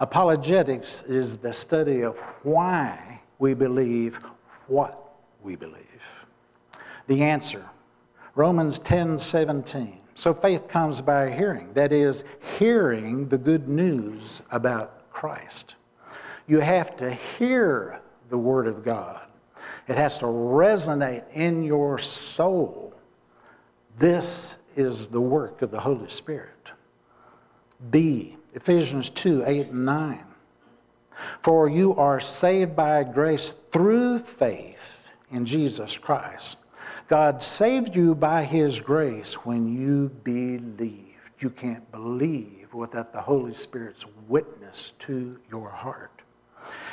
Apologetics 0.02 1.04
is 1.04 1.38
the 1.38 1.54
study 1.54 2.02
of 2.02 2.20
why 2.44 3.22
we 3.40 3.54
believe 3.54 4.20
what 4.68 5.14
we 5.42 5.56
believe. 5.56 5.86
The 7.08 7.24
answer 7.24 7.64
Romans 8.36 8.80
10 8.80 9.18
17. 9.18 9.98
So 10.16 10.34
faith 10.34 10.68
comes 10.68 11.00
by 11.00 11.32
hearing, 11.32 11.72
that 11.74 11.94
is, 11.94 12.26
hearing 12.60 13.30
the 13.30 13.38
good 13.38 13.70
news 13.70 14.42
about 14.52 15.10
Christ. 15.10 15.76
You 16.48 16.60
have 16.60 16.98
to 16.98 17.14
hear 17.14 18.01
the 18.32 18.38
Word 18.38 18.66
of 18.66 18.84
God, 18.84 19.28
it 19.88 19.98
has 19.98 20.18
to 20.20 20.26
resonate 20.26 21.26
in 21.34 21.64
your 21.64 22.00
soul. 22.00 22.94
This 24.00 24.58
is 24.76 25.08
the 25.10 25.22
work 25.22 25.62
of 25.62 25.70
the 25.70 25.80
Holy 25.80 26.10
Spirit. 26.10 26.72
B, 27.92 28.38
Ephesians 28.54 29.10
2 29.12 29.44
8 29.46 29.68
and 29.68 29.86
9. 29.86 30.24
For 31.44 31.70
you 31.70 31.94
are 31.96 32.20
saved 32.20 32.76
by 32.76 33.04
grace 33.04 33.54
through 33.72 34.20
faith 34.20 35.08
in 35.32 35.46
Jesus 35.46 35.98
Christ. 35.98 36.58
God 37.08 37.44
saved 37.44 37.96
you 37.96 38.16
by 38.16 38.44
His 38.44 38.80
grace 38.80 39.34
when 39.46 39.68
you 39.68 40.10
believed. 40.24 41.08
You 41.40 41.50
can't 41.50 41.92
believe 41.92 42.74
without 42.74 43.12
the 43.12 43.22
Holy 43.22 43.54
Spirit's 43.54 44.06
witness 44.28 44.94
to 45.00 45.38
your 45.52 45.70
heart. 45.70 46.21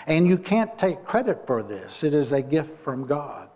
And 0.09 0.27
you 0.27 0.39
can't 0.39 0.77
take 0.79 1.05
credit 1.05 1.47
for 1.47 1.63
this, 1.63 2.03
it 2.03 2.15
is 2.15 2.33
a 2.33 2.43
gift 2.43 2.81
from 2.81 3.07
God. 3.07 3.51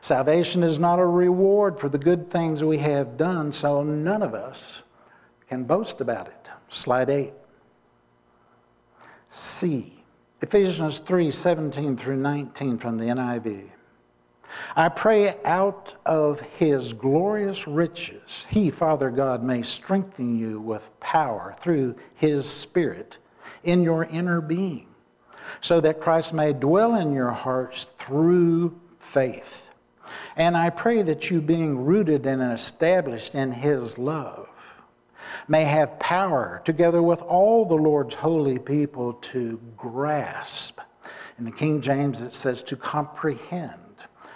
Salvation 0.00 0.62
is 0.62 0.78
not 0.78 0.98
a 0.98 1.06
reward 1.06 1.78
for 1.78 1.88
the 1.88 1.98
good 1.98 2.28
things 2.28 2.62
we 2.62 2.78
have 2.78 3.16
done, 3.16 3.52
so 3.52 3.82
none 3.82 4.22
of 4.22 4.34
us 4.34 4.82
can 5.48 5.64
boast 5.64 6.00
about 6.00 6.26
it. 6.26 6.48
Slide 6.68 7.08
8. 7.08 7.32
C. 9.30 10.04
Ephesians 10.42 10.98
3 10.98 11.30
17 11.30 11.96
through 11.96 12.16
19 12.16 12.76
from 12.76 12.98
the 12.98 13.06
NIV. 13.06 13.70
I 14.76 14.88
pray 14.88 15.36
out 15.44 15.94
of 16.04 16.40
his 16.40 16.92
glorious 16.92 17.66
riches, 17.66 18.46
he, 18.50 18.70
Father 18.70 19.10
God, 19.10 19.42
may 19.42 19.62
strengthen 19.62 20.36
you 20.38 20.60
with 20.60 20.90
power 21.00 21.54
through 21.60 21.96
his 22.14 22.50
Spirit 22.50 23.18
in 23.62 23.82
your 23.82 24.04
inner 24.04 24.40
being, 24.40 24.88
so 25.60 25.80
that 25.80 26.00
Christ 26.00 26.34
may 26.34 26.52
dwell 26.52 26.96
in 26.96 27.12
your 27.12 27.30
hearts 27.30 27.86
through 27.98 28.78
faith. 28.98 29.70
And 30.36 30.56
I 30.56 30.70
pray 30.70 31.02
that 31.02 31.30
you, 31.30 31.40
being 31.40 31.84
rooted 31.84 32.26
and 32.26 32.42
established 32.42 33.34
in 33.34 33.52
his 33.52 33.98
love, 33.98 34.48
may 35.46 35.64
have 35.64 35.98
power, 35.98 36.62
together 36.64 37.02
with 37.02 37.20
all 37.22 37.64
the 37.64 37.74
Lord's 37.74 38.14
holy 38.14 38.58
people, 38.58 39.14
to 39.14 39.60
grasp. 39.76 40.80
In 41.38 41.44
the 41.44 41.52
King 41.52 41.80
James, 41.80 42.20
it 42.20 42.32
says 42.32 42.62
to 42.64 42.76
comprehend 42.76 43.80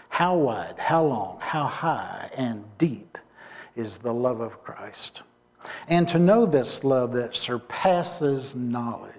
how 0.09 0.37
wide, 0.37 0.79
how 0.79 1.05
long, 1.05 1.39
how 1.41 1.65
high, 1.65 2.31
and 2.37 2.65
deep 2.79 3.19
is 3.77 3.99
the 3.99 4.13
love 4.13 4.41
of 4.41 4.63
Christ. 4.63 5.23
And 5.89 6.09
to 6.09 6.19
know 6.19 6.47
this 6.47 6.83
love 6.85 7.13
that 7.13 7.37
surpasses 7.37 8.55
knowledge, 8.55 9.15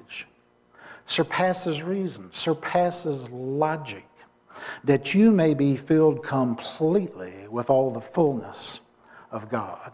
surpasses 1.10 1.84
reason, 1.84 2.30
surpasses 2.32 3.30
logic, 3.30 4.05
that 4.84 5.14
you 5.14 5.32
may 5.32 5.53
be 5.53 5.76
filled 5.76 6.24
completely 6.24 7.47
with 7.49 7.70
all 7.70 7.91
the 7.91 8.01
fullness 8.01 8.80
of 9.32 9.49
God. 9.49 9.91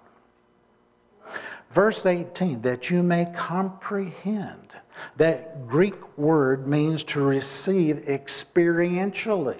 Verse 1.71 2.05
18, 2.05 2.61
that 2.61 2.89
you 2.89 3.03
may 3.03 3.25
comprehend. 3.35 4.61
That 5.17 5.67
Greek 5.67 6.17
word 6.17 6.67
means 6.67 7.03
to 7.05 7.21
receive 7.21 7.97
experientially 8.07 9.59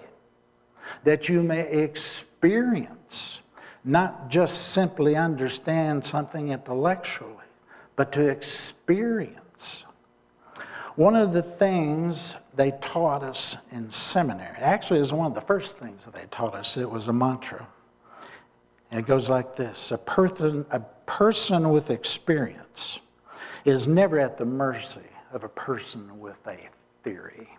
that 1.04 1.30
you 1.30 1.44
may 1.44 1.62
experience, 1.62 3.42
not 3.84 4.30
just 4.30 4.74
simply 4.74 5.16
understand 5.16 6.04
something 6.04 6.50
intellectually, 6.50 7.32
but 7.96 8.12
to 8.14 8.28
experience. 8.28 9.86
One 10.96 11.18
of 11.18 11.34
the 11.34 11.42
things 11.42 12.38
they 12.56 12.72
taught 12.80 13.22
us 13.22 13.58
in 13.72 13.92
seminary, 13.92 14.56
actually, 14.58 15.00
it 15.00 15.02
was 15.02 15.14
one 15.14 15.28
of 15.28 15.36
the 15.36 15.42
first 15.42 15.78
things 15.78 16.06
that 16.06 16.14
they 16.14 16.26
taught 16.32 16.56
us, 16.56 16.78
it 16.78 16.90
was 16.90 17.10
a 17.10 17.14
mantra. 17.14 17.68
And 18.92 19.00
it 19.00 19.06
goes 19.06 19.30
like 19.30 19.58
this 19.58 19.92
a 19.92 19.98
person, 19.98 20.66
a 20.72 20.80
person 21.06 21.70
with 21.72 21.90
experience 21.90 23.00
is 23.66 23.88
never 23.88 24.20
at 24.20 24.38
the 24.38 24.46
mercy 24.46 25.02
of 25.34 25.44
a 25.44 25.50
person 25.50 26.18
with 26.20 26.40
a 26.48 26.58
theory. 27.04 27.50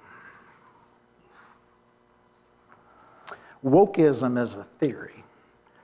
Wokeism 3.62 4.40
is 4.40 4.54
a 4.54 4.64
theory. 4.78 5.24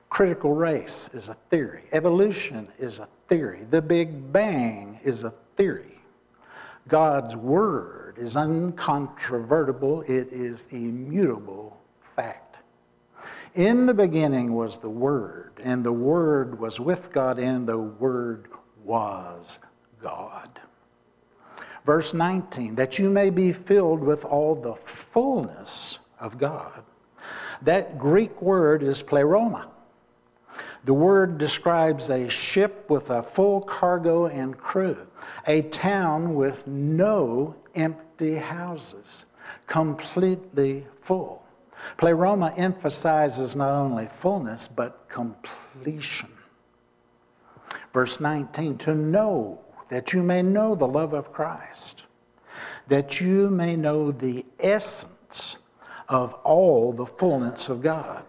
Critical 0.08 0.54
race 0.54 1.10
is 1.12 1.28
a 1.28 1.34
theory. 1.50 1.84
Evolution 1.92 2.68
is 2.78 2.98
a 2.98 3.08
theory. 3.28 3.66
The 3.70 3.82
Big 3.82 4.32
Bang 4.32 5.00
is 5.02 5.24
a 5.24 5.34
theory. 5.56 5.91
God's 6.88 7.36
Word 7.36 8.16
is 8.18 8.36
uncontrovertible, 8.36 10.02
it 10.02 10.32
is 10.32 10.66
immutable 10.70 11.80
fact. 12.16 12.56
In 13.54 13.86
the 13.86 13.94
beginning 13.94 14.54
was 14.54 14.78
the 14.78 14.90
Word, 14.90 15.52
and 15.62 15.84
the 15.84 15.92
Word 15.92 16.58
was 16.58 16.80
with 16.80 17.12
God, 17.12 17.38
and 17.38 17.66
the 17.66 17.78
Word 17.78 18.48
was 18.84 19.58
God. 20.02 20.60
Verse 21.84 22.14
19, 22.14 22.76
that 22.76 22.98
you 22.98 23.10
may 23.10 23.30
be 23.30 23.52
filled 23.52 24.00
with 24.00 24.24
all 24.24 24.54
the 24.54 24.74
fullness 24.74 25.98
of 26.20 26.38
God. 26.38 26.84
That 27.62 27.98
Greek 27.98 28.40
word 28.40 28.82
is 28.82 29.02
pleroma. 29.02 29.68
The 30.84 30.94
word 30.94 31.38
describes 31.38 32.10
a 32.10 32.28
ship 32.28 32.88
with 32.90 33.10
a 33.10 33.22
full 33.22 33.60
cargo 33.60 34.26
and 34.26 34.56
crew, 34.56 35.06
a 35.46 35.62
town 35.62 36.34
with 36.34 36.66
no 36.66 37.54
empty 37.74 38.34
houses, 38.34 39.26
completely 39.66 40.86
full. 41.00 41.42
Pleroma 41.96 42.52
emphasizes 42.56 43.56
not 43.56 43.72
only 43.72 44.06
fullness, 44.06 44.68
but 44.68 45.08
completion. 45.08 46.30
Verse 47.92 48.20
19 48.20 48.78
to 48.78 48.94
know 48.94 49.60
that 49.88 50.12
you 50.12 50.22
may 50.22 50.42
know 50.42 50.74
the 50.74 50.88
love 50.88 51.12
of 51.12 51.32
Christ, 51.32 52.04
that 52.88 53.20
you 53.20 53.50
may 53.50 53.76
know 53.76 54.10
the 54.10 54.44
essence 54.60 55.58
of 56.08 56.34
all 56.44 56.92
the 56.92 57.06
fullness 57.06 57.68
of 57.68 57.82
God. 57.82 58.24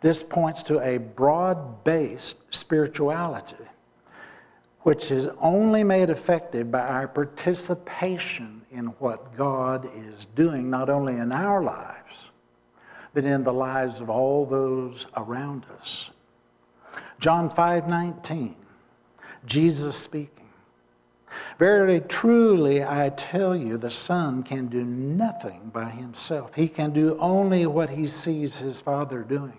This 0.00 0.22
points 0.22 0.62
to 0.64 0.80
a 0.80 0.98
broad 0.98 1.84
based 1.84 2.54
spirituality, 2.54 3.56
which 4.82 5.10
is 5.10 5.28
only 5.40 5.84
made 5.84 6.10
effective 6.10 6.70
by 6.70 6.80
our 6.80 7.06
participation 7.06 8.62
in 8.70 8.86
what 8.98 9.36
God 9.36 9.90
is 9.94 10.26
doing, 10.34 10.70
not 10.70 10.88
only 10.88 11.16
in 11.16 11.32
our 11.32 11.62
lives, 11.62 12.30
but 13.12 13.24
in 13.24 13.44
the 13.44 13.52
lives 13.52 14.00
of 14.00 14.08
all 14.08 14.46
those 14.46 15.06
around 15.16 15.66
us. 15.80 16.10
John 17.18 17.50
5 17.50 17.88
19, 17.88 18.56
Jesus 19.44 19.96
speaking. 19.96 20.40
Verily, 21.58 22.00
truly, 22.00 22.82
I 22.82 23.10
tell 23.10 23.54
you, 23.54 23.76
the 23.76 23.90
Son 23.90 24.42
can 24.42 24.66
do 24.66 24.84
nothing 24.84 25.70
by 25.72 25.90
himself. 25.90 26.54
He 26.54 26.68
can 26.68 26.92
do 26.92 27.16
only 27.18 27.66
what 27.66 27.90
he 27.90 28.08
sees 28.08 28.58
his 28.58 28.80
Father 28.80 29.22
doing. 29.22 29.58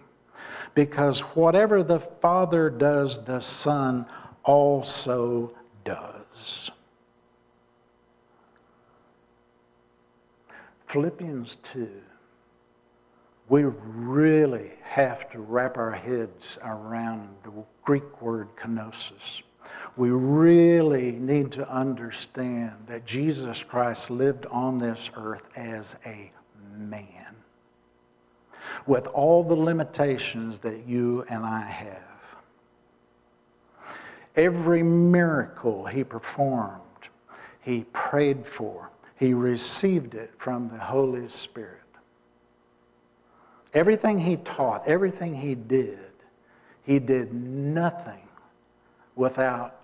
Because 0.73 1.21
whatever 1.21 1.83
the 1.83 1.99
Father 1.99 2.69
does, 2.69 3.23
the 3.23 3.39
Son 3.39 4.05
also 4.43 5.51
does. 5.83 6.71
Philippians 10.87 11.57
2. 11.63 11.89
We 13.49 13.63
really 13.63 14.71
have 14.83 15.29
to 15.31 15.39
wrap 15.39 15.77
our 15.77 15.91
heads 15.91 16.57
around 16.63 17.29
the 17.43 17.51
Greek 17.83 18.21
word 18.21 18.47
kenosis 18.55 19.41
we 19.97 20.09
really 20.09 21.11
need 21.13 21.51
to 21.53 21.69
understand 21.69 22.71
that 22.87 23.05
Jesus 23.05 23.63
Christ 23.63 24.09
lived 24.09 24.45
on 24.47 24.77
this 24.77 25.09
earth 25.15 25.43
as 25.55 25.95
a 26.05 26.31
man 26.77 27.35
with 28.85 29.07
all 29.07 29.43
the 29.43 29.55
limitations 29.55 30.59
that 30.59 30.87
you 30.87 31.25
and 31.29 31.45
I 31.45 31.61
have. 31.61 32.10
Every 34.35 34.81
miracle 34.81 35.85
he 35.85 36.03
performed, 36.03 36.81
he 37.61 37.85
prayed 37.91 38.45
for, 38.45 38.89
he 39.17 39.33
received 39.33 40.15
it 40.15 40.31
from 40.37 40.69
the 40.69 40.77
Holy 40.77 41.27
Spirit. 41.29 41.77
Everything 43.73 44.17
he 44.17 44.37
taught, 44.37 44.87
everything 44.87 45.35
he 45.35 45.55
did, 45.55 45.99
he 46.83 46.99
did 46.99 47.33
nothing 47.33 48.27
without 49.15 49.77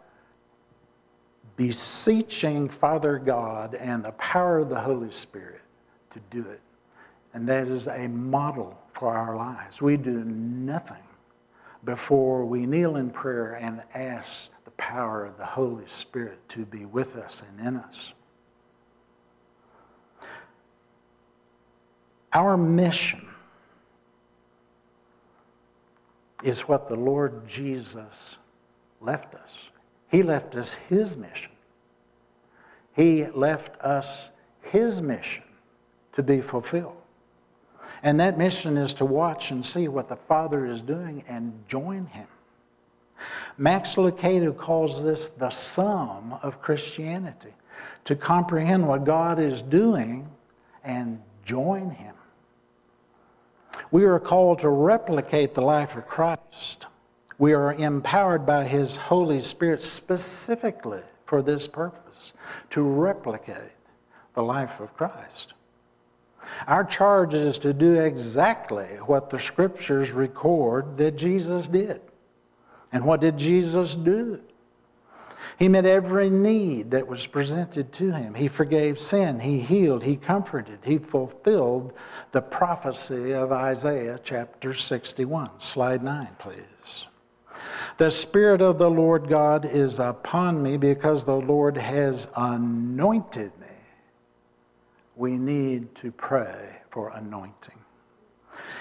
beseeching 1.55 2.69
Father 2.69 3.17
God 3.17 3.75
and 3.75 4.03
the 4.03 4.11
power 4.13 4.59
of 4.59 4.69
the 4.69 4.79
Holy 4.79 5.11
Spirit 5.11 5.61
to 6.11 6.19
do 6.29 6.47
it. 6.49 6.61
And 7.33 7.47
that 7.47 7.67
is 7.67 7.87
a 7.87 8.07
model 8.07 8.77
for 8.93 9.13
our 9.13 9.35
lives. 9.35 9.81
We 9.81 9.97
do 9.97 10.23
nothing 10.23 11.03
before 11.87 12.43
we 12.43 12.65
kneel 12.65 12.97
in 12.97 13.09
prayer 13.09 13.53
and 13.53 13.81
ask 13.93 14.51
the 14.65 14.71
power 14.71 15.25
of 15.25 15.37
the 15.37 15.45
Holy 15.45 15.87
Spirit 15.87 16.37
to 16.49 16.65
be 16.65 16.83
with 16.83 17.15
us 17.15 17.41
and 17.47 17.65
in 17.65 17.77
us. 17.77 18.11
Our 22.33 22.57
mission 22.57 23.25
is 26.43 26.67
what 26.67 26.89
the 26.89 26.97
Lord 26.97 27.47
Jesus 27.47 28.37
left 28.99 29.33
us. 29.33 29.51
He 30.09 30.23
left 30.23 30.57
us 30.57 30.73
His 30.73 31.15
mission. 31.15 31.53
He 32.97 33.27
left 33.27 33.79
us 33.79 34.31
His 34.59 35.01
mission 35.01 35.45
to 36.11 36.21
be 36.21 36.41
fulfilled. 36.41 37.01
And 38.03 38.19
that 38.19 38.37
mission 38.37 38.77
is 38.77 38.93
to 38.95 39.05
watch 39.05 39.51
and 39.51 39.65
see 39.65 39.87
what 39.87 40.09
the 40.09 40.15
Father 40.15 40.65
is 40.65 40.81
doing 40.81 41.23
and 41.27 41.53
join 41.67 42.05
Him. 42.05 42.27
Max 43.57 43.95
Lucado 43.95 44.55
calls 44.55 45.03
this 45.03 45.29
the 45.29 45.49
sum 45.49 46.37
of 46.43 46.61
Christianity 46.61 47.53
to 48.05 48.15
comprehend 48.15 48.87
what 48.87 49.03
God 49.03 49.39
is 49.39 49.61
doing 49.61 50.29
and 50.83 51.21
join 51.43 51.89
Him. 51.89 52.13
We 53.89 54.05
are 54.05 54.19
called 54.19 54.59
to 54.59 54.69
replicate 54.69 55.53
the 55.53 55.61
life 55.61 55.95
of 55.95 56.07
Christ 56.07 56.85
we 57.37 57.53
are 57.53 57.73
empowered 57.75 58.45
by 58.45 58.63
His 58.63 58.97
Holy 58.97 59.41
Spirit 59.41 59.83
specifically 59.83 61.01
for 61.25 61.41
this 61.41 61.67
purpose 61.67 62.33
to 62.71 62.81
replicate 62.81 63.71
the 64.33 64.41
life 64.41 64.79
of 64.79 64.95
Christ. 64.95 65.53
Our 66.67 66.83
charge 66.83 67.33
is 67.33 67.59
to 67.59 67.73
do 67.73 67.99
exactly 67.99 68.85
what 69.05 69.29
the 69.29 69.39
scriptures 69.39 70.11
record 70.11 70.97
that 70.97 71.15
Jesus 71.15 71.67
did. 71.67 72.01
And 72.91 73.05
what 73.05 73.21
did 73.21 73.37
Jesus 73.37 73.95
do? 73.95 74.39
He 75.59 75.67
met 75.67 75.85
every 75.85 76.29
need 76.29 76.91
that 76.91 77.07
was 77.07 77.25
presented 77.25 77.91
to 77.93 78.11
him. 78.11 78.35
He 78.35 78.47
forgave 78.47 78.99
sin. 78.99 79.39
He 79.39 79.59
healed. 79.59 80.03
He 80.03 80.15
comforted. 80.15 80.79
He 80.83 80.99
fulfilled 80.99 81.93
the 82.31 82.41
prophecy 82.41 83.33
of 83.33 83.51
Isaiah 83.51 84.19
chapter 84.23 84.73
61. 84.73 85.49
Slide 85.59 86.03
9, 86.03 86.27
please. 86.37 87.07
The 87.97 88.11
Spirit 88.11 88.61
of 88.61 88.77
the 88.77 88.89
Lord 88.89 89.27
God 89.27 89.65
is 89.65 89.99
upon 89.99 90.61
me 90.61 90.77
because 90.77 91.25
the 91.25 91.35
Lord 91.35 91.75
has 91.75 92.27
anointed 92.35 93.51
me. 93.59 93.66
We 95.17 95.35
need 95.37 95.95
to 95.95 96.11
pray 96.11 96.77
for 96.91 97.09
anointing. 97.09 97.73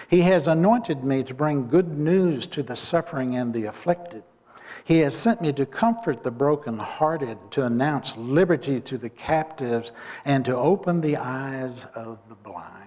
He 0.09 0.21
has 0.21 0.47
anointed 0.47 1.03
me 1.03 1.25
to 1.25 1.35
bring 1.35 1.69
good 1.69 1.97
news 1.97 2.47
to 2.49 2.63
the 2.63 2.77
suffering 2.77 3.37
and 3.37 3.53
the 3.53 3.65
afflicted. 3.65 4.23
He 4.85 4.99
has 4.99 5.17
sent 5.17 5.41
me 5.41 5.53
to 5.55 5.65
comfort 5.65 6.23
the 6.23 6.31
brokenhearted, 6.31 7.39
to 7.53 7.65
announce 7.65 8.17
liberty 8.17 8.81
to 8.83 8.99
the 8.99 9.09
captives, 9.09 9.93
and 10.27 10.45
to 10.45 10.55
open 10.55 11.01
the 11.01 11.17
eyes 11.17 11.87
of 11.87 12.19
the 12.29 12.35
blind. 12.35 12.83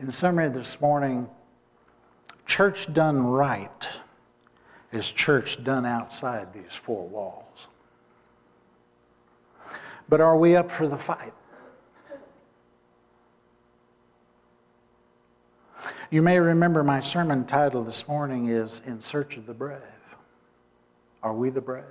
In 0.00 0.10
summary, 0.10 0.48
this 0.48 0.80
morning, 0.80 1.28
church 2.46 2.92
done 2.92 3.24
right 3.24 3.88
is 4.92 5.10
church 5.10 5.62
done 5.64 5.86
outside 5.86 6.52
these 6.52 6.74
four 6.74 7.06
walls. 7.06 7.47
But 10.08 10.20
are 10.20 10.36
we 10.36 10.56
up 10.56 10.70
for 10.70 10.86
the 10.86 10.96
fight? 10.96 11.32
You 16.10 16.22
may 16.22 16.40
remember 16.40 16.82
my 16.82 17.00
sermon 17.00 17.44
title 17.44 17.84
this 17.84 18.08
morning 18.08 18.48
is 18.48 18.80
In 18.86 19.02
Search 19.02 19.36
of 19.36 19.44
the 19.44 19.52
Brave. 19.52 19.82
Are 21.22 21.34
we 21.34 21.50
the 21.50 21.60
brave? 21.60 21.84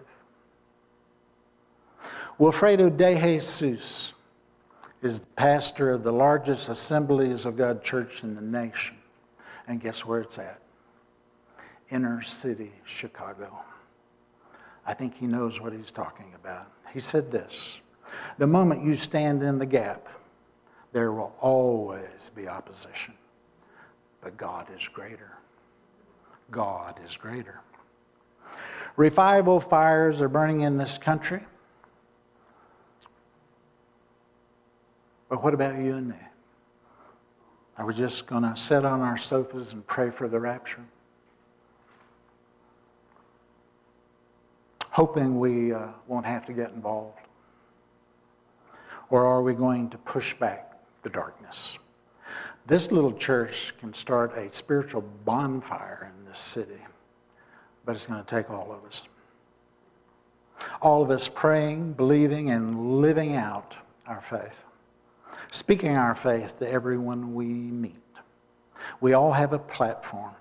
Wilfredo 2.40 2.90
de 2.96 3.20
Jesus 3.20 4.14
is 5.04 5.20
the 5.20 5.28
pastor 5.36 5.92
of 5.92 6.04
the 6.04 6.12
largest 6.12 6.70
assemblies 6.70 7.46
of 7.46 7.56
God 7.56 7.84
church 7.84 8.24
in 8.24 8.34
the 8.34 8.42
nation. 8.42 8.98
And 9.68 9.80
guess 9.80 10.04
where 10.04 10.22
it's 10.22 10.40
at? 10.40 10.62
Inner 11.92 12.24
city 12.24 12.72
Chicago. 12.86 13.60
I 14.86 14.94
think 14.96 15.16
he 15.16 15.28
knows 15.28 15.62
what 15.62 15.74
he's 15.74 15.92
talking 15.92 16.34
about. 16.34 16.72
He 16.92 17.00
said 17.00 17.32
this 17.32 17.80
The 18.38 18.48
moment 18.48 18.84
you 18.84 18.96
stand 18.96 19.44
in 19.44 19.58
the 19.58 19.66
gap, 19.66 20.08
there 20.94 21.12
will 21.12 21.36
always 21.40 22.32
be 22.36 22.48
opposition. 22.48 23.14
But 24.22 24.38
God 24.38 24.68
is 24.76 24.88
greater. 24.88 25.38
God 26.52 27.00
is 27.06 27.16
greater. 27.16 27.62
Revival 28.96 29.60
fires 29.60 30.22
are 30.22 30.30
burning 30.30 30.62
in 30.62 30.78
this 30.78 30.98
country. 30.98 31.44
But 35.30 35.44
what 35.44 35.54
about 35.54 35.78
you 35.78 35.96
and 35.96 36.10
me? 36.10 36.16
Are 37.78 37.86
we 37.86 37.94
just 37.94 38.26
going 38.26 38.44
to 38.44 38.56
sit 38.56 38.86
on 38.86 39.02
our 39.02 39.18
sofas 39.18 39.74
and 39.74 39.86
pray 39.86 40.10
for 40.10 40.28
the 40.28 40.40
rapture? 40.40 40.84
Hoping 44.90 45.40
we 45.40 45.74
uh, 45.74 45.90
won't 46.08 46.26
have 46.26 46.46
to 46.48 46.54
get 46.54 46.72
involved? 46.72 47.27
Or 49.10 49.26
are 49.26 49.42
we 49.42 49.54
going 49.54 49.90
to 49.90 49.98
push 50.00 50.34
back 50.34 50.74
the 51.04 51.10
darkness? 51.10 51.78
This 52.66 52.92
little 52.92 53.14
church 53.14 53.74
can 53.80 53.94
start 53.94 54.36
a 54.36 54.52
spiritual 54.52 55.02
bonfire 55.24 56.12
in 56.12 56.26
this 56.26 56.40
city, 56.40 56.82
but 57.86 57.96
it's 57.96 58.06
going 58.06 58.22
to 58.22 58.30
take 58.30 58.50
all 58.50 58.72
of 58.72 58.84
us. 58.86 59.04
All 60.82 61.02
of 61.02 61.10
us 61.10 61.30
praying, 61.30 61.94
believing, 61.94 62.50
and 62.50 63.00
living 63.00 63.36
out 63.36 63.74
our 64.06 64.22
faith. 64.22 64.66
Speaking 65.52 65.96
our 65.96 66.16
faith 66.16 66.60
to 66.60 66.70
everyone 66.70 67.34
we 67.34 67.46
meet. 67.46 67.96
We 69.00 69.14
all 69.14 69.32
have 69.32 69.54
a 69.54 69.60
platform. 69.60 70.34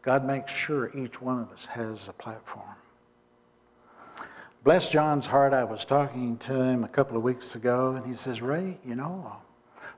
God 0.00 0.24
makes 0.24 0.52
sure 0.52 0.90
each 0.96 1.20
one 1.20 1.40
of 1.40 1.52
us 1.52 1.66
has 1.66 2.08
a 2.08 2.12
platform. 2.14 2.74
Bless 4.68 4.90
John's 4.90 5.26
heart. 5.26 5.54
I 5.54 5.64
was 5.64 5.86
talking 5.86 6.36
to 6.40 6.52
him 6.52 6.84
a 6.84 6.88
couple 6.88 7.16
of 7.16 7.22
weeks 7.22 7.54
ago, 7.54 7.92
and 7.92 8.04
he 8.04 8.14
says, 8.14 8.42
Ray, 8.42 8.76
you 8.84 8.96
know, 8.96 9.34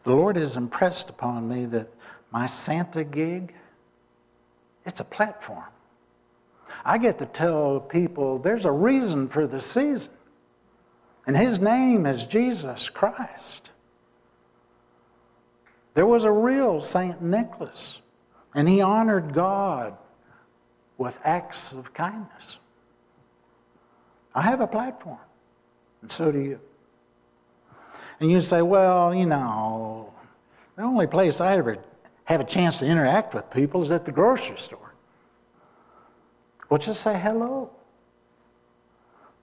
the 0.05 0.14
Lord 0.14 0.37
has 0.37 0.57
impressed 0.57 1.11
upon 1.11 1.49
me 1.49 1.64
that 1.64 1.89
my 2.31 2.47
Santa 2.47 3.03
gig, 3.03 3.53
it's 4.87 5.01
a 5.01 5.05
platform. 5.05 5.64
I 6.85 6.99
get 6.99 7.18
to 7.18 7.27
tell 7.27 7.81
people 7.81 8.39
there's 8.39 8.64
a 8.64 8.71
reason 8.71 9.29
for 9.29 9.49
the 9.49 9.61
season, 9.61 10.12
and 11.27 11.37
his 11.37 11.59
name 11.59 12.07
is 12.07 12.25
Jesus 12.25 12.89
Christ. 12.89 13.73
There 15.95 16.07
was 16.07 16.23
a 16.23 16.31
real 16.31 16.81
St. 16.81 17.21
Nicholas, 17.21 17.99
and 18.55 18.68
he 18.68 18.81
honored 18.81 19.35
God 19.35 19.97
with 20.97 21.18
acts 21.25 21.73
of 21.73 21.93
kindness. 21.93 22.60
I 24.35 24.43
have 24.43 24.61
a 24.61 24.66
platform, 24.66 25.18
and 26.03 26.11
so 26.11 26.31
do 26.31 26.39
you. 26.39 26.61
And 28.20 28.31
you 28.31 28.41
say, 28.41 28.62
well, 28.62 29.14
you 29.14 29.26
know, 29.26 30.12
the 30.76 30.83
only 30.83 31.07
place 31.07 31.41
I 31.41 31.57
ever 31.57 31.78
have 32.24 32.41
a 32.41 32.45
chance 32.45 32.78
to 32.78 32.87
interact 32.87 33.35
with 33.35 33.51
people 33.51 33.83
is 33.83 33.91
at 33.91 34.05
the 34.05 34.12
grocery 34.12 34.59
store. 34.59 34.95
Well, 36.68 36.78
just 36.78 37.01
say 37.01 37.18
hello. 37.18 37.70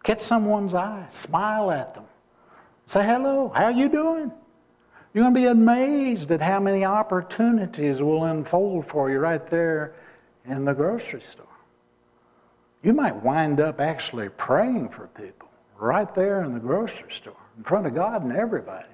Catch 0.04 0.22
someone's 0.22 0.74
eye. 0.74 1.06
Smile 1.10 1.72
at 1.72 1.94
them. 1.94 2.06
Say 2.86 3.04
hello. 3.04 3.52
How 3.54 3.66
are 3.66 3.72
you 3.72 3.90
doing? 3.90 4.32
You're 5.14 5.24
going 5.24 5.34
to 5.34 5.40
be 5.40 5.48
amazed 5.48 6.32
at 6.32 6.40
how 6.40 6.60
many 6.60 6.86
opportunities 6.86 8.02
will 8.02 8.26
unfold 8.26 8.86
for 8.86 9.10
you 9.10 9.20
right 9.20 9.46
there 9.48 9.96
in 10.46 10.64
the 10.64 10.74
grocery 10.74 11.22
store. 11.22 11.47
You 12.88 12.94
might 12.94 13.22
wind 13.22 13.60
up 13.60 13.82
actually 13.82 14.30
praying 14.30 14.88
for 14.88 15.08
people 15.08 15.50
right 15.78 16.16
there 16.16 16.44
in 16.44 16.54
the 16.54 16.60
grocery 16.62 17.12
store 17.12 17.36
in 17.58 17.66
front 17.66 17.86
of 17.86 17.94
God 17.94 18.24
and 18.24 18.32
everybody. 18.32 18.88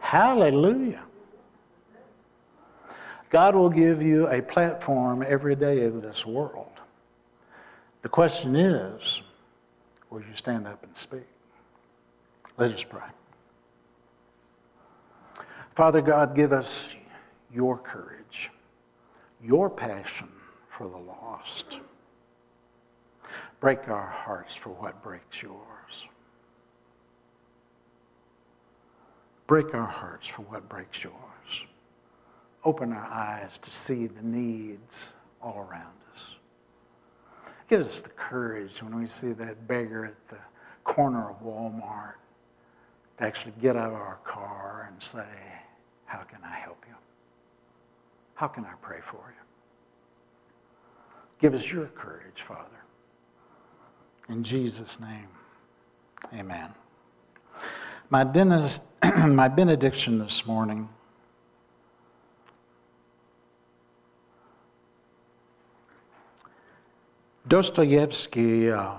Hallelujah. 0.00 1.04
God 3.28 3.54
will 3.54 3.70
give 3.70 4.02
you 4.02 4.26
a 4.26 4.42
platform 4.42 5.24
every 5.24 5.54
day 5.54 5.84
of 5.84 6.02
this 6.02 6.26
world. 6.26 6.72
The 8.02 8.08
question 8.08 8.56
is, 8.56 9.22
will 10.10 10.22
you 10.22 10.34
stand 10.34 10.66
up 10.66 10.82
and 10.82 10.98
speak? 10.98 11.28
Let 12.58 12.74
us 12.74 12.82
pray. 12.82 13.10
Father 15.76 16.02
God, 16.02 16.34
give 16.34 16.52
us 16.52 16.96
your 17.54 17.78
courage, 17.78 18.50
your 19.40 19.70
passion 19.70 20.30
for 20.68 20.88
the 20.88 20.98
lost. 20.98 21.78
Break 23.60 23.88
our 23.88 24.06
hearts 24.06 24.56
for 24.56 24.70
what 24.70 25.02
breaks 25.02 25.42
yours. 25.42 26.08
Break 29.46 29.74
our 29.74 29.86
hearts 29.86 30.26
for 30.26 30.42
what 30.42 30.68
breaks 30.68 31.04
yours. 31.04 31.64
Open 32.64 32.92
our 32.92 33.06
eyes 33.06 33.58
to 33.58 33.70
see 33.70 34.06
the 34.06 34.22
needs 34.22 35.12
all 35.42 35.66
around 35.70 35.92
us. 36.14 36.24
Give 37.68 37.80
us 37.80 38.00
the 38.00 38.10
courage 38.10 38.82
when 38.82 38.98
we 38.98 39.06
see 39.06 39.32
that 39.32 39.68
beggar 39.68 40.06
at 40.06 40.28
the 40.28 40.38
corner 40.84 41.30
of 41.30 41.42
Walmart 41.42 42.14
to 43.18 43.24
actually 43.24 43.54
get 43.60 43.76
out 43.76 43.88
of 43.88 43.94
our 43.94 44.20
car 44.24 44.88
and 44.90 45.02
say, 45.02 45.26
How 46.06 46.22
can 46.22 46.38
I 46.44 46.54
help 46.54 46.82
you? 46.88 46.94
How 48.34 48.48
can 48.48 48.64
I 48.64 48.72
pray 48.80 49.00
for 49.04 49.16
you? 49.16 49.44
Give 51.40 51.54
us 51.54 51.70
your 51.70 51.86
courage, 51.86 52.42
Father. 52.46 52.79
In 54.30 54.42
Jesus' 54.42 54.98
name, 55.00 55.28
amen. 56.32 56.72
My, 58.08 58.24
dentist, 58.24 58.82
my 59.26 59.48
benediction 59.48 60.18
this 60.18 60.46
morning 60.46 60.88
Dostoevsky, 67.50 68.70
uh, 68.70 68.92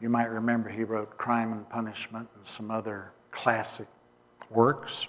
you 0.00 0.08
might 0.08 0.30
remember 0.30 0.70
he 0.70 0.84
wrote 0.84 1.18
Crime 1.18 1.52
and 1.52 1.68
Punishment 1.68 2.26
and 2.34 2.46
some 2.46 2.70
other 2.70 3.12
classic 3.30 3.86
works. 4.48 5.06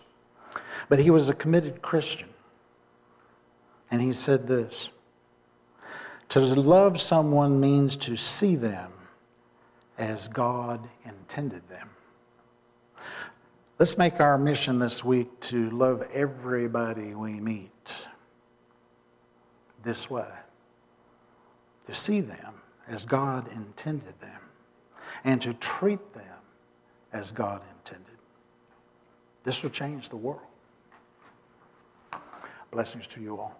But 0.90 1.00
he 1.00 1.10
was 1.10 1.30
a 1.30 1.34
committed 1.34 1.82
Christian. 1.82 2.28
And 3.92 4.02
he 4.02 4.12
said 4.12 4.46
this 4.46 4.90
To 6.30 6.40
love 6.40 7.02
someone 7.02 7.60
means 7.60 7.96
to 7.98 8.16
see 8.16 8.56
them 8.56 8.92
as 9.98 10.28
God 10.28 10.88
intended 11.04 11.68
them. 11.70 11.90
Let's 13.80 13.98
make 13.98 14.20
our 14.20 14.38
mission 14.38 14.78
this 14.78 15.04
week 15.04 15.40
to 15.42 15.70
love 15.72 16.08
everybody 16.14 17.16
we 17.16 17.34
meet 17.34 17.72
this 19.84 20.10
way, 20.10 20.28
to 21.86 21.96
see 21.96 22.22
them 22.22 22.54
as 22.88 23.06
God 23.06 23.52
intended 23.54 24.20
them, 24.20 24.42
and 25.24 25.42
to 25.42 25.54
treat 25.56 26.14
them 26.14 26.26
as 27.12 27.32
God 27.32 27.62
intended. 27.78 28.06
This 29.44 29.64
will 29.64 29.70
change 29.72 30.10
the 30.10 30.18
world. 30.18 30.42
Blessings 32.70 33.08
to 33.08 33.22
you 33.22 33.40
all. 33.40 33.60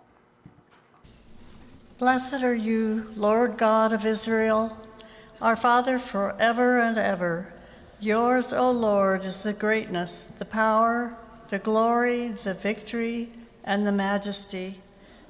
Blessed 2.00 2.44
are 2.44 2.56
you, 2.56 3.12
Lord 3.18 3.58
God 3.58 3.92
of 3.92 4.06
Israel, 4.06 4.78
our 5.42 5.58
Father 5.58 6.00
forever 6.00 6.80
and 6.80 6.98
ever. 6.98 7.52
Yours, 8.00 8.54
O 8.54 8.72
Lord, 8.72 9.26
is 9.26 9.44
the 9.44 9.52
greatness, 9.52 10.32
the 10.38 10.46
power, 10.46 11.18
the 11.50 11.60
glory, 11.60 12.30
the 12.30 12.54
victory, 12.54 13.32
and 13.66 13.86
the 13.86 13.92
majesty, 13.92 14.80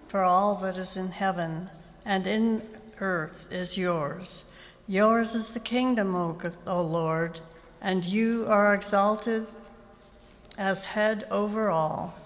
for 0.07 0.21
all 0.21 0.53
that 0.57 0.77
is 0.77 0.95
in 0.95 1.09
heaven 1.09 1.71
and 2.05 2.27
in 2.27 2.61
earth 3.01 3.47
is 3.51 3.75
yours. 3.75 4.43
Yours 4.85 5.33
is 5.33 5.53
the 5.53 5.59
kingdom, 5.59 6.15
O, 6.15 6.81
Lord, 6.83 7.39
and 7.81 8.05
you 8.05 8.45
are 8.47 8.75
exalted 8.75 9.47
as 10.55 10.85
head 10.85 11.25
over 11.31 11.71
all. 11.71 12.18